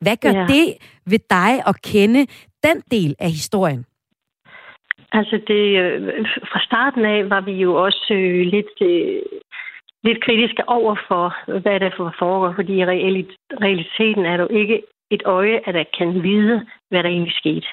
Hvad 0.00 0.16
gør 0.16 0.30
ja. 0.30 0.46
det 0.46 0.66
ved 1.06 1.18
dig 1.30 1.52
at 1.66 1.82
kende 1.82 2.26
den 2.66 2.82
del 2.90 3.14
af 3.18 3.30
historien? 3.30 3.84
Altså 5.12 5.40
det, 5.46 5.64
øh, 5.82 6.26
fra 6.50 6.60
starten 6.64 7.04
af 7.04 7.30
var 7.30 7.40
vi 7.40 7.52
jo 7.52 7.74
også 7.74 8.14
øh, 8.14 8.46
lidt, 8.54 8.74
øh, 8.80 9.22
lidt 10.04 10.24
kritiske 10.24 10.68
over 10.68 10.96
for, 11.08 11.26
hvad 11.60 11.80
der 11.80 11.90
foregår, 12.18 12.52
fordi 12.54 12.72
i 12.80 12.84
realiteten 13.64 14.24
er 14.24 14.36
der 14.36 14.46
jo 14.50 14.58
ikke 14.60 14.82
et 15.10 15.22
øje, 15.24 15.60
at 15.66 15.74
der 15.74 15.84
kan 15.98 16.22
vide, 16.22 16.66
hvad 16.90 17.02
der 17.02 17.08
egentlig 17.08 17.34
skete. 17.42 17.66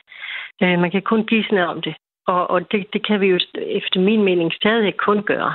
Øh, 0.64 0.80
man 0.80 0.92
kan 0.92 1.02
kun 1.02 1.26
gisne 1.26 1.68
om 1.68 1.82
det, 1.82 1.96
og, 2.28 2.50
og 2.50 2.72
det, 2.72 2.94
det 2.94 3.08
kan 3.08 3.22
vi 3.22 3.28
jo 3.28 3.40
efter 3.56 4.00
min 4.00 4.24
mening 4.24 4.54
stadig 4.54 4.98
kun 4.98 5.24
gøre. 5.24 5.54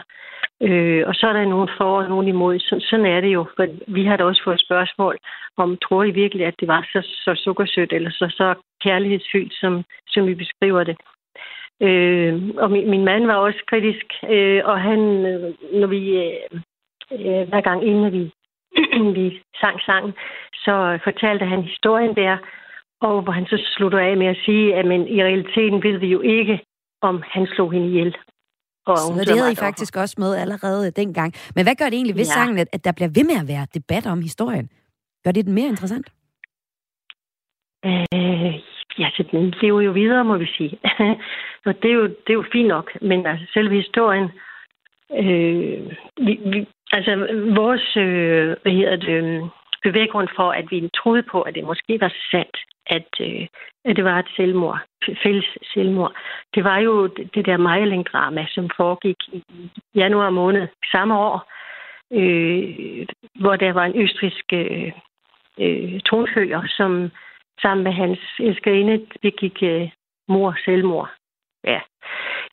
Øh, 0.63 1.03
og 1.09 1.15
så 1.15 1.27
er 1.27 1.33
der 1.33 1.45
nogen 1.45 1.71
for 1.77 2.03
og 2.03 2.09
nogen 2.09 2.29
imod. 2.29 2.59
Så, 2.59 2.87
sådan 2.91 3.07
er 3.07 3.21
det 3.21 3.29
jo. 3.29 3.47
For 3.57 3.67
vi 3.87 4.05
har 4.05 4.17
da 4.17 4.25
også 4.25 4.43
fået 4.45 4.61
spørgsmål 4.61 5.19
om, 5.57 5.77
tror 5.77 6.05
I 6.05 6.11
virkelig, 6.11 6.47
at 6.47 6.55
det 6.61 6.69
var 6.69 6.83
så, 6.93 7.01
så 7.25 7.43
sukkersødt 7.45 7.93
eller 7.93 8.11
så, 8.11 8.27
så 8.31 8.55
kærlighedsfyldt, 8.85 9.55
som, 9.61 9.85
som 10.09 10.27
vi 10.27 10.35
beskriver 10.35 10.85
det. 10.85 10.97
Øh, 11.83 12.43
og 12.57 12.71
min, 12.71 12.91
min 12.91 13.05
mand 13.05 13.27
var 13.27 13.35
også 13.35 13.59
kritisk, 13.67 14.07
øh, 14.31 14.63
og 14.65 14.81
han, 14.81 15.01
øh, 15.27 15.55
når 15.81 15.87
vi, 15.87 16.03
øh, 16.25 16.61
øh, 17.13 17.49
hver 17.49 17.61
gang 17.61 17.85
inden 17.87 18.13
vi, 18.13 18.33
vi 19.21 19.43
sang 19.61 19.81
sangen, 19.81 20.15
så 20.55 20.99
fortalte 21.05 21.45
han 21.47 21.63
historien 21.63 22.15
der, 22.17 22.37
og 23.07 23.23
hvor 23.23 23.33
han 23.33 23.47
så 23.47 23.59
slutter 23.77 23.99
af 23.99 24.17
med 24.17 24.27
at 24.27 24.39
sige, 24.45 24.75
at 24.75 24.85
men 24.87 25.09
i 25.09 25.23
realiteten 25.29 25.83
ved 25.83 25.99
vi 25.99 26.07
jo 26.07 26.21
ikke, 26.21 26.61
om 27.03 27.23
han 27.35 27.47
slog 27.47 27.73
hende 27.73 27.89
ihjel. 27.89 28.17
Og 28.87 28.97
så 28.99 29.25
det 29.29 29.39
havde 29.39 29.53
I 29.53 29.65
faktisk 29.67 29.97
også 29.97 30.17
med 30.19 30.37
allerede 30.37 30.91
dengang. 30.91 31.35
Men 31.55 31.65
hvad 31.65 31.75
gør 31.75 31.85
det 31.85 31.95
egentlig 31.95 32.17
ved 32.17 32.29
ja. 32.31 32.37
sangen, 32.39 32.59
at 32.73 32.85
der 32.85 32.93
bliver 32.93 33.11
ved 33.17 33.25
med 33.25 33.39
at 33.43 33.49
være 33.49 33.67
debat 33.75 34.07
om 34.07 34.21
historien? 34.23 34.69
Gør 35.25 35.33
det 35.33 35.47
den 35.47 35.55
mere 35.55 35.69
interessant? 35.69 36.07
Øh, 37.85 38.55
ja, 38.99 39.09
så 39.17 39.25
den 39.33 39.55
lever 39.63 39.81
jo 39.81 39.93
videre, 39.93 40.25
må 40.25 40.37
vi 40.37 40.47
sige. 40.57 40.79
og 41.67 41.75
det 41.83 41.91
er, 41.91 41.95
jo, 41.95 42.07
det 42.07 42.31
er 42.31 42.41
jo 42.43 42.45
fint 42.53 42.69
nok, 42.69 42.87
men 43.03 43.27
altså 43.27 43.47
selve 43.55 43.75
historien, 43.83 44.29
øh, 45.21 45.79
vi, 46.27 46.33
vi, 46.53 46.67
altså 46.93 47.13
vores, 47.61 47.97
øh, 47.97 48.57
hvad 48.63 48.73
hedder 48.73 48.97
det, 48.97 49.51
bevæggrund 49.83 50.29
for, 50.37 50.49
at 50.51 50.67
vi 50.71 50.89
troede 50.99 51.25
på, 51.33 51.43
at 51.43 51.55
det 51.55 51.65
måske 51.65 52.01
var 52.01 52.13
sandt, 52.31 52.57
at, 52.87 53.09
øh, 53.21 53.47
at 53.85 53.97
det 53.97 54.05
var 54.05 54.19
et 54.19 54.29
selvmord, 54.37 54.81
fælles 55.23 55.59
selvmord. 55.75 56.15
Det 56.55 56.65
var 56.65 56.79
jo 56.79 57.07
det 57.07 57.47
der 57.47 57.57
Meiling-drama, 57.57 58.47
som 58.49 58.71
foregik 58.77 59.17
i 59.33 59.43
januar 59.95 60.31
måned 60.31 60.69
samme 60.93 61.19
år, 61.19 61.53
øh, 62.13 63.07
hvor 63.41 63.57
der 63.57 63.73
var 63.73 63.85
en 63.85 64.03
østrisk 64.03 64.45
øh, 64.53 64.93
øh, 65.61 66.01
tronfølger, 66.01 66.63
som 66.77 67.11
sammen 67.63 67.85
med 67.85 67.93
hans 67.93 68.21
elskerinde 68.39 69.07
begik 69.23 69.63
øh, 69.63 69.89
mor 70.29 70.57
selvmord. 70.65 71.11
Ja. 71.65 71.81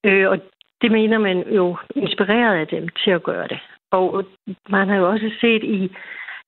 Øh, 0.04 0.30
og 0.30 0.40
det 0.82 0.92
mener 0.92 1.18
man 1.18 1.54
jo 1.54 1.78
inspireret 1.96 2.56
af 2.56 2.68
dem 2.68 2.88
til 3.04 3.12
at 3.12 3.24
gøre 3.24 3.48
det. 3.48 3.60
Og 3.92 4.26
man 4.70 4.90
har 4.90 4.96
jo 4.96 5.10
også 5.10 5.32
set 5.42 5.64
i, 5.64 5.96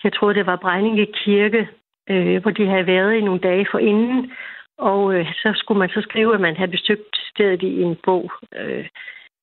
jeg 0.03 0.13
tror 0.13 0.33
det 0.33 0.45
var 0.45 0.55
Brejninge 0.55 1.05
Kirke, 1.05 1.69
øh, 2.09 2.41
hvor 2.41 2.51
de 2.51 2.67
havde 2.67 2.87
været 2.87 3.13
i 3.13 3.21
nogle 3.21 3.39
dage 3.39 3.67
for 3.71 3.79
inden. 3.79 4.31
Og 4.77 5.15
øh, 5.15 5.25
så 5.33 5.53
skulle 5.55 5.79
man 5.79 5.89
så 5.89 6.01
skrive, 6.01 6.33
at 6.33 6.41
man 6.41 6.55
havde 6.57 6.71
besøgt 6.71 7.15
stedet 7.35 7.61
i 7.61 7.81
en 7.81 7.95
bog 8.03 8.31
øh, 8.55 8.85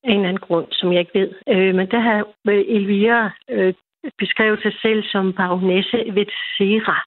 af 0.05 0.11
en 0.13 0.17
eller 0.17 0.29
anden 0.29 0.47
grund, 0.47 0.67
som 0.71 0.93
jeg 0.93 1.01
ikke 1.01 1.21
ved. 1.21 1.31
Øh, 1.49 1.75
men 1.75 1.91
der 1.91 2.01
har 2.01 2.19
øh, 2.49 2.65
Elvira 2.69 3.31
øh, 3.51 3.75
beskrevet 4.19 4.63
sig 4.63 4.73
selv 4.83 5.03
som 5.05 5.33
baronesse 5.33 5.99
Vetsera. 6.15 7.05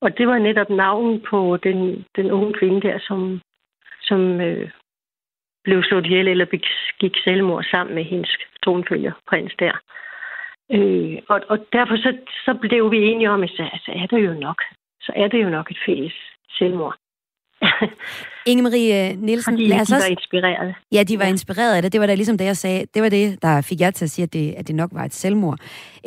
Og 0.00 0.18
det 0.18 0.26
var 0.28 0.38
netop 0.38 0.70
navnet 0.70 1.22
på 1.30 1.56
den, 1.56 2.04
den 2.16 2.30
unge 2.30 2.52
kvinde 2.52 2.80
der, 2.80 2.98
som, 2.98 3.40
som 4.02 4.40
øh, 4.40 4.70
blev 5.64 5.82
slået 5.82 6.06
ihjel 6.06 6.28
eller 6.28 6.46
gik 7.00 7.16
selvmord 7.24 7.64
sammen 7.64 7.94
med 7.94 8.04
hendes 8.04 8.36
tronfølger, 8.64 9.12
prins 9.28 9.54
der. 9.58 9.72
Øh, 10.72 11.18
og, 11.28 11.40
og 11.48 11.58
derfor 11.72 11.96
så, 11.96 12.16
så 12.44 12.54
blev 12.60 12.90
vi 12.90 12.98
enige 12.98 13.30
om, 13.30 13.42
at 13.42 13.50
så, 13.50 13.68
altså, 13.72 13.92
er 13.92 14.06
der 14.06 14.18
jo 14.18 14.32
nok 14.32 14.62
så 15.06 15.12
er 15.16 15.28
det 15.28 15.42
jo 15.44 15.48
nok 15.48 15.70
et 15.70 15.78
fælles 15.86 16.14
selvmord. 16.58 16.96
Inge-Marie 18.50 19.16
Nielsen, 19.26 19.52
Fordi 19.52 19.66
lad 19.66 19.76
de 19.76 19.82
os 19.82 19.90
var 19.90 19.96
også... 19.96 20.08
inspireret. 20.08 20.74
Ja, 20.92 21.02
de 21.02 21.18
var 21.18 21.24
inspireret 21.24 21.76
af 21.76 21.82
det. 21.82 21.92
Det 21.92 22.00
var 22.00 22.06
da 22.06 22.14
ligesom 22.14 22.38
det, 22.38 22.44
jeg 22.44 22.56
sagde. 22.56 22.86
Det 22.94 23.02
var 23.02 23.08
det, 23.08 23.42
der 23.42 23.60
fik 23.60 23.80
jer 23.80 23.90
til 23.90 24.04
at 24.04 24.10
sige, 24.10 24.22
at 24.22 24.32
det, 24.32 24.54
at 24.56 24.68
det 24.68 24.74
nok 24.74 24.90
var 24.92 25.04
et 25.04 25.14
selvmord. 25.14 25.58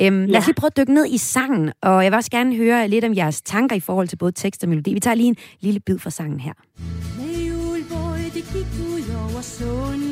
Øhm, 0.02 0.20
ja. 0.24 0.26
Lad 0.26 0.38
os 0.38 0.46
lige 0.46 0.54
prøve 0.54 0.66
at 0.66 0.76
dykke 0.76 0.94
ned 0.94 1.06
i 1.06 1.18
sangen, 1.18 1.72
og 1.82 2.04
jeg 2.04 2.12
vil 2.12 2.16
også 2.16 2.30
gerne 2.30 2.56
høre 2.56 2.88
lidt 2.88 3.04
om 3.04 3.14
jeres 3.16 3.42
tanker 3.42 3.76
i 3.76 3.80
forhold 3.80 4.08
til 4.08 4.16
både 4.16 4.32
tekst 4.32 4.62
og 4.62 4.68
melodi. 4.68 4.94
Vi 4.94 5.00
tager 5.00 5.14
lige 5.14 5.28
en 5.28 5.36
lille 5.60 5.80
bid 5.80 5.98
fra 5.98 6.10
sangen 6.10 6.40
her. 6.40 6.52
Med 7.18 7.34
julebøj, 7.48 8.18
det 8.34 8.44
gik 8.52 8.70
ud 8.90 9.14
over 9.14 9.42
sundet. 9.42 10.09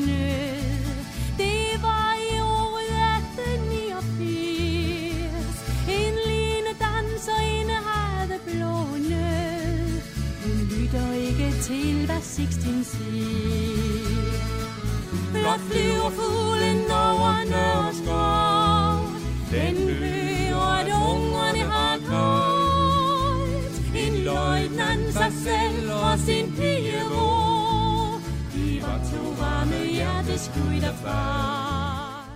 Sixten 12.59 12.85
siger. 12.85 14.39
Blot 15.33 15.61
flyver 15.71 16.11
fuglen 16.11 16.91
over 16.91 17.35
Nørreskov. 17.53 18.99
Den 19.51 19.77
hører, 19.95 20.79
at 20.81 20.87
ungerne 20.87 21.71
har 21.73 21.97
koldt. 22.11 23.75
En 23.97 24.25
løjtnant 24.25 25.13
sig 25.13 25.33
selv 25.33 25.93
og 25.93 26.19
sin 26.19 26.53
pige 26.57 27.01
De 28.55 28.83
var 28.83 28.99
to 29.13 29.23
varme 29.41 29.87
hjerteskud 29.93 30.83
far. 31.05 31.89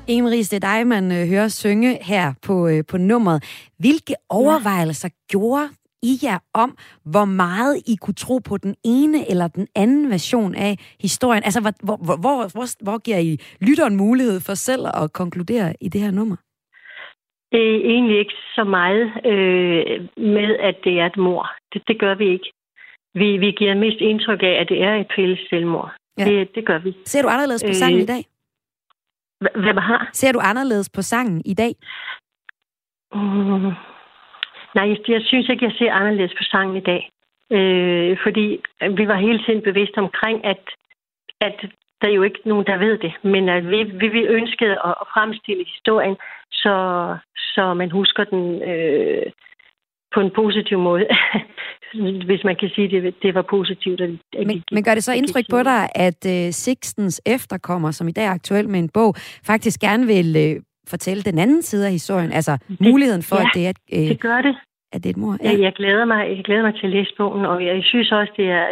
Inge-Marie, 0.09 0.43
det 0.43 0.53
er 0.53 0.59
dig, 0.59 0.87
man 0.87 1.13
øh, 1.13 1.29
hører 1.29 1.49
synge 1.49 1.99
her 2.03 2.33
på, 2.43 2.69
øh, 2.69 2.85
på 2.89 2.99
nummeret. 2.99 3.45
Hvilke 3.79 4.15
overvejelser 4.29 5.09
ja. 5.09 5.27
gjorde 5.29 5.69
I 6.03 6.13
jer 6.23 6.39
om, 6.55 6.77
hvor 7.05 7.25
meget 7.25 7.77
I 7.87 7.97
kunne 8.01 8.15
tro 8.15 8.39
på 8.39 8.57
den 8.57 8.75
ene 8.85 9.31
eller 9.31 9.49
den 9.49 9.67
anden 9.75 10.11
version 10.11 10.55
af 10.55 10.77
historien? 11.01 11.45
Altså, 11.45 11.61
hvor, 11.61 11.73
hvor, 11.83 12.17
hvor, 12.17 12.37
hvor, 12.55 12.85
hvor 12.85 12.99
giver 12.99 13.19
I 13.19 13.39
lytteren 13.61 13.97
mulighed 13.97 14.41
for 14.41 14.55
selv 14.55 14.87
at 15.03 15.13
konkludere 15.13 15.75
i 15.81 15.89
det 15.89 16.01
her 16.01 16.11
nummer? 16.11 16.37
Det 17.53 17.61
er 17.61 17.81
egentlig 17.95 18.19
ikke 18.19 18.35
så 18.55 18.65
meget 18.65 19.05
øh, 19.27 20.09
med, 20.17 20.57
at 20.69 20.77
det 20.85 21.01
er 21.01 21.07
et 21.07 21.17
mor. 21.17 21.51
Det, 21.73 21.83
det 21.89 22.01
gør 22.01 22.15
vi 22.15 22.29
ikke. 22.33 22.53
Vi, 23.15 23.37
vi 23.37 23.51
giver 23.51 23.75
mest 23.75 24.01
indtryk 24.01 24.43
af, 24.43 24.57
at 24.61 24.69
det 24.69 24.83
er 24.83 24.95
et 24.95 25.07
fælles 25.17 25.41
selvmord. 25.51 25.93
Ja. 26.19 26.25
Det, 26.25 26.55
det 26.55 26.67
gør 26.67 26.79
vi. 26.79 26.97
Ser 27.05 27.23
du 27.23 27.29
anderledes 27.29 27.65
på 27.65 27.73
sangen 27.73 27.99
øh, 27.99 28.03
i 28.03 28.07
dag? 28.07 28.25
Hvad 29.41 29.83
har? 29.83 30.11
Ser 30.13 30.33
du 30.33 30.41
anderledes 30.43 30.91
på 30.91 31.03
sangen 31.03 31.43
i 31.45 31.55
dag? 31.55 31.75
Mm, 33.15 33.73
nej, 34.75 34.89
jeg, 34.89 34.99
jeg 35.09 35.23
synes 35.25 35.49
ikke, 35.49 35.65
jeg 35.65 35.75
ser 35.79 35.93
anderledes 35.93 36.35
på 36.39 36.45
sangen 36.53 36.77
i 36.77 36.87
dag. 36.91 37.03
Øh, 37.57 38.17
fordi 38.23 38.47
vi 38.99 39.09
var 39.09 39.27
hele 39.27 39.41
tiden 39.45 39.63
bevidste 39.63 39.99
omkring, 39.99 40.45
at, 40.45 40.63
at 41.41 41.57
der 42.01 42.09
er 42.09 42.13
jo 42.19 42.23
ikke 42.23 42.41
nogen, 42.45 42.67
der 42.67 42.77
ved 42.79 42.99
det. 42.99 43.13
Men 43.23 43.49
at 43.49 43.71
vi, 43.71 43.83
vi, 43.83 44.09
vi 44.09 44.23
ønskede 44.39 44.77
at, 44.85 44.95
at 45.01 45.07
fremstille 45.15 45.65
historien, 45.75 46.17
så, 46.53 46.75
så 47.37 47.75
man 47.75 47.91
husker 47.91 48.25
den 48.25 48.63
øh, 48.63 49.27
på 50.15 50.21
en 50.21 50.31
positiv 50.35 50.79
måde. 50.79 51.07
Hvis 52.29 52.45
man 52.45 52.57
kan 52.61 52.71
sige, 52.75 52.89
det, 52.89 53.15
det 53.23 53.35
var 53.35 53.43
positivt. 53.43 54.01
At, 54.01 54.11
at 54.39 54.47
men, 54.47 54.63
men 54.73 54.85
gør 54.85 54.95
det 54.95 55.05
så 55.05 55.13
indtryk 55.13 55.45
på 55.51 55.63
dig, 55.63 55.89
at 55.95 56.21
uh, 56.27 56.51
Sixtens 56.51 57.23
efterkommer, 57.27 57.91
som 57.91 58.09
i 58.09 58.13
dag 58.13 58.25
er 58.25 58.31
aktuel 58.31 58.69
med 58.69 58.81
en 58.81 58.89
bog, 58.89 59.15
faktisk 59.47 59.81
gerne 59.81 60.07
vil 60.07 60.29
uh, 60.37 60.63
fortælle 60.89 61.23
den 61.23 61.39
anden 61.39 61.63
side 61.63 61.87
af 61.87 61.93
historien? 61.93 62.33
Altså 62.33 62.59
det, 62.69 62.81
muligheden 62.81 63.23
for, 63.23 63.37
ja, 63.37 63.43
at 63.43 63.51
det 63.55 63.67
er 63.67 63.71
et, 63.71 63.79
uh, 63.93 64.09
det 64.09 64.21
gør 64.21 64.41
det. 64.43 64.57
At 64.93 65.03
det 65.03 65.07
er 65.07 65.15
et 65.15 65.17
mor? 65.17 65.37
Ja. 65.43 65.51
Jeg, 65.51 65.61
jeg, 65.61 65.73
glæder 65.73 66.05
mig, 66.05 66.37
jeg 66.37 66.45
glæder 66.45 66.63
mig 66.63 66.75
til 66.75 66.87
at 66.87 66.91
læse 66.91 67.13
bogen, 67.17 67.45
og 67.47 67.67
jeg 67.67 67.83
synes 67.85 68.13
også, 68.13 68.33
det 68.37 68.47
er, 68.47 68.65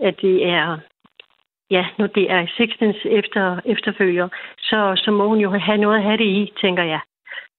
at 0.00 0.14
det 0.22 0.46
er 0.46 0.78
ja, 1.70 1.86
nu 1.98 2.06
det 2.14 2.30
er 2.30 2.46
Sixtens 2.56 2.96
efter, 3.04 3.60
efterfølger, 3.64 4.28
så, 4.58 5.02
så 5.04 5.10
må 5.10 5.28
hun 5.28 5.38
jo 5.38 5.50
have 5.50 5.78
noget 5.78 5.96
at 5.96 6.02
have 6.02 6.16
det 6.16 6.24
i, 6.24 6.52
tænker 6.60 6.82
jeg. 6.82 7.00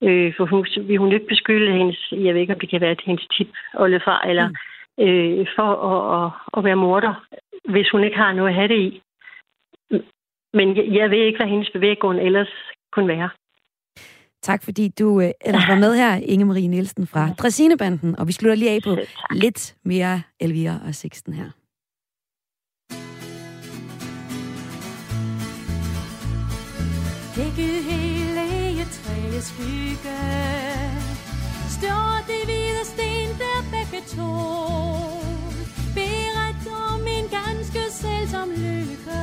Øh, 0.03 0.33
for 0.37 0.45
hun, 0.45 0.67
vil 0.87 0.97
hun 0.97 1.11
ikke 1.11 1.27
beskylde 1.27 1.77
hendes, 1.77 2.11
jeg 2.11 2.33
ved 2.33 2.41
ikke, 2.41 2.53
om 2.53 2.59
det 2.59 2.69
kan 2.69 2.81
være 2.81 2.95
hendes 3.05 3.27
tip, 3.37 3.47
oldefar, 3.73 4.21
eller 4.21 4.47
mm. 4.47 5.03
øh, 5.05 5.47
for 5.55 5.69
at, 5.91 6.25
at, 6.25 6.31
at 6.57 6.63
være 6.63 6.75
morder, 6.75 7.13
hvis 7.69 7.89
hun 7.91 8.03
ikke 8.03 8.17
har 8.17 8.33
noget 8.33 8.49
at 8.49 8.55
have 8.55 8.67
det 8.67 8.79
i. 8.79 9.01
Men 10.53 10.77
jeg, 10.77 10.85
jeg 10.87 11.11
ved 11.11 11.17
ikke, 11.17 11.37
hvad 11.37 11.47
hendes 11.47 11.69
bevæggrund 11.69 12.19
ellers 12.19 12.53
kunne 12.91 13.07
være. 13.07 13.29
Tak 14.43 14.63
fordi 14.63 14.87
du 14.87 15.21
øh, 15.21 15.31
var 15.53 15.79
med 15.79 15.95
her, 15.95 16.19
Inge-Marie 16.19 16.67
Nielsen 16.67 17.07
fra 17.07 17.33
Dressinebanden, 17.33 18.19
og 18.19 18.27
vi 18.27 18.31
slutter 18.31 18.55
lige 18.55 18.71
af 18.71 18.79
på 18.83 18.97
lidt 19.31 19.75
mere 19.85 20.21
Elvira 20.39 20.79
og 20.87 20.95
Sixten 20.95 21.33
her. 21.33 21.49
Dækket 27.35 27.83
hele 27.83 28.39
egetræets 28.39 29.47
skygge. 29.47 30.17
Står 31.77 32.09
det 32.27 32.41
hvide 32.45 32.83
sten 32.85 33.29
der 33.41 33.59
begge 33.73 34.01
to. 34.15 34.31
Beret 35.95 36.63
om 36.91 37.01
en 37.17 37.25
ganske 37.39 37.81
selvsom 37.91 38.49
lykke 38.49 39.21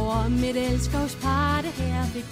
over 0.00 0.28
mit 0.28 0.56
et 0.56 0.70
elskovspar 0.70 1.60
det 1.62 1.72
her 1.80 2.04
fik 2.12 2.24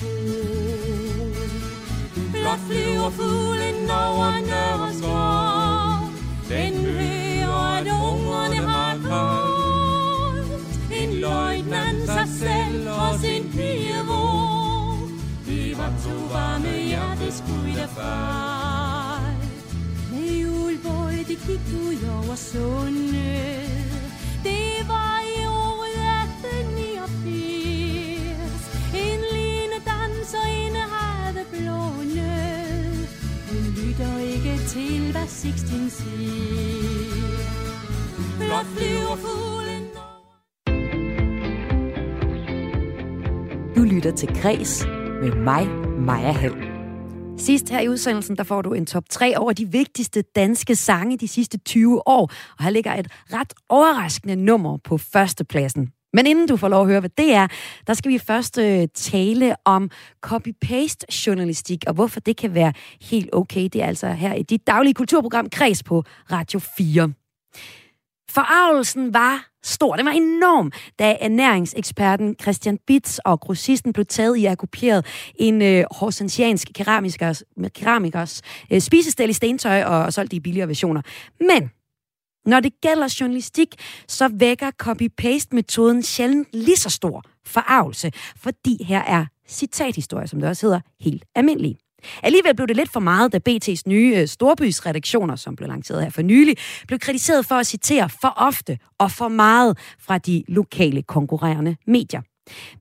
Blot 2.32 2.60
flyver 2.68 3.10
fuglen 3.10 3.90
over 3.90 4.30
Nørreskov 4.50 6.10
Den 6.48 6.74
hører, 6.84 7.76
at 7.78 7.86
ungerne 7.86 8.56
har 8.56 8.94
koldt 9.10 10.48
En 11.02 11.10
løjtnant 11.14 12.06
sig 12.06 12.26
selv 12.40 12.90
og 12.90 13.20
sin 13.20 13.44
pige 13.52 13.98
var 15.78 15.92
to 16.04 16.14
varme 16.32 16.72
hjerteskud 16.88 17.76
af 17.82 17.88
far. 17.88 19.32
Med 20.12 20.40
julebøj, 20.42 21.12
det 21.28 21.38
gik 21.46 21.60
ud 21.86 22.08
over 22.18 22.34
sundet. 22.34 22.97
Lytter 44.09 44.26
til 44.26 44.42
Græs 44.42 44.86
med 45.22 45.32
mig, 45.32 45.68
Maja 45.98 46.32
Hall. 46.32 46.54
Sidst 47.38 47.68
her 47.68 47.80
i 47.80 47.88
udsendelsen, 47.88 48.36
der 48.36 48.42
får 48.42 48.62
du 48.62 48.72
en 48.72 48.86
top 48.86 49.04
3 49.11 49.38
over 49.38 49.52
de 49.52 49.72
vigtigste 49.72 50.22
danske 50.22 50.76
sange 50.76 51.18
de 51.18 51.28
sidste 51.28 51.59
20 51.59 52.09
år, 52.09 52.32
og 52.59 52.64
her 52.64 52.70
ligger 52.70 52.94
et 52.94 53.09
ret 53.32 53.54
overraskende 53.68 54.36
nummer 54.36 54.76
på 54.84 54.98
førstepladsen. 54.98 55.92
Men 56.12 56.26
inden 56.26 56.48
du 56.48 56.56
får 56.56 56.68
lov 56.68 56.80
at 56.80 56.86
høre, 56.86 57.00
hvad 57.00 57.11
det 57.18 57.34
er, 57.34 57.46
der 57.86 57.94
skal 57.94 58.12
vi 58.12 58.18
først 58.18 58.59
øh, 58.59 58.88
tale 58.94 59.56
om 59.64 59.90
copy-paste-journalistik, 60.26 61.84
og 61.86 61.94
hvorfor 61.94 62.20
det 62.20 62.36
kan 62.36 62.54
være 62.54 62.72
helt 63.00 63.28
okay. 63.32 63.68
Det 63.72 63.82
er 63.82 63.86
altså 63.86 64.09
her 64.09 64.34
i 64.34 64.42
dit 64.42 64.66
daglige 64.66 64.94
kulturprogram 64.94 65.50
Kreds 65.50 65.82
på 65.82 66.04
Radio 66.32 66.59
4. 66.59 67.12
Forarvelsen 68.31 69.14
var 69.14 69.49
stor, 69.62 69.97
den 69.97 70.07
var 70.07 70.12
enorm, 70.12 70.72
da 70.99 71.16
ernæringseksperten 71.20 72.37
Christian 72.43 72.79
Bitz 72.87 73.18
og 73.18 73.41
grossisten 73.41 73.93
blev 73.93 74.07
taget 74.07 74.37
i 74.37 74.47
at 74.47 74.59
kopieret 74.59 75.07
en 75.35 75.62
øh, 75.62 75.85
horsensiansk 75.91 76.68
keramikers, 76.74 77.43
keramikers 77.74 78.43
øh, 78.70 78.81
spisestel 78.81 79.31
i 79.31 79.33
stentøj 79.33 79.83
og, 79.83 80.03
og 80.03 80.12
solgt 80.12 80.33
i 80.33 80.41
billigere 80.41 80.68
versioner. 80.68 81.03
Men 81.41 81.70
når 82.47 82.61
det 82.61 82.72
gælder 82.81 83.16
journalistik, 83.20 83.74
så 84.09 84.29
vækker 84.29 84.70
copy-paste-metoden 84.70 86.03
sjældent 86.03 86.49
lige 86.53 86.76
så 86.76 86.91
stor 86.91 87.24
forarvelse, 87.47 88.12
fordi 88.37 88.85
her 88.85 89.03
er 89.03 89.26
citathistorie, 89.49 90.29
som 90.29 90.41
det 90.41 90.49
også 90.49 90.66
hedder, 90.66 90.81
helt 91.01 91.24
almindelige. 91.35 91.79
Alligevel 92.22 92.57
blev 92.57 92.68
det 92.68 92.76
lidt 92.76 92.92
for 92.92 93.01
meget, 93.01 93.32
da 93.32 93.40
BT's 93.49 93.82
nye 93.86 94.16
øh, 94.16 94.26
storbysredaktioner, 94.26 95.36
som 95.36 95.57
blev 95.57 95.68
lanceret 95.68 96.03
her 96.03 96.11
for 96.11 96.22
nylig, 96.22 96.57
blev 96.86 96.99
kritiseret 96.99 97.46
for 97.46 97.55
at 97.55 97.66
citere 97.66 98.09
for 98.20 98.32
ofte 98.36 98.78
og 98.99 99.11
for 99.11 99.28
meget 99.28 99.78
fra 99.99 100.18
de 100.18 100.44
lokale 100.49 101.03
konkurrerende 101.03 101.76
medier. 101.86 102.20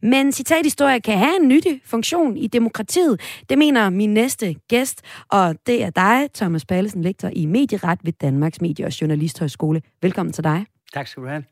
Men 0.02 0.32
citathistorie 0.32 1.02
kan 1.02 1.18
have 1.18 1.42
en 1.42 1.48
nyttig 1.48 1.82
funktion 1.86 2.38
i 2.38 2.48
demokratiet. 2.48 3.22
Det 3.50 3.58
mener 3.58 3.90
min 3.90 4.14
næste 4.14 4.56
gæst, 4.68 5.02
og 5.32 5.56
det 5.68 5.84
er 5.84 5.90
dig, 5.90 6.30
Thomas 6.36 6.66
Pallesen, 6.66 7.02
lektor 7.02 7.30
i 7.34 7.46
medieret 7.46 8.00
ved 8.04 8.14
Danmarks 8.14 8.62
Medie- 8.62 8.86
og 8.86 9.02
Journalisthøjskole. 9.02 9.82
Velkommen 10.02 10.34
til 10.34 10.44
dig. 10.44 10.66
Tak 10.94 11.08
skal 11.08 11.24
du 11.24 11.28
have. 11.28 11.44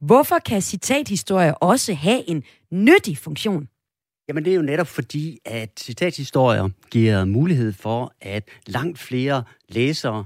Hvorfor 0.00 0.38
kan 0.38 0.62
citathistorie 0.62 1.54
også 1.58 1.94
have 1.94 2.30
en 2.30 2.42
nyttig 2.70 3.18
funktion? 3.18 3.68
Jamen 4.28 4.44
det 4.44 4.50
er 4.50 4.56
jo 4.56 4.62
netop 4.62 4.86
fordi, 4.86 5.38
at 5.44 5.70
citathistorier 5.80 6.68
giver 6.90 7.24
mulighed 7.24 7.72
for, 7.72 8.12
at 8.20 8.48
langt 8.66 8.98
flere 8.98 9.42
læsere, 9.68 10.24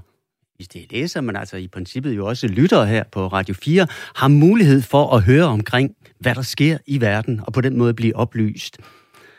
hvis 0.55 0.67
det 0.67 0.81
er 0.81 0.85
læsere, 0.91 1.23
men 1.23 1.35
altså 1.35 1.57
i 1.57 1.67
princippet 1.67 2.15
jo 2.15 2.27
også 2.27 2.47
lytter 2.47 2.85
her 2.85 3.03
på 3.11 3.27
Radio 3.27 3.55
4, 3.55 3.87
har 4.15 4.27
mulighed 4.27 4.81
for 4.81 5.15
at 5.15 5.23
høre 5.23 5.45
omkring, 5.45 5.95
hvad 6.19 6.35
der 6.35 6.41
sker 6.41 6.77
i 6.85 7.01
verden, 7.01 7.41
og 7.43 7.53
på 7.53 7.61
den 7.61 7.77
måde 7.77 7.93
blive 7.93 8.15
oplyst. 8.15 8.77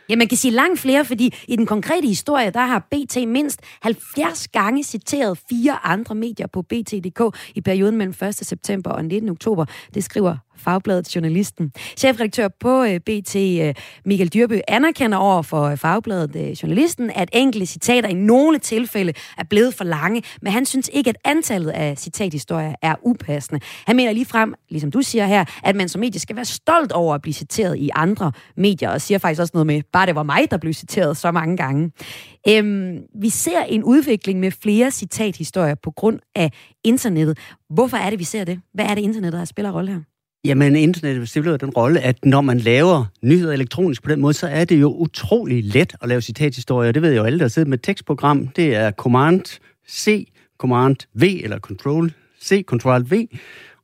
Ja, 0.09 0.17
man 0.17 0.29
kan 0.29 0.39
sige 0.39 0.53
langt 0.53 0.81
flere, 0.81 1.05
fordi 1.05 1.35
i 1.49 1.57
den 1.57 1.67
konkrete 1.67 2.07
historie, 2.07 2.51
der 2.51 2.67
har 2.67 2.79
BT 2.91 3.29
mindst 3.29 3.61
70 3.83 4.49
gange 4.49 4.85
citeret 4.85 5.39
fire 5.51 5.87
andre 5.87 6.15
medier 6.15 6.47
på 6.47 6.63
BT.dk 6.63 7.37
i 7.55 7.61
perioden 7.61 7.97
mellem 7.97 8.15
1. 8.29 8.35
september 8.35 8.91
og 8.91 9.05
19. 9.05 9.29
oktober. 9.31 9.65
Det 9.95 10.05
skriver 10.05 10.37
Fagbladet 10.59 11.15
Journalisten. 11.17 11.73
Chefredaktør 11.97 12.49
på 12.61 12.85
øh, 12.85 13.01
BT, 13.01 13.37
øh, 13.37 13.75
Michael 14.05 14.29
Dyrby, 14.29 14.61
anerkender 14.69 15.19
over 15.19 15.43
for 15.43 15.63
øh, 15.63 15.77
Fagbladet 15.77 16.63
Journalisten, 16.63 17.11
at 17.15 17.29
enkelte 17.33 17.67
citater 17.67 18.09
i 18.09 18.15
nogle 18.15 18.59
tilfælde 18.59 19.13
er 19.39 19.45
blevet 19.45 19.75
for 19.75 19.85
lange, 19.85 20.23
men 20.43 20.53
han 20.53 20.67
synes 20.67 20.91
ikke, 20.93 21.11
at 21.11 21.17
antallet 21.25 21.71
af 21.71 21.99
citathistorier 21.99 22.75
er 22.83 22.95
upassende. 23.03 23.61
Han 23.87 23.97
mener 23.97 24.13
lige 24.13 24.27
frem, 24.27 24.55
ligesom 24.69 24.91
du 24.91 25.03
siger 25.03 25.27
her, 25.27 25.45
at 25.65 25.77
man 25.77 25.89
som 25.89 26.01
medie 26.01 26.21
skal 26.21 26.37
være 26.37 26.45
stolt 26.45 26.93
over 26.93 27.15
at 27.15 27.23
blive 27.23 27.35
citeret 27.35 27.77
i 27.79 27.91
andre 27.95 28.33
medier, 28.57 28.91
og 28.91 29.01
siger 29.01 29.19
faktisk 29.19 29.41
også 29.41 29.53
noget 29.55 29.67
med, 29.67 29.83
bare 29.93 30.07
det 30.07 30.15
var 30.15 30.23
mig, 30.23 30.51
der 30.51 30.57
blev 30.57 30.73
citeret 30.73 31.17
så 31.17 31.31
mange 31.31 31.57
gange. 31.57 31.93
Øhm, 32.49 32.99
vi 33.21 33.29
ser 33.29 33.61
en 33.61 33.85
udvikling 33.85 34.41
med 34.41 34.51
flere 34.51 34.91
citathistorier 34.91 35.75
på 35.75 35.91
grund 35.91 36.21
af 36.35 36.53
internettet. 36.85 37.39
Hvorfor 37.71 37.97
er 37.97 38.11
det, 38.11 38.19
vi 38.19 38.25
ser 38.25 38.45
det? 38.45 38.61
Hvad 38.75 38.85
er 38.85 38.95
det, 38.95 39.03
internettet 39.03 39.39
der 39.39 39.45
spiller 39.45 39.71
rolle 39.73 39.93
her? 39.93 40.18
Jamen, 40.45 40.77
internettet 40.77 41.29
spiller 41.29 41.57
den 41.57 41.71
rolle, 41.71 42.01
at 42.01 42.25
når 42.25 42.41
man 42.41 42.59
laver 42.59 43.05
nyheder 43.23 43.53
elektronisk 43.53 44.03
på 44.03 44.11
den 44.11 44.21
måde, 44.21 44.35
så 44.35 44.47
er 44.47 44.65
det 44.65 44.81
jo 44.81 44.93
utrolig 44.93 45.65
let 45.65 45.95
at 46.03 46.09
lave 46.09 46.21
citathistorier. 46.21 46.93
Det 46.93 47.03
ved 47.03 47.17
jo 47.17 47.25
alle, 47.25 47.39
der 47.39 47.49
sidder 47.49 47.69
med 47.69 47.79
et 47.79 47.85
tekstprogram. 47.85 48.49
Det 48.49 48.75
er 48.75 48.91
Command 48.91 49.61
C, 49.91 50.29
Command 50.59 50.97
V 51.15 51.23
eller 51.23 51.59
Control 51.59 52.13
C, 52.43 52.65
Control 52.65 53.11
V. 53.11 53.27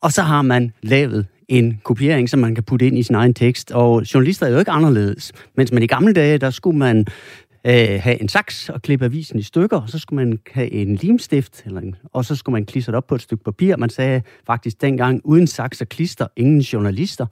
Og 0.01 0.13
så 0.13 0.23
har 0.23 0.43
man 0.43 0.73
lavet 0.83 1.27
en 1.49 1.81
kopiering, 1.85 2.31
som 2.31 2.41
man 2.41 2.55
kan 2.55 2.65
putte 2.65 2.87
ind 2.87 2.99
i 2.99 3.03
sin 3.03 3.15
egen 3.15 3.35
tekst. 3.35 3.71
Og 3.71 4.03
journalister 4.15 4.47
er 4.47 4.51
jo 4.51 4.59
ikke 4.59 4.71
anderledes. 4.71 5.33
Mens 5.57 5.73
man 5.73 5.83
i 5.83 5.87
gamle 5.87 6.13
dage, 6.13 6.39
der 6.39 6.51
skulle 6.51 6.79
man 6.79 7.07
øh, 7.67 8.01
have 8.03 8.21
en 8.21 8.29
saks 8.29 8.69
og 8.69 8.83
klippe 8.83 9.05
avisen 9.05 9.39
i 9.39 9.43
stykker, 9.43 9.81
og 9.81 9.89
så 9.89 9.99
skulle 9.99 10.27
man 10.27 10.39
have 10.53 10.73
en 10.73 10.97
limstift, 10.97 11.63
eller 11.67 11.81
en, 11.81 11.97
og 12.13 12.25
så 12.25 12.37
skulle 12.37 12.53
man 12.53 12.67
klisse 12.67 12.93
det 12.93 12.97
op 12.97 13.07
på 13.07 13.15
et 13.15 13.23
stykke 13.23 13.45
papir. 13.45 13.77
Man 13.77 13.91
sagde 13.91 14.23
faktisk 14.47 14.81
dengang, 14.81 15.21
uden 15.25 15.47
saks 15.47 15.81
og 15.81 15.89
klister, 15.89 16.27
ingen 16.37 16.61
journalister. 16.61 17.27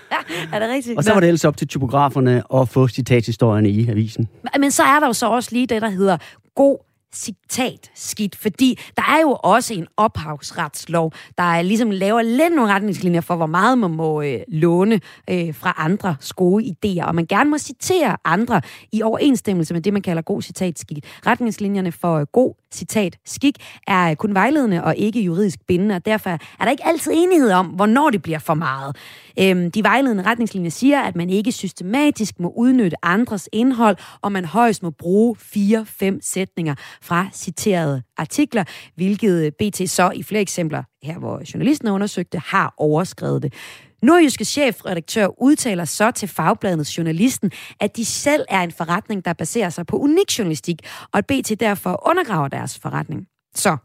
er 0.52 0.58
det 0.58 0.68
rigtigt? 0.68 0.98
Og 0.98 1.04
så 1.04 1.12
var 1.12 1.20
det 1.20 1.26
ellers 1.26 1.44
op 1.44 1.56
til 1.56 1.68
typograferne 1.68 2.42
at 2.54 2.68
få 2.68 2.88
citathistorierne 2.88 3.70
i 3.70 3.88
avisen. 3.88 4.28
Men 4.58 4.70
så 4.70 4.82
er 4.82 5.00
der 5.00 5.06
jo 5.06 5.12
så 5.12 5.28
også 5.28 5.48
lige 5.52 5.66
det, 5.66 5.82
der 5.82 5.88
hedder 5.88 6.16
god 6.54 6.87
citat 7.14 7.90
skidt, 7.94 8.36
fordi 8.36 8.78
der 8.96 9.02
er 9.02 9.20
jo 9.20 9.38
også 9.42 9.74
en 9.74 9.86
ophavsretslov, 9.96 11.12
der 11.38 11.62
ligesom 11.62 11.90
laver 11.90 12.22
lidt 12.22 12.54
nogle 12.54 12.72
retningslinjer 12.72 13.20
for, 13.20 13.36
hvor 13.36 13.46
meget 13.46 13.78
man 13.78 13.90
må 13.90 14.22
øh, 14.22 14.40
låne 14.48 15.00
øh, 15.30 15.54
fra 15.54 15.74
andre 15.76 16.16
gode 16.36 16.64
idéer, 16.64 17.04
og 17.04 17.14
man 17.14 17.26
gerne 17.26 17.50
må 17.50 17.58
citere 17.58 18.16
andre 18.24 18.60
i 18.92 19.02
overensstemmelse 19.02 19.74
med 19.74 19.82
det, 19.82 19.92
man 19.92 20.02
kalder 20.02 20.22
god 20.22 20.42
citatskik. 20.42 21.04
Retningslinjerne 21.26 21.92
for 21.92 22.14
øh, 22.14 22.26
god 22.32 22.54
citat 22.72 23.18
skik 23.24 23.56
er 23.86 24.10
øh, 24.10 24.16
kun 24.16 24.34
vejledende 24.34 24.84
og 24.84 24.96
ikke 24.96 25.20
juridisk 25.20 25.58
bindende, 25.68 25.94
og 25.94 26.06
derfor 26.06 26.30
er 26.30 26.38
der 26.60 26.70
ikke 26.70 26.86
altid 26.86 27.12
enighed 27.14 27.50
om, 27.50 27.66
hvornår 27.66 28.10
det 28.10 28.22
bliver 28.22 28.38
for 28.38 28.54
meget. 28.54 28.96
Øhm, 29.40 29.70
de 29.70 29.82
vejledende 29.82 30.22
retningslinjer 30.22 30.70
siger, 30.70 31.00
at 31.00 31.16
man 31.16 31.30
ikke 31.30 31.52
systematisk 31.52 32.40
må 32.40 32.52
udnytte 32.56 32.96
andres 33.02 33.48
indhold, 33.52 33.96
og 34.22 34.32
man 34.32 34.44
højst 34.44 34.82
må 34.82 34.90
bruge 34.90 35.36
fire-fem 35.36 36.20
sætninger 36.22 36.74
fra 37.02 37.26
citerede 37.32 38.02
artikler, 38.16 38.64
hvilket 38.94 39.44
øh, 39.44 39.52
BT 39.52 39.90
så 39.90 40.10
i 40.10 40.22
flere 40.22 40.42
eksempler, 40.42 40.82
her 41.02 41.18
hvor 41.18 41.42
journalisten 41.54 41.88
undersøgte, 41.88 42.38
har 42.38 42.74
overskrevet 42.76 43.42
det. 43.42 43.54
Nordjyske 44.02 44.44
chefredaktør 44.44 45.42
udtaler 45.42 45.84
så 45.84 46.10
til 46.10 46.28
fagbladet 46.28 46.98
Journalisten, 46.98 47.50
at 47.80 47.96
de 47.96 48.04
selv 48.04 48.44
er 48.48 48.62
en 48.62 48.72
forretning, 48.72 49.24
der 49.24 49.32
baserer 49.32 49.70
sig 49.70 49.86
på 49.86 49.98
unik 49.98 50.38
journalistik, 50.38 50.78
og 51.12 51.18
at 51.18 51.26
BT 51.26 51.60
derfor 51.60 52.08
undergraver 52.08 52.48
deres 52.48 52.78
forretning. 52.78 53.26
Så, 53.54 53.76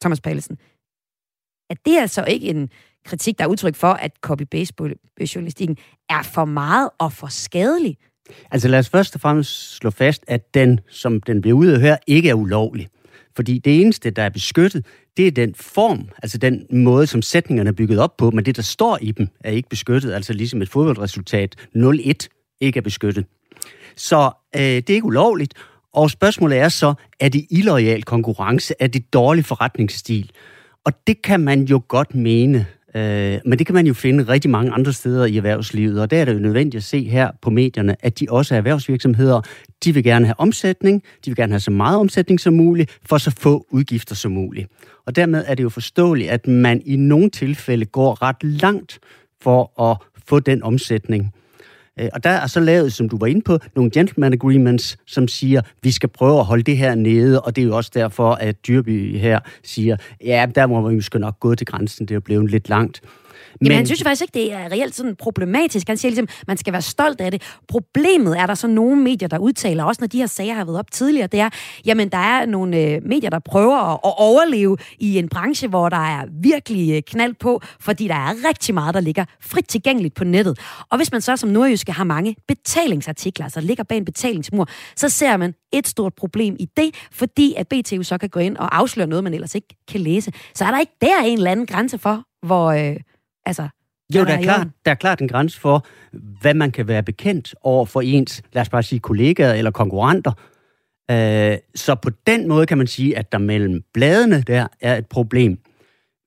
Thomas 0.00 0.20
Pallesen, 0.20 0.56
er 1.70 1.74
det 1.86 1.98
altså 1.98 2.24
ikke 2.24 2.48
en 2.48 2.70
kritik, 3.04 3.38
der 3.38 3.44
er 3.44 3.48
udtryk 3.48 3.74
for, 3.74 3.92
at 3.92 4.12
copy-paste-journalistikken 4.26 5.76
er 6.08 6.22
for 6.22 6.44
meget 6.44 6.90
og 6.98 7.12
for 7.12 7.26
skadelig? 7.26 7.96
Altså 8.50 8.68
lad 8.68 8.78
os 8.78 8.88
først 8.88 9.14
og 9.14 9.20
fremmest 9.20 9.76
slå 9.76 9.90
fast, 9.90 10.24
at 10.28 10.54
den, 10.54 10.80
som 10.90 11.20
den 11.20 11.40
bliver 11.40 11.56
ude 11.56 11.80
her, 11.80 11.96
ikke 12.06 12.28
er 12.28 12.34
ulovlig. 12.34 12.88
Fordi 13.36 13.58
det 13.58 13.80
eneste, 13.80 14.10
der 14.10 14.22
er 14.22 14.28
beskyttet, 14.28 14.86
det 15.16 15.26
er 15.26 15.30
den 15.30 15.54
form, 15.54 16.08
altså 16.22 16.38
den 16.38 16.66
måde, 16.70 17.06
som 17.06 17.22
sætningerne 17.22 17.68
er 17.68 17.72
bygget 17.72 17.98
op 17.98 18.16
på, 18.16 18.30
men 18.30 18.44
det, 18.44 18.56
der 18.56 18.62
står 18.62 18.98
i 19.02 19.10
dem, 19.10 19.28
er 19.40 19.50
ikke 19.50 19.68
beskyttet. 19.68 20.12
Altså 20.12 20.32
ligesom 20.32 20.62
et 20.62 20.68
fodboldresultat 20.68 21.56
0-1 21.76 22.56
ikke 22.60 22.78
er 22.78 22.82
beskyttet. 22.82 23.26
Så 23.96 24.30
øh, 24.56 24.62
det 24.62 24.90
er 24.90 24.94
ikke 24.94 25.04
ulovligt, 25.04 25.54
og 25.92 26.10
spørgsmålet 26.10 26.58
er 26.58 26.68
så, 26.68 26.94
er 27.20 27.28
det 27.28 27.46
illoyal 27.50 28.02
konkurrence? 28.02 28.74
Er 28.80 28.86
det 28.86 29.12
dårlig 29.12 29.44
forretningsstil? 29.44 30.30
Og 30.84 30.92
det 31.06 31.22
kan 31.22 31.40
man 31.40 31.64
jo 31.64 31.82
godt 31.88 32.14
mene. 32.14 32.66
Øh, 32.94 33.38
men 33.44 33.58
det 33.58 33.66
kan 33.66 33.74
man 33.74 33.86
jo 33.86 33.94
finde 33.94 34.24
rigtig 34.28 34.50
mange 34.50 34.72
andre 34.72 34.92
steder 34.92 35.24
i 35.24 35.36
erhvervslivet, 35.36 36.00
og 36.00 36.10
der 36.10 36.20
er 36.20 36.24
det 36.24 36.34
jo 36.34 36.38
nødvendigt 36.38 36.80
at 36.80 36.84
se 36.84 37.08
her 37.08 37.30
på 37.42 37.50
medierne, 37.50 37.96
at 38.00 38.20
de 38.20 38.26
også 38.30 38.54
er 38.54 38.58
erhvervsvirksomheder. 38.58 39.40
De 39.84 39.94
vil 39.94 40.04
gerne 40.04 40.26
have 40.26 40.40
omsætning, 40.40 41.02
de 41.24 41.30
vil 41.30 41.36
gerne 41.36 41.52
have 41.52 41.60
så 41.60 41.70
meget 41.70 41.98
omsætning 41.98 42.40
som 42.40 42.54
muligt, 42.54 42.98
for 43.08 43.18
så 43.18 43.30
få 43.30 43.66
udgifter 43.70 44.14
som 44.14 44.32
muligt. 44.32 44.68
Og 45.06 45.16
dermed 45.16 45.44
er 45.46 45.54
det 45.54 45.62
jo 45.62 45.68
forståeligt, 45.68 46.30
at 46.30 46.46
man 46.46 46.82
i 46.84 46.96
nogle 46.96 47.30
tilfælde 47.30 47.84
går 47.84 48.22
ret 48.22 48.44
langt 48.44 48.98
for 49.40 49.82
at 49.90 49.96
få 50.26 50.40
den 50.40 50.62
omsætning. 50.62 51.32
Øh, 51.98 52.08
og 52.12 52.24
der 52.24 52.30
er 52.30 52.46
så 52.46 52.60
lavet, 52.60 52.92
som 52.92 53.08
du 53.08 53.18
var 53.18 53.26
inde 53.26 53.42
på, 53.42 53.58
nogle 53.76 53.90
gentleman 53.90 54.32
agreements, 54.32 54.96
som 55.06 55.28
siger, 55.28 55.60
vi 55.82 55.90
skal 55.90 56.08
prøve 56.08 56.38
at 56.38 56.44
holde 56.44 56.62
det 56.62 56.76
her 56.76 56.94
nede, 56.94 57.40
og 57.40 57.56
det 57.56 57.62
er 57.62 57.66
jo 57.66 57.76
også 57.76 57.90
derfor, 57.94 58.30
at 58.30 58.66
Dyrby 58.66 59.18
her 59.18 59.40
siger, 59.62 59.96
ja, 60.24 60.46
der 60.54 60.66
må 60.66 60.88
vi 60.88 60.94
måske 60.94 61.18
nok 61.18 61.40
gå 61.40 61.54
til 61.54 61.66
grænsen, 61.66 62.06
det 62.06 62.14
er 62.14 62.20
blevet 62.20 62.50
lidt 62.50 62.68
langt. 62.68 63.00
Men 63.60 63.72
han 63.72 63.86
synes 63.86 64.00
jo 64.00 64.04
faktisk 64.04 64.22
ikke, 64.22 64.34
det 64.34 64.52
er 64.52 64.72
reelt 64.72 64.94
sådan 64.94 65.16
problematisk. 65.16 65.88
Han 65.88 65.96
siger 65.96 66.10
ligesom, 66.10 66.28
man 66.46 66.56
skal 66.56 66.72
være 66.72 66.82
stolt 66.82 67.20
af 67.20 67.30
det. 67.30 67.42
Problemet 67.68 68.38
er 68.38 68.46
der 68.46 68.54
så 68.54 68.66
nogle 68.66 69.02
medier, 69.02 69.28
der 69.28 69.38
udtaler, 69.38 69.84
også 69.84 70.00
når 70.00 70.08
de 70.08 70.18
her 70.18 70.26
sager 70.26 70.54
har 70.54 70.64
været 70.64 70.78
op 70.78 70.90
tidligere, 70.90 71.26
det 71.26 71.40
er, 71.40 71.50
jamen 71.84 72.08
der 72.08 72.18
er 72.18 72.46
nogle 72.46 72.76
øh, 72.76 73.02
medier, 73.04 73.30
der 73.30 73.38
prøver 73.38 73.76
at, 73.76 73.98
at 74.04 74.14
overleve 74.18 74.76
i 74.98 75.18
en 75.18 75.28
branche, 75.28 75.68
hvor 75.68 75.88
der 75.88 75.96
er 75.96 76.24
virkelig 76.42 76.96
øh, 76.96 77.02
knald 77.02 77.34
på, 77.34 77.60
fordi 77.80 78.08
der 78.08 78.14
er 78.14 78.48
rigtig 78.48 78.74
meget, 78.74 78.94
der 78.94 79.00
ligger 79.00 79.24
frit 79.40 79.68
tilgængeligt 79.68 80.14
på 80.14 80.24
nettet. 80.24 80.58
Og 80.90 80.96
hvis 80.96 81.12
man 81.12 81.20
så 81.20 81.36
som 81.36 81.48
nordjyske 81.48 81.92
har 81.92 82.04
mange 82.04 82.36
betalingsartikler, 82.48 83.44
altså 83.44 83.60
ligger 83.60 83.84
bag 83.84 83.98
en 83.98 84.04
betalingsmur, 84.04 84.68
så 84.96 85.08
ser 85.08 85.36
man 85.36 85.54
et 85.72 85.88
stort 85.88 86.14
problem 86.14 86.56
i 86.60 86.68
det, 86.76 86.94
fordi 87.12 87.54
at 87.56 87.68
BTU 87.68 88.02
så 88.02 88.18
kan 88.18 88.28
gå 88.28 88.40
ind 88.40 88.56
og 88.56 88.76
afsløre 88.76 89.06
noget, 89.06 89.24
man 89.24 89.34
ellers 89.34 89.54
ikke 89.54 89.68
kan 89.88 90.00
læse. 90.00 90.32
Så 90.54 90.64
er 90.64 90.70
der 90.70 90.78
ikke 90.78 90.92
der 91.00 91.22
en 91.24 91.38
eller 91.38 91.50
anden 91.50 91.66
grænse 91.66 91.98
for, 91.98 92.22
hvor, 92.46 92.66
øh, 92.66 92.96
Altså, 93.48 93.68
jo, 94.14 94.24
der 94.24 94.32
er, 94.32 94.42
klart, 94.42 94.66
der 94.84 94.90
er 94.90 94.94
klart 94.94 95.20
en 95.20 95.28
grænse 95.28 95.60
for, 95.60 95.86
hvad 96.40 96.54
man 96.54 96.70
kan 96.70 96.88
være 96.88 97.02
bekendt 97.02 97.54
over 97.62 97.86
for 97.86 98.00
ens, 98.00 98.42
lad 98.52 98.62
os 98.62 98.68
bare 98.68 98.82
sige, 98.82 98.98
kollegaer 98.98 99.52
eller 99.52 99.70
konkurrenter. 99.70 100.32
Øh, 101.10 101.58
så 101.74 101.94
på 101.94 102.10
den 102.26 102.48
måde 102.48 102.66
kan 102.66 102.78
man 102.78 102.86
sige, 102.86 103.18
at 103.18 103.32
der 103.32 103.38
mellem 103.38 103.82
bladene 103.94 104.42
der 104.42 104.66
er 104.80 104.96
et 104.96 105.06
problem. 105.06 105.58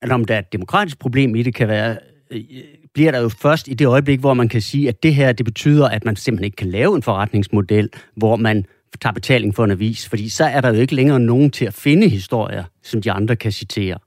Eller 0.01 0.15
om 0.15 0.26
der 0.26 0.36
er 0.36 0.39
et 0.39 0.53
demokratisk 0.53 0.99
problem 0.99 1.36
i 1.36 1.43
det, 1.43 1.53
kan 1.53 1.67
være, 1.67 1.97
øh, 2.32 2.41
bliver 2.93 3.11
der 3.11 3.19
jo 3.19 3.30
først 3.30 3.67
i 3.67 3.74
det 3.74 3.86
øjeblik, 3.86 4.19
hvor 4.19 4.34
man 4.34 4.49
kan 4.49 4.61
sige, 4.61 4.88
at 4.88 5.03
det 5.03 5.15
her, 5.15 5.32
det 5.32 5.45
betyder, 5.45 5.89
at 5.89 6.05
man 6.05 6.15
simpelthen 6.15 6.45
ikke 6.45 6.55
kan 6.55 6.69
lave 6.69 6.95
en 6.95 7.03
forretningsmodel, 7.03 7.89
hvor 8.15 8.36
man 8.36 8.65
tager 9.01 9.13
betaling 9.13 9.55
for 9.55 9.63
en 9.63 9.72
avis, 9.72 10.09
fordi 10.09 10.30
så 10.30 10.45
er 10.45 10.61
der 10.61 10.74
jo 10.74 10.82
ikke 10.82 10.95
længere 10.95 11.19
nogen 11.19 11.51
til 11.51 11.65
at 11.65 11.74
finde 11.74 12.09
historier, 12.09 12.63
som 12.84 13.01
de 13.01 13.11
andre 13.11 13.36
kan 13.36 13.51
citere. 13.51 13.97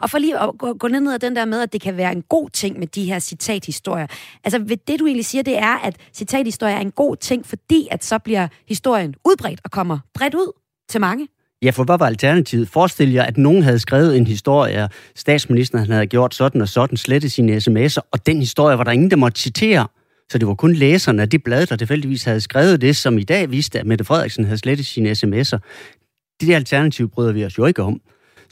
Og 0.00 0.10
for 0.10 0.18
lige 0.18 0.38
at 0.38 0.78
gå 0.78 0.88
ned 0.88 1.12
ad 1.14 1.18
den 1.18 1.36
der 1.36 1.44
med, 1.44 1.60
at 1.60 1.72
det 1.72 1.80
kan 1.80 1.96
være 1.96 2.12
en 2.12 2.22
god 2.22 2.50
ting 2.50 2.78
med 2.78 2.86
de 2.86 3.04
her 3.04 3.18
citathistorier. 3.18 4.06
Altså, 4.44 4.58
det 4.88 5.00
du 5.00 5.06
egentlig 5.06 5.26
siger, 5.26 5.42
det 5.42 5.58
er, 5.58 5.78
at 5.78 5.96
citathistorier 6.14 6.76
er 6.76 6.80
en 6.80 6.90
god 6.90 7.16
ting, 7.16 7.46
fordi 7.46 7.88
at 7.90 8.04
så 8.04 8.18
bliver 8.18 8.48
historien 8.68 9.14
udbredt 9.24 9.60
og 9.64 9.70
kommer 9.70 9.98
bredt 10.14 10.34
ud 10.34 10.52
til 10.88 11.00
mange. 11.00 11.28
Ja, 11.62 11.70
for 11.70 11.84
hvad 11.84 11.98
var 11.98 12.06
alternativet? 12.06 12.68
Forestil 12.68 13.12
jer, 13.12 13.22
at 13.22 13.38
nogen 13.38 13.62
havde 13.62 13.78
skrevet 13.78 14.16
en 14.16 14.26
historie, 14.26 14.88
statsministeren 15.16 15.90
havde 15.90 16.06
gjort 16.06 16.34
sådan 16.34 16.60
og 16.60 16.68
sådan, 16.68 16.96
slettet 16.96 17.32
sine 17.32 17.56
sms'er, 17.56 18.08
og 18.12 18.26
den 18.26 18.38
historie 18.38 18.78
var 18.78 18.84
der 18.84 18.90
ingen, 18.90 19.10
der 19.10 19.16
måtte 19.16 19.40
citere. 19.40 19.86
Så 20.30 20.38
det 20.38 20.48
var 20.48 20.54
kun 20.54 20.72
læserne 20.72 21.22
af 21.22 21.30
det 21.30 21.44
blad, 21.44 21.66
der 21.66 21.76
tilfældigvis 21.76 22.24
havde 22.24 22.40
skrevet 22.40 22.80
det, 22.80 22.96
som 22.96 23.18
i 23.18 23.22
dag 23.22 23.50
viste, 23.50 23.80
at 23.80 23.86
Mette 23.86 24.04
Frederiksen 24.04 24.44
havde 24.44 24.58
slettet 24.58 24.86
sine 24.86 25.10
sms'er. 25.10 25.58
Det 26.40 26.48
der 26.48 26.56
alternativ 26.56 27.10
bryder 27.10 27.32
vi 27.32 27.44
os 27.44 27.58
jo 27.58 27.66
ikke 27.66 27.82
om. 27.82 28.00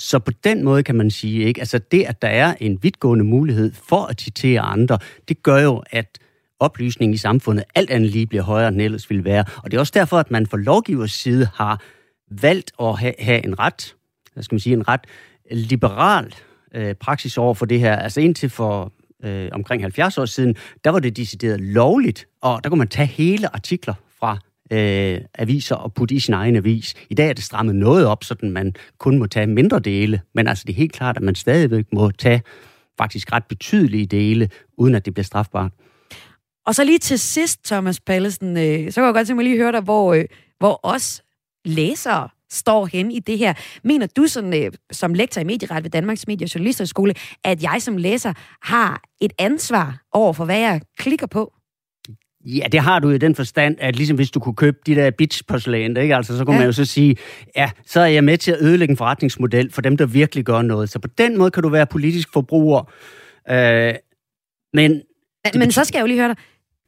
Så 0.01 0.19
på 0.19 0.31
den 0.45 0.65
måde 0.65 0.83
kan 0.83 0.95
man 0.95 1.11
sige, 1.11 1.45
ikke? 1.45 1.61
Altså 1.61 1.79
det, 1.79 2.03
at 2.03 2.23
der 2.23 2.29
er 2.29 2.55
en 2.61 2.83
vidtgående 2.83 3.25
mulighed 3.25 3.73
for 3.73 4.07
at 4.07 4.21
citere 4.21 4.61
andre, 4.61 4.99
det 5.29 5.43
gør 5.43 5.59
jo, 5.59 5.83
at 5.91 6.19
oplysningen 6.61 7.15
i 7.15 7.17
samfundet 7.17 7.65
alt 7.75 7.91
andet 7.91 8.11
lige 8.11 8.27
bliver 8.27 8.43
højere, 8.43 8.69
end 8.69 8.81
ellers 8.81 9.11
ville 9.11 9.25
være. 9.25 9.45
Og 9.57 9.71
det 9.71 9.77
er 9.77 9.81
også 9.81 9.93
derfor, 9.95 10.19
at 10.19 10.31
man 10.31 10.47
fra 10.47 10.59
lovgivers 10.59 11.13
side 11.13 11.49
har 11.55 11.83
valgt 12.31 12.73
at 12.81 12.99
have, 12.99 13.15
have 13.19 13.45
en 13.45 13.59
ret, 13.59 13.95
hvad 14.35 14.43
skal 14.43 14.55
man 14.55 14.61
sige, 14.61 14.73
en 14.73 14.89
ret 14.89 15.05
liberal 15.51 16.35
øh, 16.75 16.95
praksis 16.95 17.39
over 17.39 17.55
for 17.55 17.67
det 17.67 17.81
her. 17.81 17.97
Altså 17.97 18.21
indtil 18.21 18.51
for 18.51 18.93
øh, 19.25 19.49
omkring 19.53 19.83
70 19.83 20.19
år 20.19 20.25
siden, 20.25 20.57
der 20.85 20.91
var 20.91 20.99
det 20.99 21.17
decideret 21.17 21.61
lovligt, 21.61 22.27
og 22.43 22.65
der 22.65 22.71
kunne 22.71 22.79
man 22.79 22.89
tage 22.89 23.07
hele 23.07 23.55
artikler 23.55 23.95
fra 24.19 24.39
øh, 24.71 25.21
aviser 25.35 25.75
og 25.75 25.95
putte 25.95 26.15
i 26.15 26.21
sin 26.21 26.35
egen 26.35 26.57
avis. 26.57 26.95
I 27.11 27.15
dag 27.15 27.29
er 27.29 27.33
det 27.33 27.45
strammet 27.45 27.75
noget 27.75 28.07
op, 28.07 28.25
så 28.25 28.35
man 28.43 28.75
kun 28.99 29.19
må 29.19 29.27
tage 29.27 29.47
mindre 29.47 29.79
dele, 29.79 30.21
men 30.35 30.49
altså 30.49 30.65
det 30.67 30.73
er 30.73 30.77
helt 30.77 30.93
klart, 30.93 31.17
at 31.17 31.23
man 31.23 31.35
stadigvæk 31.35 31.85
må 31.93 32.11
tage 32.11 32.43
faktisk 32.99 33.33
ret 33.33 33.45
betydelige 33.45 34.07
dele, 34.07 34.49
uden 34.79 34.95
at 34.95 35.05
det 35.05 35.15
bliver 35.15 35.25
strafbart. 35.25 35.73
Og 36.67 36.75
så 36.75 36.85
lige 36.85 36.99
til 36.99 37.19
sidst, 37.19 37.65
Thomas 37.65 38.01
Pallesen, 38.01 38.57
øh, 38.57 38.93
så 38.93 39.01
kan 39.01 39.05
jeg 39.05 39.15
godt 39.15 39.27
tænke 39.27 39.37
mig 39.37 39.45
lige 39.45 39.57
høre 39.57 39.73
dig, 39.73 39.81
hvor, 39.81 40.15
øh, 40.15 40.25
hvor 40.59 40.81
os 40.83 41.23
læsere 41.65 42.29
står 42.51 42.87
hen 42.87 43.11
i 43.11 43.19
det 43.19 43.39
her. 43.39 43.55
Mener 43.85 44.07
du 44.07 44.27
sådan, 44.27 44.65
øh, 44.65 44.73
som 44.93 45.15
lektor 45.15 45.41
i 45.41 45.45
medieret 45.45 45.85
ved 45.85 45.91
Danmarks 45.91 46.27
Medie- 46.29 46.45
og 46.45 46.55
Journalisterskole, 46.55 47.15
at 47.45 47.63
jeg 47.63 47.83
som 47.83 47.97
læser 47.97 48.33
har 48.63 49.03
et 49.21 49.33
ansvar 49.39 50.03
over 50.13 50.33
for, 50.33 50.45
hvad 50.45 50.59
jeg 50.59 50.81
klikker 50.99 51.27
på? 51.27 51.53
Ja, 52.45 52.65
det 52.73 52.81
har 52.81 52.99
du 52.99 53.11
i 53.11 53.19
den 53.19 53.35
forstand, 53.35 53.77
at 53.79 53.97
ligesom 53.97 54.17
hvis 54.17 54.31
du 54.31 54.41
kunne 54.41 54.55
købe 54.55 54.79
de 54.87 54.95
der 54.95 55.11
bitch 55.11 55.43
porcelæn, 55.49 55.97
ikke? 55.97 56.17
Altså, 56.17 56.39
så 56.39 56.45
kunne 56.45 56.55
ja. 56.55 56.61
man 56.61 56.67
jo 56.67 56.73
så 56.73 56.85
sige, 56.85 57.17
ja, 57.57 57.71
så 57.87 58.01
er 58.01 58.07
jeg 58.07 58.25
med 58.25 58.39
til 58.39 58.53
at 58.53 58.59
ødelægge 58.61 58.93
en 58.93 58.97
forretningsmodel 58.97 59.73
for 59.73 59.83
dem, 59.83 59.97
der 59.97 60.07
virkelig 60.07 60.45
gør 60.45 60.63
noget. 60.63 60.91
Så 60.91 60.99
på 60.99 61.09
den 61.19 61.39
måde 61.39 61.51
kan 61.51 61.63
du 61.63 61.69
være 61.69 61.87
politisk 61.87 62.33
forbruger. 62.33 62.93
Øh, 63.51 63.95
men... 64.75 65.03
Men 65.55 65.73
så 65.73 65.85
skal 65.85 65.99
jeg 65.99 66.03
jo 66.03 66.07
lige 66.07 66.19
høre 66.19 66.29
dig. 66.29 66.37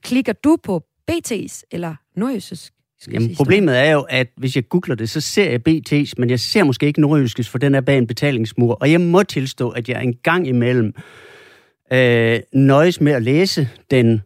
Klikker 0.03 0.33
du 0.33 0.57
på 0.63 0.85
BT's 1.11 1.63
eller 1.73 1.95
Nordjysk? 2.17 2.73
Jamen, 3.13 3.35
problemet 3.35 3.79
er 3.79 3.91
jo, 3.91 4.01
at 4.01 4.29
hvis 4.37 4.57
jeg 4.57 4.69
googler 4.69 4.95
det, 4.95 5.11
så 5.11 5.21
ser 5.21 5.51
jeg 5.51 5.61
BT's, 5.69 6.13
men 6.19 6.31
jeg 6.31 6.41
ser 6.41 6.65
måske 6.65 6.87
ikke 6.87 7.01
Nordjyskes, 7.01 7.49
for 7.49 7.59
den 7.59 7.75
er 7.75 7.81
bag 7.81 7.99
en 7.99 8.07
betalingsmur. 8.07 8.75
Og 8.75 8.93
jeg 8.93 9.01
må 9.01 9.23
tilstå, 9.23 9.71
at 9.71 9.89
jeg 9.89 10.03
en 10.03 10.15
gang 10.15 10.49
imellem 10.49 10.95
øh, 11.93 12.41
nøjes 12.53 13.01
med 13.01 13.13
at 13.13 13.23
læse 13.23 13.69
den 13.91 14.23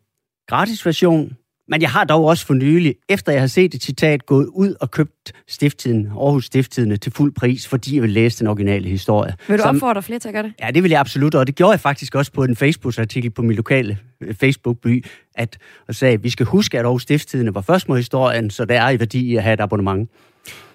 gratis 0.48 0.86
version, 0.86 1.36
men 1.68 1.82
jeg 1.82 1.90
har 1.90 2.04
dog 2.04 2.24
også 2.24 2.46
for 2.46 2.54
nylig, 2.54 2.94
efter 3.08 3.32
jeg 3.32 3.40
har 3.40 3.46
set 3.46 3.74
et 3.74 3.82
citat, 3.82 4.26
gået 4.26 4.46
ud 4.46 4.74
og 4.80 4.90
købt 4.90 5.32
stifttiden, 5.48 6.06
Aarhus 6.06 6.44
Stifttidene 6.44 6.96
til 6.96 7.12
fuld 7.12 7.32
pris, 7.32 7.68
fordi 7.68 7.94
jeg 7.94 8.02
vil 8.02 8.10
læse 8.10 8.38
den 8.38 8.46
originale 8.46 8.88
historie. 8.88 9.34
Vil 9.48 9.58
du 9.58 9.62
Som, 9.62 9.76
opfordre 9.76 10.02
flere 10.02 10.18
til 10.18 10.28
at 10.28 10.34
gøre 10.34 10.42
det? 10.42 10.52
Ja, 10.60 10.70
det 10.70 10.82
vil 10.82 10.90
jeg 10.90 11.00
absolut, 11.00 11.34
og 11.34 11.46
det 11.46 11.54
gjorde 11.54 11.70
jeg 11.70 11.80
faktisk 11.80 12.14
også 12.14 12.32
på 12.32 12.44
en 12.44 12.56
Facebook-artikel 12.56 13.30
på 13.30 13.42
min 13.42 13.56
lokale 13.56 13.98
øh, 14.20 14.34
Facebook-by, 14.34 15.04
at 15.34 15.58
og 15.88 15.94
sagde, 15.94 16.14
at 16.14 16.22
vi 16.22 16.30
skal 16.30 16.46
huske, 16.46 16.78
at 16.78 16.84
Aarhus 16.84 17.02
Stifttidene 17.02 17.54
var 17.54 17.60
først 17.60 17.88
med 17.88 17.96
historien, 17.96 18.50
så 18.50 18.64
der 18.64 18.80
er 18.80 18.90
i 18.90 18.98
værdi 18.98 19.26
i 19.26 19.36
at 19.36 19.42
have 19.42 19.54
et 19.54 19.60
abonnement. 19.60 20.10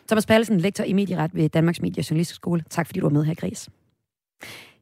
Thomas 0.08 0.26
Pallesen, 0.26 0.60
lektor 0.60 0.84
i 0.84 0.94
medieret 0.94 1.32
ved 1.34 1.50
Danmarks 1.50 1.82
Medie- 1.82 2.02
og 2.02 2.10
Journalisterskole. 2.10 2.64
Tak 2.70 2.88
fordi 2.88 3.00
du 3.00 3.06
var 3.06 3.14
med 3.14 3.24
her, 3.24 3.34
Gris. 3.34 3.70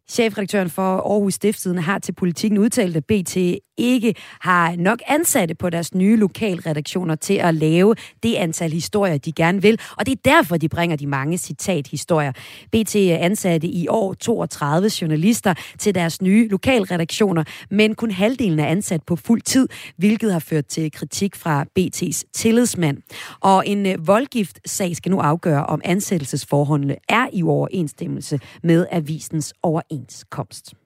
Chefredaktøren 0.09 0.69
for 0.69 0.97
Aarhus 0.97 1.33
Stiftstidende 1.33 1.81
har 1.81 1.99
til 1.99 2.11
politikken 2.11 2.57
udtalt, 2.57 2.97
at 2.97 3.05
BT 3.05 3.37
ikke 3.79 4.15
har 4.39 4.75
nok 4.75 4.99
ansatte 5.07 5.55
på 5.55 5.69
deres 5.69 5.93
nye 5.95 6.15
lokalredaktioner 6.15 7.15
til 7.15 7.33
at 7.33 7.55
lave 7.55 7.95
det 8.23 8.35
antal 8.35 8.71
historier, 8.71 9.17
de 9.17 9.31
gerne 9.31 9.61
vil. 9.61 9.79
Og 9.97 10.05
det 10.05 10.11
er 10.11 10.21
derfor, 10.25 10.57
de 10.57 10.69
bringer 10.69 10.95
de 10.97 11.07
mange 11.07 11.37
citathistorier. 11.37 12.31
BT 12.71 12.95
ansatte 12.95 13.67
i 13.67 13.87
år 13.87 14.13
32 14.13 14.91
journalister 15.01 15.53
til 15.79 15.95
deres 15.95 16.21
nye 16.21 16.47
lokalredaktioner, 16.47 17.43
men 17.69 17.95
kun 17.95 18.11
halvdelen 18.11 18.59
er 18.59 18.67
ansat 18.67 19.03
på 19.03 19.15
fuld 19.15 19.41
tid, 19.41 19.67
hvilket 19.97 20.31
har 20.33 20.39
ført 20.39 20.65
til 20.65 20.91
kritik 20.91 21.35
fra 21.35 21.65
BT's 21.79 22.23
tillidsmand. 22.33 22.97
Og 23.39 23.67
en 23.67 23.85
øh, 23.85 24.07
voldgift-sag 24.07 24.95
skal 24.95 25.11
nu 25.11 25.19
afgøre, 25.19 25.65
om 25.65 25.81
ansættelsesforholdene 25.85 26.95
er 27.09 27.27
i 27.33 27.43
overensstemmelse 27.43 28.39
med 28.63 28.85
avisens 28.91 29.53
overenskomst. 29.63 30.78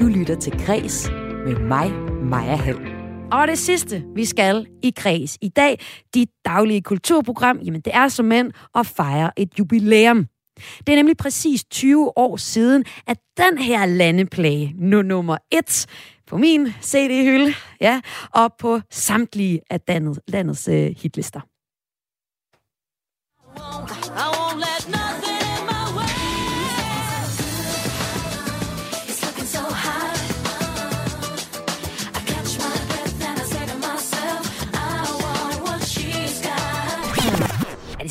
Du 0.00 0.04
lytter 0.04 0.36
til 0.40 0.66
Græs 0.66 1.08
med 1.46 1.58
mig, 1.58 1.92
Maja 2.22 2.56
Hall. 2.56 2.78
Og 3.32 3.48
det 3.48 3.58
sidste, 3.58 4.04
vi 4.14 4.24
skal 4.24 4.66
i 4.82 4.92
Kreds 4.96 5.38
i 5.40 5.48
dag, 5.48 5.80
dit 6.14 6.28
daglige 6.44 6.82
kulturprogram, 6.82 7.58
jamen 7.58 7.80
det 7.80 7.94
er 7.94 8.08
som 8.08 8.24
mænd 8.24 8.52
at 8.74 8.86
fejre 8.86 9.30
et 9.36 9.58
jubilæum. 9.58 10.26
Det 10.86 10.88
er 10.88 10.96
nemlig 10.96 11.16
præcis 11.16 11.64
20 11.64 12.18
år 12.18 12.36
siden, 12.36 12.84
at 13.06 13.18
den 13.36 13.58
her 13.58 13.86
landeplage, 13.86 14.74
nu 14.78 15.02
nummer 15.02 15.36
et, 15.50 15.86
på 16.26 16.36
min 16.36 16.66
CD-hylde, 16.82 17.54
ja, 17.80 18.00
og 18.30 18.54
på 18.58 18.80
samtlige 18.90 19.60
af 19.70 19.80
landets 20.28 20.68
uh, 20.68 20.74
hitlister. 20.74 21.40
I 24.16 24.30
won't 24.30 24.58
let 24.58 24.73
nothing 24.73 24.73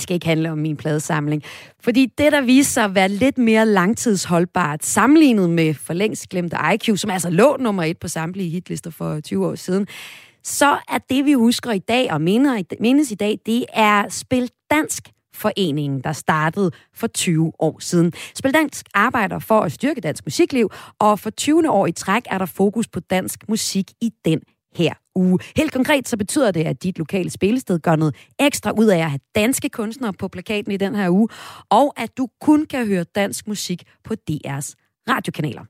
skal 0.04 0.14
ikke 0.14 0.26
handle 0.26 0.52
om 0.52 0.58
min 0.58 0.78
pladesamling. 0.78 1.44
Fordi 1.80 2.06
det, 2.18 2.32
der 2.32 2.42
viser 2.42 2.72
sig 2.72 2.84
at 2.84 2.96
være 2.96 3.10
lidt 3.10 3.38
mere 3.38 3.66
langtidsholdbart, 3.66 4.86
sammenlignet 4.86 5.50
med 5.50 5.74
for 5.74 5.94
længst 5.94 6.30
glemte 6.30 6.58
IQ, 6.74 6.98
som 6.98 7.10
altså 7.10 7.30
lå 7.30 7.58
nummer 7.60 7.84
et 7.84 7.98
på 8.00 8.08
samtlige 8.08 8.50
hitlister 8.50 8.92
for 8.92 9.20
20 9.20 9.48
år 9.48 9.56
siden, 9.56 9.88
så 10.44 10.78
er 10.90 10.98
det, 11.10 11.26
vi 11.26 11.34
husker 11.34 11.72
i 11.72 11.80
dag 11.80 12.12
og 12.12 12.22
mindes 12.22 13.12
i 13.12 13.16
dag, 13.16 13.40
det 13.46 13.66
er 13.74 14.10
Spil 14.10 14.50
Dansk 14.72 15.10
foreningen, 15.34 16.02
der 16.02 16.14
startede 16.14 16.72
for 16.96 17.08
20 17.08 17.52
år 17.60 17.80
siden. 17.80 18.14
Spil 18.36 18.54
Dansk 18.54 18.86
arbejder 18.94 19.40
for 19.40 19.60
at 19.60 19.72
styrke 19.72 20.02
dansk 20.02 20.26
musikliv, 20.26 20.70
og 21.00 21.20
for 21.20 21.30
20. 21.30 21.70
år 21.70 21.88
i 21.88 21.92
træk 21.92 22.24
er 22.26 22.38
der 22.38 22.46
fokus 22.46 22.88
på 22.88 23.00
dansk 23.00 23.50
musik 23.50 23.92
i 24.02 24.10
den 24.26 24.42
her 24.78 24.94
uge. 25.16 25.40
Helt 25.58 25.72
konkret 25.72 26.08
så 26.08 26.18
betyder 26.18 26.52
det, 26.52 26.64
at 26.64 26.84
dit 26.84 26.98
lokale 26.98 27.30
spillested 27.30 27.80
gør 27.80 27.96
noget 27.96 28.16
ekstra 28.40 28.72
ud 28.72 28.86
af 28.86 28.98
at 28.98 29.10
have 29.10 29.20
danske 29.36 29.70
kunstnere 29.70 30.14
på 30.14 30.28
plakaten 30.28 30.72
i 30.72 30.78
den 30.78 30.96
her 30.96 31.10
uge, 31.10 31.28
og 31.70 31.94
at 31.98 32.18
du 32.18 32.28
kun 32.42 32.66
kan 32.66 32.88
høre 32.88 33.04
dansk 33.04 33.48
musik 33.48 33.84
på 34.04 34.14
DR's 34.32 34.74
radiokanaler. 35.10 35.64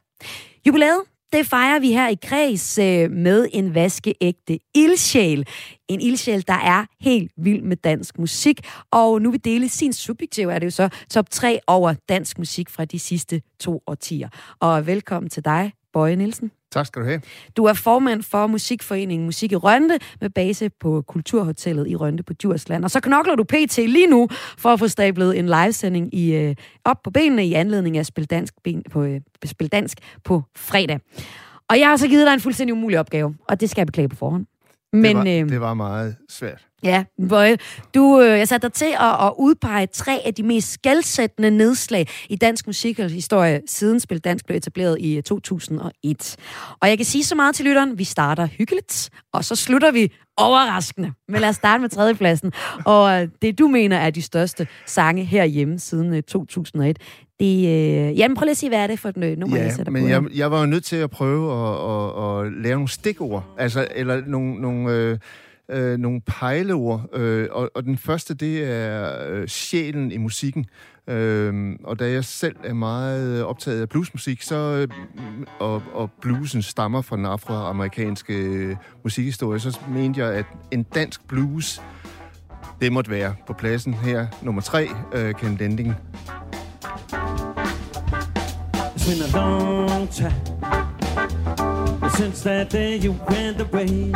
Jubilæet 0.67 1.01
det 1.33 1.47
fejrer 1.47 1.79
vi 1.79 1.91
her 1.91 2.07
i 2.07 2.17
Kreds 2.23 2.77
øh, 2.77 3.11
med 3.11 3.47
en 3.53 3.75
vaskeægte 3.75 4.59
ildsjæl. 4.75 5.47
En 5.87 6.01
ildsjæl, 6.01 6.47
der 6.47 6.53
er 6.53 6.85
helt 7.01 7.31
vild 7.37 7.61
med 7.61 7.77
dansk 7.77 8.19
musik. 8.19 8.59
Og 8.91 9.21
nu 9.21 9.31
vil 9.31 9.45
dele 9.45 9.69
sin 9.69 9.93
subjektive, 9.93 10.53
er 10.53 10.59
det 10.59 10.65
jo 10.65 10.71
så 10.71 10.89
top 11.09 11.29
3 11.29 11.59
over 11.67 11.93
dansk 12.09 12.37
musik 12.37 12.69
fra 12.69 12.85
de 12.85 12.99
sidste 12.99 13.41
to 13.59 13.81
årtier. 13.87 14.29
Og 14.59 14.87
velkommen 14.87 15.29
til 15.29 15.45
dig, 15.45 15.71
Bøje 15.93 16.15
Nielsen. 16.15 16.51
Tak 16.71 16.85
skal 16.85 17.01
du 17.01 17.07
have. 17.07 17.21
Du 17.57 17.65
er 17.65 17.73
formand 17.73 18.23
for 18.23 18.47
Musikforeningen 18.47 19.25
Musik 19.25 19.51
i 19.51 19.55
Rønde, 19.55 19.97
med 20.21 20.29
base 20.29 20.69
på 20.79 21.01
Kulturhotellet 21.07 21.87
i 21.87 21.95
Rønde 21.95 22.23
på 22.23 22.33
Djursland. 22.33 22.83
Og 22.83 22.91
så 22.91 22.99
knokler 22.99 23.35
du 23.35 23.43
pt. 23.43 23.77
lige 23.77 24.07
nu 24.07 24.27
for 24.57 24.69
at 24.69 24.79
få 24.79 24.87
stablet 24.87 25.39
en 25.39 25.45
livesending 25.45 26.15
i, 26.15 26.35
øh, 26.35 26.55
op 26.85 26.97
på 27.03 27.11
benene 27.11 27.45
i 27.45 27.53
anledning 27.53 27.97
af 27.97 28.05
Spil 28.05 28.25
Dansk, 28.25 28.53
ben, 28.63 28.83
på, 28.91 29.03
øh, 29.03 29.21
Spil 29.45 29.67
Dansk 29.67 29.97
på 30.23 30.43
fredag. 30.55 30.99
Og 31.69 31.79
jeg 31.79 31.87
har 31.89 31.97
så 31.97 32.07
givet 32.07 32.27
dig 32.27 32.33
en 32.33 32.39
fuldstændig 32.39 32.73
umulig 32.73 32.99
opgave, 32.99 33.35
og 33.49 33.61
det 33.61 33.69
skal 33.69 33.81
jeg 33.81 33.87
beklage 33.87 34.09
på 34.09 34.15
forhånd. 34.15 34.45
Men, 34.93 35.03
det, 35.03 35.15
var, 35.15 35.43
øh, 35.43 35.49
det 35.49 35.61
var 35.61 35.73
meget 35.73 36.15
svært. 36.29 36.67
Ja, 36.83 37.03
Bøje, 37.29 37.57
du, 37.95 38.21
øh, 38.21 38.39
jeg 38.39 38.47
satte 38.47 38.67
dig 38.67 38.73
til 38.73 38.95
at, 38.99 39.25
at 39.25 39.33
udpege 39.39 39.87
tre 39.87 40.19
af 40.25 40.33
de 40.33 40.43
mest 40.43 40.71
skældsættende 40.71 41.51
nedslag 41.51 42.07
i 42.29 42.35
dansk 42.35 42.67
musikhistorie, 42.67 43.61
siden 43.67 43.99
Spil 43.99 44.19
Dansk 44.19 44.45
blev 44.45 44.57
etableret 44.57 44.97
i 44.99 45.21
2001. 45.21 46.35
Og 46.81 46.89
jeg 46.89 46.97
kan 46.97 47.05
sige 47.05 47.23
så 47.23 47.35
meget 47.35 47.55
til 47.55 47.65
lytteren, 47.65 47.97
vi 47.97 48.03
starter 48.03 48.45
hyggeligt, 48.45 49.09
og 49.33 49.45
så 49.45 49.55
slutter 49.55 49.91
vi 49.91 50.11
overraskende. 50.37 51.11
Men 51.27 51.41
lad 51.41 51.49
os 51.49 51.55
starte 51.55 51.81
med 51.81 51.89
tredjepladsen. 51.89 52.51
Og 52.85 53.21
øh, 53.21 53.27
det, 53.41 53.59
du 53.59 53.67
mener, 53.67 53.97
er 53.97 54.09
de 54.09 54.21
største 54.21 54.67
sange 54.85 55.23
herhjemme 55.23 55.79
siden 55.79 56.23
2001. 56.23 56.97
Det, 57.39 57.57
øh... 57.57 58.19
Jamen, 58.19 58.37
prøv 58.37 58.43
lige 58.43 58.51
at 58.51 58.57
sige, 58.57 58.69
hvad 58.69 58.79
er 58.79 58.87
det 58.87 58.99
for 58.99 59.09
et 59.09 59.17
nummer, 59.17 59.57
ja, 59.57 59.63
jeg 59.63 59.73
sætter 59.73 59.91
men 59.91 60.03
på? 60.03 60.07
Jeg, 60.07 60.23
jeg 60.35 60.51
var 60.51 60.59
jo 60.59 60.65
nødt 60.65 60.83
til 60.83 60.95
at 60.95 61.09
prøve 61.09 61.51
at, 61.53 61.89
at, 61.91 62.45
at 62.45 62.53
lave 62.53 62.75
nogle 62.75 62.89
stikord, 62.89 63.43
altså, 63.57 63.87
eller 63.95 64.21
nogle, 64.27 64.61
nogle, 64.61 64.91
øh, 64.91 65.17
øh, 65.71 65.97
nogle 65.97 66.21
pejleord. 66.21 67.09
Øh, 67.13 67.47
og, 67.51 67.71
og 67.75 67.83
den 67.83 67.97
første, 67.97 68.33
det 68.33 68.63
er 68.63 69.27
øh, 69.29 69.47
sjælen 69.47 70.11
i 70.11 70.17
musikken. 70.17 70.65
Øh, 71.07 71.75
og 71.83 71.99
da 71.99 72.11
jeg 72.11 72.25
selv 72.25 72.55
er 72.63 72.73
meget 72.73 73.43
optaget 73.43 73.81
af 73.81 73.89
bluesmusik, 73.89 74.41
så, 74.41 74.55
øh, 74.55 74.87
og, 75.59 75.83
og 75.93 76.09
bluesen 76.21 76.61
stammer 76.61 77.01
fra 77.01 77.17
den 77.17 77.25
afroamerikanske 77.25 78.33
øh, 78.33 78.75
musikhistorie, 79.03 79.59
så 79.59 79.79
mente 79.89 80.19
jeg, 80.19 80.33
at 80.33 80.45
en 80.71 80.83
dansk 80.83 81.27
blues, 81.27 81.81
det 82.81 82.91
måtte 82.91 83.11
være 83.11 83.35
på 83.47 83.53
pladsen 83.53 83.93
her. 83.93 84.27
Nummer 84.41 84.61
tre, 84.61 84.87
øh, 85.13 85.33
Ken 85.35 85.57
Lending. 85.59 85.95
It's 89.05 89.19
been 89.19 89.29
a 89.29 89.35
long 89.35 90.07
time 90.07 90.41
since 92.11 92.41
that 92.43 92.69
day 92.69 92.95
you 92.95 93.11
went 93.27 93.59
away. 93.59 93.83
It's 93.83 94.13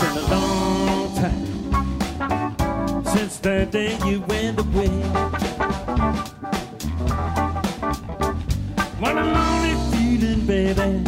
been 0.00 0.16
a 0.16 0.20
long 0.30 1.12
time 1.16 1.46
the 3.42 3.66
day 3.72 3.98
you 4.06 4.20
went 4.20 4.60
away. 4.60 5.02
What 9.00 9.18
a 9.18 9.24
lonely 9.24 9.74
feeling, 9.90 10.46
baby. 10.46 11.02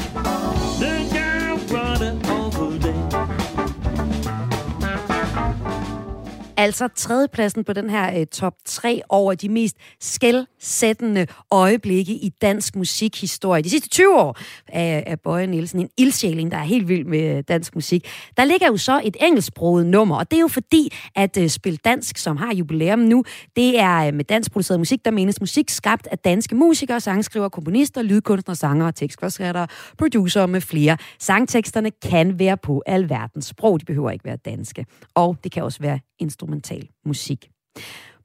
Altså 6.59 6.89
tredjepladsen 6.89 7.65
på 7.65 7.73
den 7.73 7.91
her 7.91 8.21
uh, 8.21 8.27
top 8.33 8.55
3 8.65 9.01
over 9.09 9.35
de 9.35 9.49
mest 9.49 9.77
skældsættende 10.01 11.27
øjeblikke 11.51 12.13
i 12.13 12.33
dansk 12.43 12.77
musikhistorie. 12.77 13.63
De 13.63 13.71
sidste 13.71 13.89
20 13.89 14.21
år 14.21 14.39
af, 14.69 15.05
af 15.07 15.21
Bøje 15.21 15.47
Nielsen, 15.47 15.81
en 15.81 15.89
ildsjæling, 15.97 16.51
der 16.51 16.57
er 16.57 16.63
helt 16.63 16.89
vild 16.89 17.05
med 17.05 17.37
øh, 17.37 17.45
dansk 17.49 17.75
musik. 17.75 18.09
Der 18.37 18.45
ligger 18.45 18.67
jo 18.67 18.77
så 18.77 19.01
et 19.05 19.17
engelsksproget 19.21 19.87
nummer, 19.87 20.17
og 20.17 20.31
det 20.31 20.37
er 20.37 20.41
jo 20.41 20.49
fordi, 20.49 20.93
at 21.15 21.37
uh, 21.37 21.47
Spil 21.47 21.77
Dansk, 21.77 22.19
som 22.19 22.37
har 22.37 22.55
jubilæum 22.55 22.99
nu, 22.99 23.25
det 23.57 23.81
er 23.81 24.09
uh, 24.09 24.15
med 24.15 24.25
dansk 24.25 24.53
produceret 24.53 24.81
musik, 24.81 25.05
der 25.05 25.11
menes 25.11 25.41
musik 25.41 25.71
skabt 25.71 26.07
af 26.11 26.19
danske 26.19 26.55
musikere, 26.55 27.01
sangskrivere, 27.01 27.51
komponister, 27.51 28.03
lydkunstnere, 28.03 28.57
sangere, 28.57 28.93
tekstforskere, 28.93 29.67
producer 29.99 30.47
med 30.47 30.61
flere. 30.61 30.97
Sangteksterne 31.19 31.91
kan 31.91 32.39
være 32.39 32.57
på 32.57 32.83
alverdens 32.87 33.47
sprog, 33.47 33.81
de 33.81 33.85
behøver 33.85 34.11
ikke 34.11 34.25
være 34.25 34.37
danske. 34.37 34.87
Og 35.15 35.37
det 35.45 35.53
kan 35.53 35.63
også 35.63 35.79
være 35.81 35.99
instrumental 36.47 36.89
musik. 37.07 37.51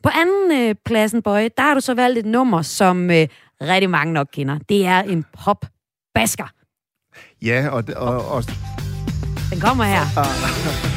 På 0.04 0.10
anden 0.14 0.70
øh, 0.70 0.76
pladsen, 0.86 1.22
Bøje, 1.22 1.50
der 1.58 1.64
har 1.64 1.74
du 1.74 1.80
så 1.80 1.94
valgt 1.94 2.20
et 2.20 2.26
nummer, 2.26 2.62
som 2.62 3.12
øh, 3.12 3.28
rigtig 3.62 3.90
mange 3.90 4.14
nok 4.14 4.28
kender. 4.34 4.60
Det 4.70 4.86
er 4.86 5.02
en 5.02 5.26
pop-basker. 5.44 6.48
Ja, 7.42 7.70
og, 7.70 7.84
og, 7.96 8.28
og 8.28 8.44
Den 9.52 9.60
kommer 9.60 9.84
her. 9.84 10.91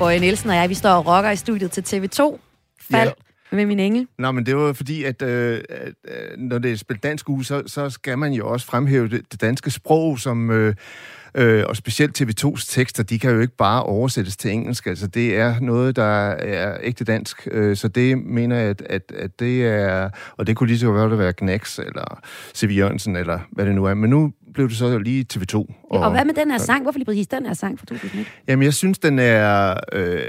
Bøje 0.00 0.18
Nielsen 0.18 0.50
og 0.50 0.56
jeg, 0.56 0.68
vi 0.68 0.74
står 0.74 0.90
og 0.90 1.06
rocker 1.06 1.30
i 1.30 1.36
studiet 1.36 1.70
til 1.70 1.80
TV2. 1.82 2.38
Fald 2.90 3.08
Ja. 3.52 3.56
med 3.56 3.66
min 3.66 3.78
engel. 3.78 4.06
Nå, 4.18 4.32
men 4.32 4.46
det 4.46 4.56
var 4.56 4.72
fordi, 4.72 5.04
at 5.04 5.22
øh, 5.22 5.60
at, 5.68 5.88
øh, 6.08 6.38
når 6.38 6.58
det 6.58 6.72
er 6.72 6.76
spillet 6.76 7.02
dansk 7.02 7.28
uge, 7.28 7.44
så, 7.44 7.62
så 7.66 7.90
skal 7.90 8.18
man 8.18 8.32
jo 8.32 8.48
også 8.48 8.66
fremhæve 8.66 9.08
det, 9.08 9.32
det 9.32 9.40
danske 9.40 9.70
sprog, 9.70 10.18
som... 10.18 10.50
Øh, 10.50 10.74
Øh, 11.34 11.64
og 11.68 11.76
specielt 11.76 12.20
TV2's 12.20 12.74
tekster, 12.74 13.02
de 13.02 13.18
kan 13.18 13.30
jo 13.30 13.40
ikke 13.40 13.56
bare 13.56 13.82
oversættes 13.82 14.36
til 14.36 14.50
engelsk. 14.50 14.86
Altså, 14.86 15.06
det 15.06 15.36
er 15.36 15.60
noget, 15.60 15.96
der 15.96 16.30
er 16.30 16.76
ægte 16.82 17.04
dansk. 17.04 17.48
Øh, 17.50 17.76
så 17.76 17.88
det 17.88 18.18
mener 18.18 18.56
jeg, 18.56 18.68
at, 18.68 18.82
at, 18.82 19.12
at 19.18 19.40
det 19.40 19.66
er... 19.66 20.10
Og 20.36 20.46
det 20.46 20.56
kunne 20.56 20.66
lige 20.66 20.78
så 20.78 20.86
godt 20.86 21.18
være 21.18 21.32
Knacks, 21.32 21.78
eller 21.78 22.20
C.V. 22.54 22.76
Jørgensen, 22.76 23.16
eller 23.16 23.38
hvad 23.52 23.66
det 23.66 23.74
nu 23.74 23.84
er. 23.84 23.94
Men 23.94 24.10
nu 24.10 24.32
blev 24.54 24.68
det 24.68 24.76
så 24.76 24.98
lige 24.98 25.26
TV2. 25.32 25.56
Og, 25.56 25.66
Og, 25.90 26.00
og 26.00 26.10
hvad 26.10 26.24
med 26.24 26.34
den 26.34 26.50
her 26.50 26.58
sang? 26.58 26.82
Hvorfor 26.82 26.98
lige 26.98 27.06
præcis 27.06 27.26
den 27.26 27.46
her 27.46 27.54
sang 27.54 27.78
fra 27.78 27.86
2001? 27.86 28.26
Jamen, 28.48 28.62
jeg 28.62 28.74
synes, 28.74 28.98
den 28.98 29.18
er... 29.18 29.74
Øh, 29.92 30.22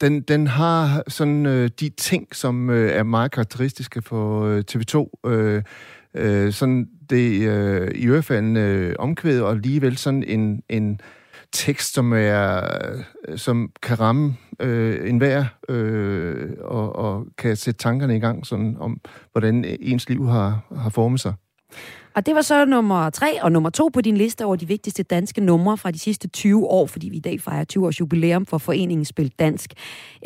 den, 0.00 0.20
den 0.20 0.46
har 0.46 1.02
sådan 1.08 1.46
øh, 1.46 1.70
de 1.80 1.88
ting, 1.88 2.36
som 2.36 2.70
øh, 2.70 2.92
er 2.92 3.02
meget 3.02 3.30
karakteristiske 3.30 4.02
for 4.02 4.44
øh, 4.44 4.64
TV2. 4.70 5.28
Øh, 5.30 5.62
øh, 6.14 6.52
sådan 6.52 6.86
det 7.10 7.48
øh, 7.48 7.90
i 7.94 8.06
ørefaldende 8.06 8.60
øh, 8.60 8.94
omkvæd, 8.98 9.40
og 9.40 9.50
alligevel 9.50 9.96
sådan 9.96 10.22
en, 10.22 10.62
en 10.68 11.00
tekst, 11.52 11.94
som 11.94 12.12
er 12.12 12.62
øh, 13.28 13.38
som 13.38 13.70
kan 13.82 14.00
ramme 14.00 14.36
øh, 14.60 15.10
enhver 15.10 15.44
øh, 15.68 16.48
og, 16.60 16.96
og 16.96 17.26
kan 17.38 17.56
sætte 17.56 17.78
tankerne 17.78 18.16
i 18.16 18.20
gang 18.20 18.46
sådan 18.46 18.76
om, 18.80 19.00
hvordan 19.32 19.64
ens 19.80 20.08
liv 20.08 20.26
har, 20.26 20.66
har 20.76 20.90
formet 20.90 21.20
sig. 21.20 21.34
Og 22.18 22.26
det 22.26 22.34
var 22.34 22.42
så 22.42 22.64
nummer 22.64 23.10
tre 23.10 23.42
og 23.42 23.52
nummer 23.52 23.70
to 23.70 23.90
på 23.92 24.00
din 24.00 24.16
liste 24.16 24.44
over 24.44 24.56
de 24.56 24.68
vigtigste 24.68 25.02
danske 25.02 25.40
numre 25.40 25.76
fra 25.76 25.90
de 25.90 25.98
sidste 25.98 26.28
20 26.28 26.66
år, 26.66 26.86
fordi 26.86 27.08
vi 27.08 27.16
i 27.16 27.20
dag 27.20 27.40
fejrer 27.40 27.64
20 27.64 27.86
års 27.86 28.00
jubilæum 28.00 28.46
for 28.46 28.58
foreningen 28.58 29.04
Spil 29.04 29.32
Dansk. 29.38 29.72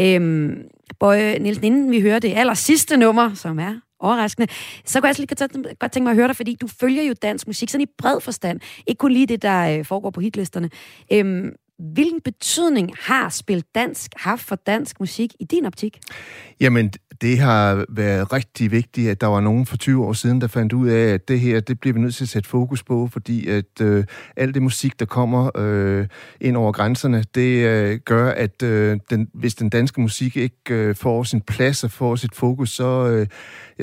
Øhm, 0.01 0.55
Bøje 1.01 1.39
Nielsen, 1.39 1.65
inden 1.65 1.91
vi 1.91 2.01
hører 2.01 2.19
det 2.19 2.33
aller 2.37 2.55
sidste 2.55 2.97
nummer, 2.97 3.35
som 3.35 3.59
er 3.59 3.75
overraskende, 4.01 4.49
så 4.85 5.01
kunne 5.01 5.07
jeg 5.07 5.09
altså 5.09 5.23
lige 5.23 5.75
godt- 5.81 5.93
tænke 5.93 6.05
mig 6.05 6.11
at 6.11 6.17
høre 6.17 6.29
dig, 6.29 6.37
fordi 6.37 6.57
du 6.61 6.67
følger 6.67 7.03
jo 7.03 7.15
dansk 7.23 7.47
musik 7.47 7.71
sådan 7.71 7.83
i 7.83 7.91
bred 7.99 8.21
forstand. 8.21 8.61
Ikke 8.87 8.99
kun 8.99 9.13
lige 9.13 9.27
det, 9.27 9.43
der 9.43 9.79
øh, 9.79 9.85
foregår 9.85 10.11
på 10.11 10.21
hitlisterne. 10.21 10.71
Øhm, 11.13 11.53
hvilken 11.79 12.21
betydning 12.21 12.91
har 13.01 13.29
Spil 13.29 13.65
Dansk 13.75 14.11
haft 14.17 14.43
for 14.43 14.57
dansk 14.57 15.01
musik 15.01 15.33
i 15.41 15.45
din 15.45 15.67
optik? 15.67 15.99
Jamen, 16.61 16.93
det 17.21 17.39
har 17.39 17.85
været 17.89 18.33
rigtig 18.33 18.71
vigtigt, 18.71 19.11
at 19.11 19.21
der 19.21 19.27
var 19.27 19.41
nogen 19.41 19.67
for 19.67 19.77
20 19.77 20.05
år 20.05 20.13
siden, 20.13 20.41
der 20.41 20.47
fandt 20.47 20.73
ud 20.73 20.89
af, 20.89 21.15
at 21.15 21.29
det 21.29 21.41
her, 21.41 21.61
det 21.61 21.81
bliver 21.81 21.95
vi 21.95 22.01
nødt 22.01 22.15
til 22.15 22.25
at 22.25 22.29
sætte 22.29 22.49
fokus 22.49 22.83
på, 22.83 23.09
fordi 23.13 23.49
at 23.49 23.81
øh, 23.81 24.05
alt 24.37 24.55
det 24.55 24.63
musik, 24.63 25.01
der 25.01 25.07
kommer 25.07 25.51
øh, 25.57 26.07
ind 26.41 26.57
over 26.57 26.73
grænserne, 26.73 27.25
det 27.35 27.67
øh, 27.67 27.99
gør, 28.05 28.31
at 28.31 28.63
øh, 28.63 28.99
den, 29.11 29.29
hvis 29.35 29.55
den 29.55 29.69
danske 29.69 30.01
musik 30.01 30.37
ikke 30.37 30.57
øh, 30.71 30.95
får 30.95 31.23
sin 31.23 31.41
plads 31.41 31.85
og 31.85 31.91
får 31.91 32.17
sit 32.17 32.35
fokus, 32.35 32.71
så, 32.71 33.09
øh, 33.09 33.27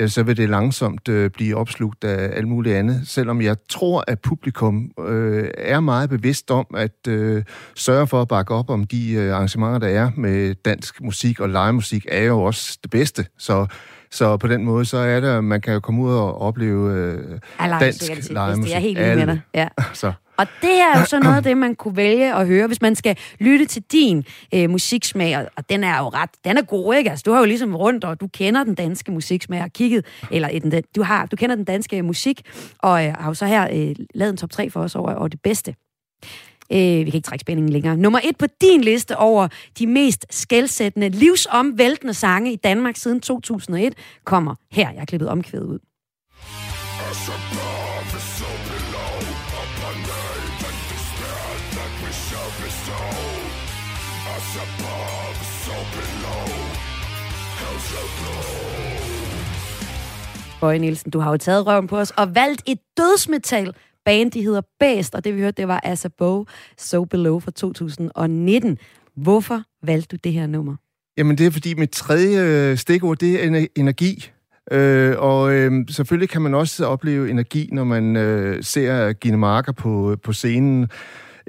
ja, 0.00 0.06
så 0.06 0.22
vil 0.22 0.36
det 0.36 0.48
langsomt 0.48 1.08
øh, 1.08 1.30
blive 1.30 1.56
opslugt 1.56 2.04
af 2.04 2.36
alt 2.36 2.48
muligt 2.48 2.76
andet. 2.76 3.02
Selvom 3.08 3.42
jeg 3.42 3.56
tror, 3.68 4.04
at 4.08 4.20
publikum 4.20 4.90
øh, 5.08 5.50
er 5.58 5.80
meget 5.80 6.10
bevidst 6.10 6.50
om 6.50 6.66
at 6.76 7.08
øh, 7.08 7.42
sørge 7.76 8.06
for 8.06 8.22
at 8.22 8.28
bakke 8.28 8.54
op 8.54 8.70
om 8.70 8.84
de 8.84 9.12
øh, 9.12 9.34
arrangementer, 9.34 9.78
der 9.78 9.88
er 9.88 10.10
med 10.16 10.54
dansk 10.54 11.00
musik, 11.00 11.40
og 11.40 11.48
livemusik 11.48 12.06
er 12.08 12.22
jo 12.22 12.42
også 12.42 12.78
det 12.82 12.90
bedste. 12.90 13.26
Så, 13.38 13.66
så 14.10 14.36
på 14.36 14.48
den 14.48 14.64
måde, 14.64 14.84
så 14.84 14.96
er 14.96 15.20
det, 15.20 15.44
man 15.44 15.60
kan 15.60 15.72
jo 15.72 15.80
komme 15.80 16.02
ud 16.02 16.12
og 16.12 16.40
opleve 16.40 16.94
øh, 16.94 17.38
dansk. 17.80 18.12
Hvis 18.12 18.26
det 18.26 18.36
er 18.36 18.78
helt 18.78 18.98
enig 18.98 19.16
med 19.16 19.26
dig. 19.26 19.40
Ja. 19.54 19.68
Så. 19.92 20.12
Og 20.40 20.46
det 20.62 20.70
her 20.70 20.94
er 20.94 20.98
jo 20.98 21.04
så 21.04 21.18
noget 21.18 21.36
af 21.36 21.42
det, 21.48 21.56
man 21.56 21.74
kunne 21.74 21.96
vælge 21.96 22.34
at 22.34 22.46
høre, 22.46 22.66
hvis 22.66 22.82
man 22.82 22.94
skal 22.96 23.16
lytte 23.40 23.64
til 23.66 23.82
din 23.92 24.24
øh, 24.54 24.70
musiksmag, 24.70 25.38
og- 25.38 25.46
og 25.56 25.70
den 25.70 25.84
er 25.84 25.98
jo 25.98 26.08
ret, 26.08 26.30
den 26.44 26.56
er 26.58 26.62
god, 26.62 26.94
ikke? 26.94 27.10
Altså, 27.10 27.22
du 27.26 27.32
har 27.32 27.38
jo 27.38 27.44
ligesom 27.44 27.76
rundt, 27.76 28.04
og 28.04 28.20
du 28.20 28.26
kender 28.28 28.64
den 28.64 28.74
danske 28.74 29.12
musiksmag, 29.12 29.62
og 29.62 29.72
kigget, 29.72 30.04
eller 30.30 30.48
den, 30.48 30.82
du, 30.96 31.02
har, 31.02 31.26
du 31.26 31.36
kender 31.36 31.56
den 31.56 31.64
danske 31.64 32.02
musik, 32.02 32.40
og 32.78 33.06
øh, 33.06 33.12
har 33.14 33.26
jo 33.30 33.34
så 33.34 33.46
her 33.46 33.68
øh, 33.72 33.94
lavet 34.14 34.30
en 34.30 34.36
top 34.36 34.50
3 34.50 34.70
for 34.70 34.80
os 34.80 34.94
over, 34.96 35.14
over 35.14 35.28
det 35.28 35.40
bedste. 35.42 35.74
Øh, 36.72 36.78
vi 36.78 37.04
kan 37.04 37.14
ikke 37.14 37.20
trække 37.26 37.40
spændingen 37.40 37.72
længere. 37.72 37.96
Nummer 37.96 38.20
et 38.24 38.36
på 38.38 38.46
din 38.60 38.80
liste 38.80 39.16
over 39.16 39.48
de 39.78 39.86
mest 39.86 40.26
skældsættende, 40.30 41.08
livsomvæltende 41.08 42.14
sange 42.14 42.52
i 42.52 42.56
Danmark 42.56 42.96
siden 42.96 43.20
2001 43.20 43.94
kommer 44.24 44.54
her. 44.72 44.90
Jeg 44.90 45.00
har 45.00 45.06
klippet 45.06 45.28
omkvædet 45.28 45.64
ud. 45.66 45.78
Bøje 60.60 60.78
Nielsen, 60.78 61.10
du 61.10 61.18
har 61.18 61.30
jo 61.30 61.36
taget 61.36 61.66
røven 61.66 61.86
på 61.86 61.98
os 61.98 62.10
og 62.10 62.34
valgt 62.34 62.62
et 62.66 62.78
dødsmetal 62.96 63.74
band, 64.04 64.30
de 64.30 64.42
hedder 64.42 64.60
Bæst, 64.80 65.14
og 65.14 65.24
det 65.24 65.36
vi 65.36 65.40
hørte, 65.40 65.56
det 65.62 65.68
var 65.68 65.80
Asa 65.84 66.08
Bo, 66.18 66.46
So 66.78 67.04
Below 67.04 67.40
fra 67.40 67.50
2019. 67.50 68.78
Hvorfor 69.16 69.62
valgte 69.82 70.16
du 70.16 70.20
det 70.24 70.32
her 70.32 70.46
nummer? 70.46 70.76
Jamen, 71.16 71.38
det 71.38 71.46
er 71.46 71.50
fordi 71.50 71.74
mit 71.74 71.90
tredje 71.90 72.70
øh, 72.70 72.76
stikord, 72.76 73.18
det 73.18 73.44
er 73.44 73.66
energi. 73.76 74.30
Øh, 74.72 75.14
og 75.18 75.52
øh, 75.52 75.72
selvfølgelig 75.90 76.28
kan 76.28 76.42
man 76.42 76.54
også 76.54 76.86
opleve 76.86 77.30
energi, 77.30 77.68
når 77.72 77.84
man 77.84 78.16
øh, 78.16 78.64
ser 78.64 79.12
Gine 79.12 79.36
Marker 79.36 79.72
på, 79.72 80.10
øh, 80.10 80.16
på 80.24 80.32
scenen, 80.32 80.88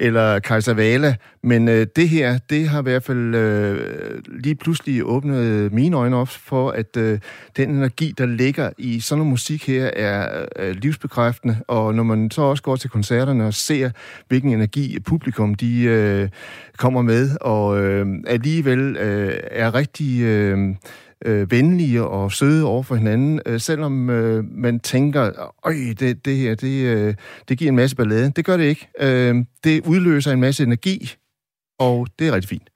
eller 0.01 0.39
Kaiser 0.39 0.73
Vala. 0.73 1.15
Men 1.43 1.67
øh, 1.67 1.87
det 1.95 2.09
her, 2.09 2.37
det 2.49 2.69
har 2.69 2.79
i 2.79 2.83
hvert 2.83 3.03
fald 3.03 3.35
øh, 3.35 4.21
lige 4.27 4.55
pludselig 4.55 5.05
åbnet 5.05 5.73
mine 5.73 5.97
øjne 5.97 6.15
op 6.15 6.27
for, 6.27 6.71
at 6.71 6.97
øh, 6.97 7.19
den 7.57 7.69
energi, 7.69 8.13
der 8.17 8.25
ligger 8.25 8.69
i 8.77 8.99
sådan 8.99 9.17
noget 9.17 9.29
musik 9.29 9.67
her, 9.67 9.85
er 9.85 10.45
øh, 10.59 10.75
livsbekræftende. 10.75 11.57
Og 11.67 11.95
når 11.95 12.03
man 12.03 12.31
så 12.31 12.41
også 12.41 12.63
går 12.63 12.75
til 12.75 12.89
koncerterne 12.89 13.45
og 13.45 13.53
ser, 13.53 13.89
hvilken 14.27 14.53
energi 14.53 14.99
publikum 14.99 15.55
de 15.55 15.83
øh, 15.83 16.29
kommer 16.77 17.01
med, 17.01 17.29
og 17.41 17.83
øh, 17.83 18.07
alligevel 18.27 18.97
øh, 18.97 19.33
er 19.51 19.75
rigtig... 19.75 20.21
Øh, 20.21 20.75
øh, 21.25 21.51
venlige 21.51 22.03
og 22.03 22.31
søde 22.31 22.65
over 22.65 22.83
for 22.83 22.95
hinanden, 22.95 23.41
øh, 23.45 23.59
selvom 23.59 24.09
øh, 24.09 24.43
man 24.51 24.79
tænker, 24.79 25.51
øj, 25.63 25.73
det, 25.99 26.25
det 26.25 26.37
her, 26.37 26.55
det, 26.55 26.85
øh, 26.85 27.15
det 27.49 27.57
giver 27.57 27.69
en 27.69 27.75
masse 27.75 27.95
ballade. 27.95 28.31
Det 28.35 28.45
gør 28.45 28.57
det 28.57 28.63
ikke. 28.63 28.87
Øh, 28.99 29.35
det 29.63 29.87
udløser 29.87 30.31
en 30.31 30.39
masse 30.39 30.63
energi, 30.63 31.15
og 31.79 32.07
det 32.19 32.27
er 32.27 32.35
rigtig 32.35 32.49
fint. 32.49 32.71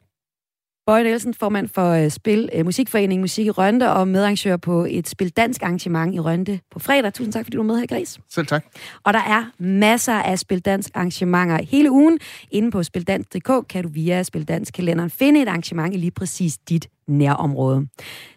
Bøje 0.85 1.03
Nielsen, 1.03 1.33
formand 1.33 1.67
for 1.67 2.03
uh, 2.03 2.09
Spil 2.09 2.49
uh, 2.59 2.65
Musikforening 2.65 3.21
Musik 3.21 3.45
i 3.45 3.49
Rønde 3.49 3.93
og 3.93 4.07
medarrangør 4.07 4.57
på 4.57 4.85
et 4.89 5.09
Spil 5.09 5.29
Dansk 5.29 5.63
arrangement 5.63 6.15
i 6.15 6.19
Rønde 6.19 6.59
på 6.71 6.79
fredag. 6.79 7.13
Tusind 7.13 7.33
tak, 7.33 7.45
fordi 7.45 7.57
du 7.57 7.61
var 7.61 7.67
med 7.67 7.79
her, 7.79 7.85
Gris. 7.87 8.19
Selv 8.29 8.47
tak. 8.47 8.65
Og 9.03 9.13
der 9.13 9.19
er 9.19 9.51
masser 9.59 10.13
af 10.13 10.39
Spil 10.39 10.59
Dansk 10.59 10.89
arrangementer 10.93 11.63
hele 11.63 11.91
ugen. 11.91 12.19
Inde 12.51 12.71
på 12.71 12.83
spildansk.dk 12.83 13.67
kan 13.69 13.83
du 13.83 13.89
via 13.89 14.23
Spil 14.23 14.47
Dansk 14.47 14.73
kalenderen 14.73 15.09
finde 15.09 15.41
et 15.41 15.47
arrangement 15.47 15.93
i 15.93 15.97
lige 15.97 16.11
præcis 16.11 16.57
dit 16.57 16.89
nærområde. 17.07 17.87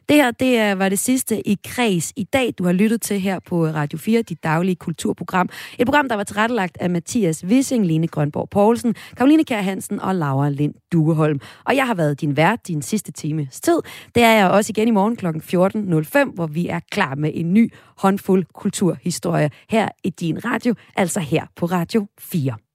Det 0.08 0.16
her 0.16 0.30
det 0.30 0.78
var 0.78 0.88
det 0.88 0.98
sidste 0.98 1.48
i 1.48 1.58
Kreds 1.64 2.12
i 2.16 2.24
dag, 2.24 2.54
du 2.58 2.64
har 2.64 2.72
lyttet 2.72 3.02
til 3.02 3.20
her 3.20 3.38
på 3.38 3.66
øh, 3.66 3.74
Radio 3.74 3.98
4, 3.98 4.22
dit 4.22 4.42
daglige 4.42 4.76
kulturprogram. 4.76 5.48
Et 5.78 5.86
program, 5.86 6.08
der 6.08 6.16
var 6.16 6.24
tilrettelagt 6.24 6.76
af 6.80 6.90
Mathias 6.90 7.44
Wissing, 7.44 7.86
Line 7.86 8.06
Grønborg 8.06 8.50
Poulsen, 8.50 8.94
Karoline 9.16 9.44
Kær 9.44 9.60
Hansen 9.60 10.00
og 10.00 10.14
Laura 10.14 10.48
Lind 10.48 10.74
Dueholm. 10.92 11.40
Og 11.64 11.76
jeg 11.76 11.86
har 11.86 11.94
været 11.94 12.20
din 12.20 12.36
vært 12.36 12.68
din 12.68 12.82
sidste 12.82 13.12
times 13.12 13.60
tid. 13.60 13.78
Det 14.14 14.22
er 14.22 14.32
jeg 14.32 14.50
også 14.50 14.70
igen 14.70 14.88
i 14.88 14.90
morgen 14.90 15.16
kl. 15.16 15.26
14.05, 15.26 16.34
hvor 16.34 16.46
vi 16.46 16.68
er 16.68 16.80
klar 16.90 17.14
med 17.14 17.30
en 17.34 17.54
ny 17.54 17.72
håndfuld 17.96 18.44
kulturhistorie 18.54 19.50
her 19.70 19.88
i 20.04 20.10
din 20.10 20.44
radio, 20.44 20.74
altså 20.96 21.20
her 21.20 21.46
på 21.56 21.66
Radio 21.66 22.06
4. 22.18 22.67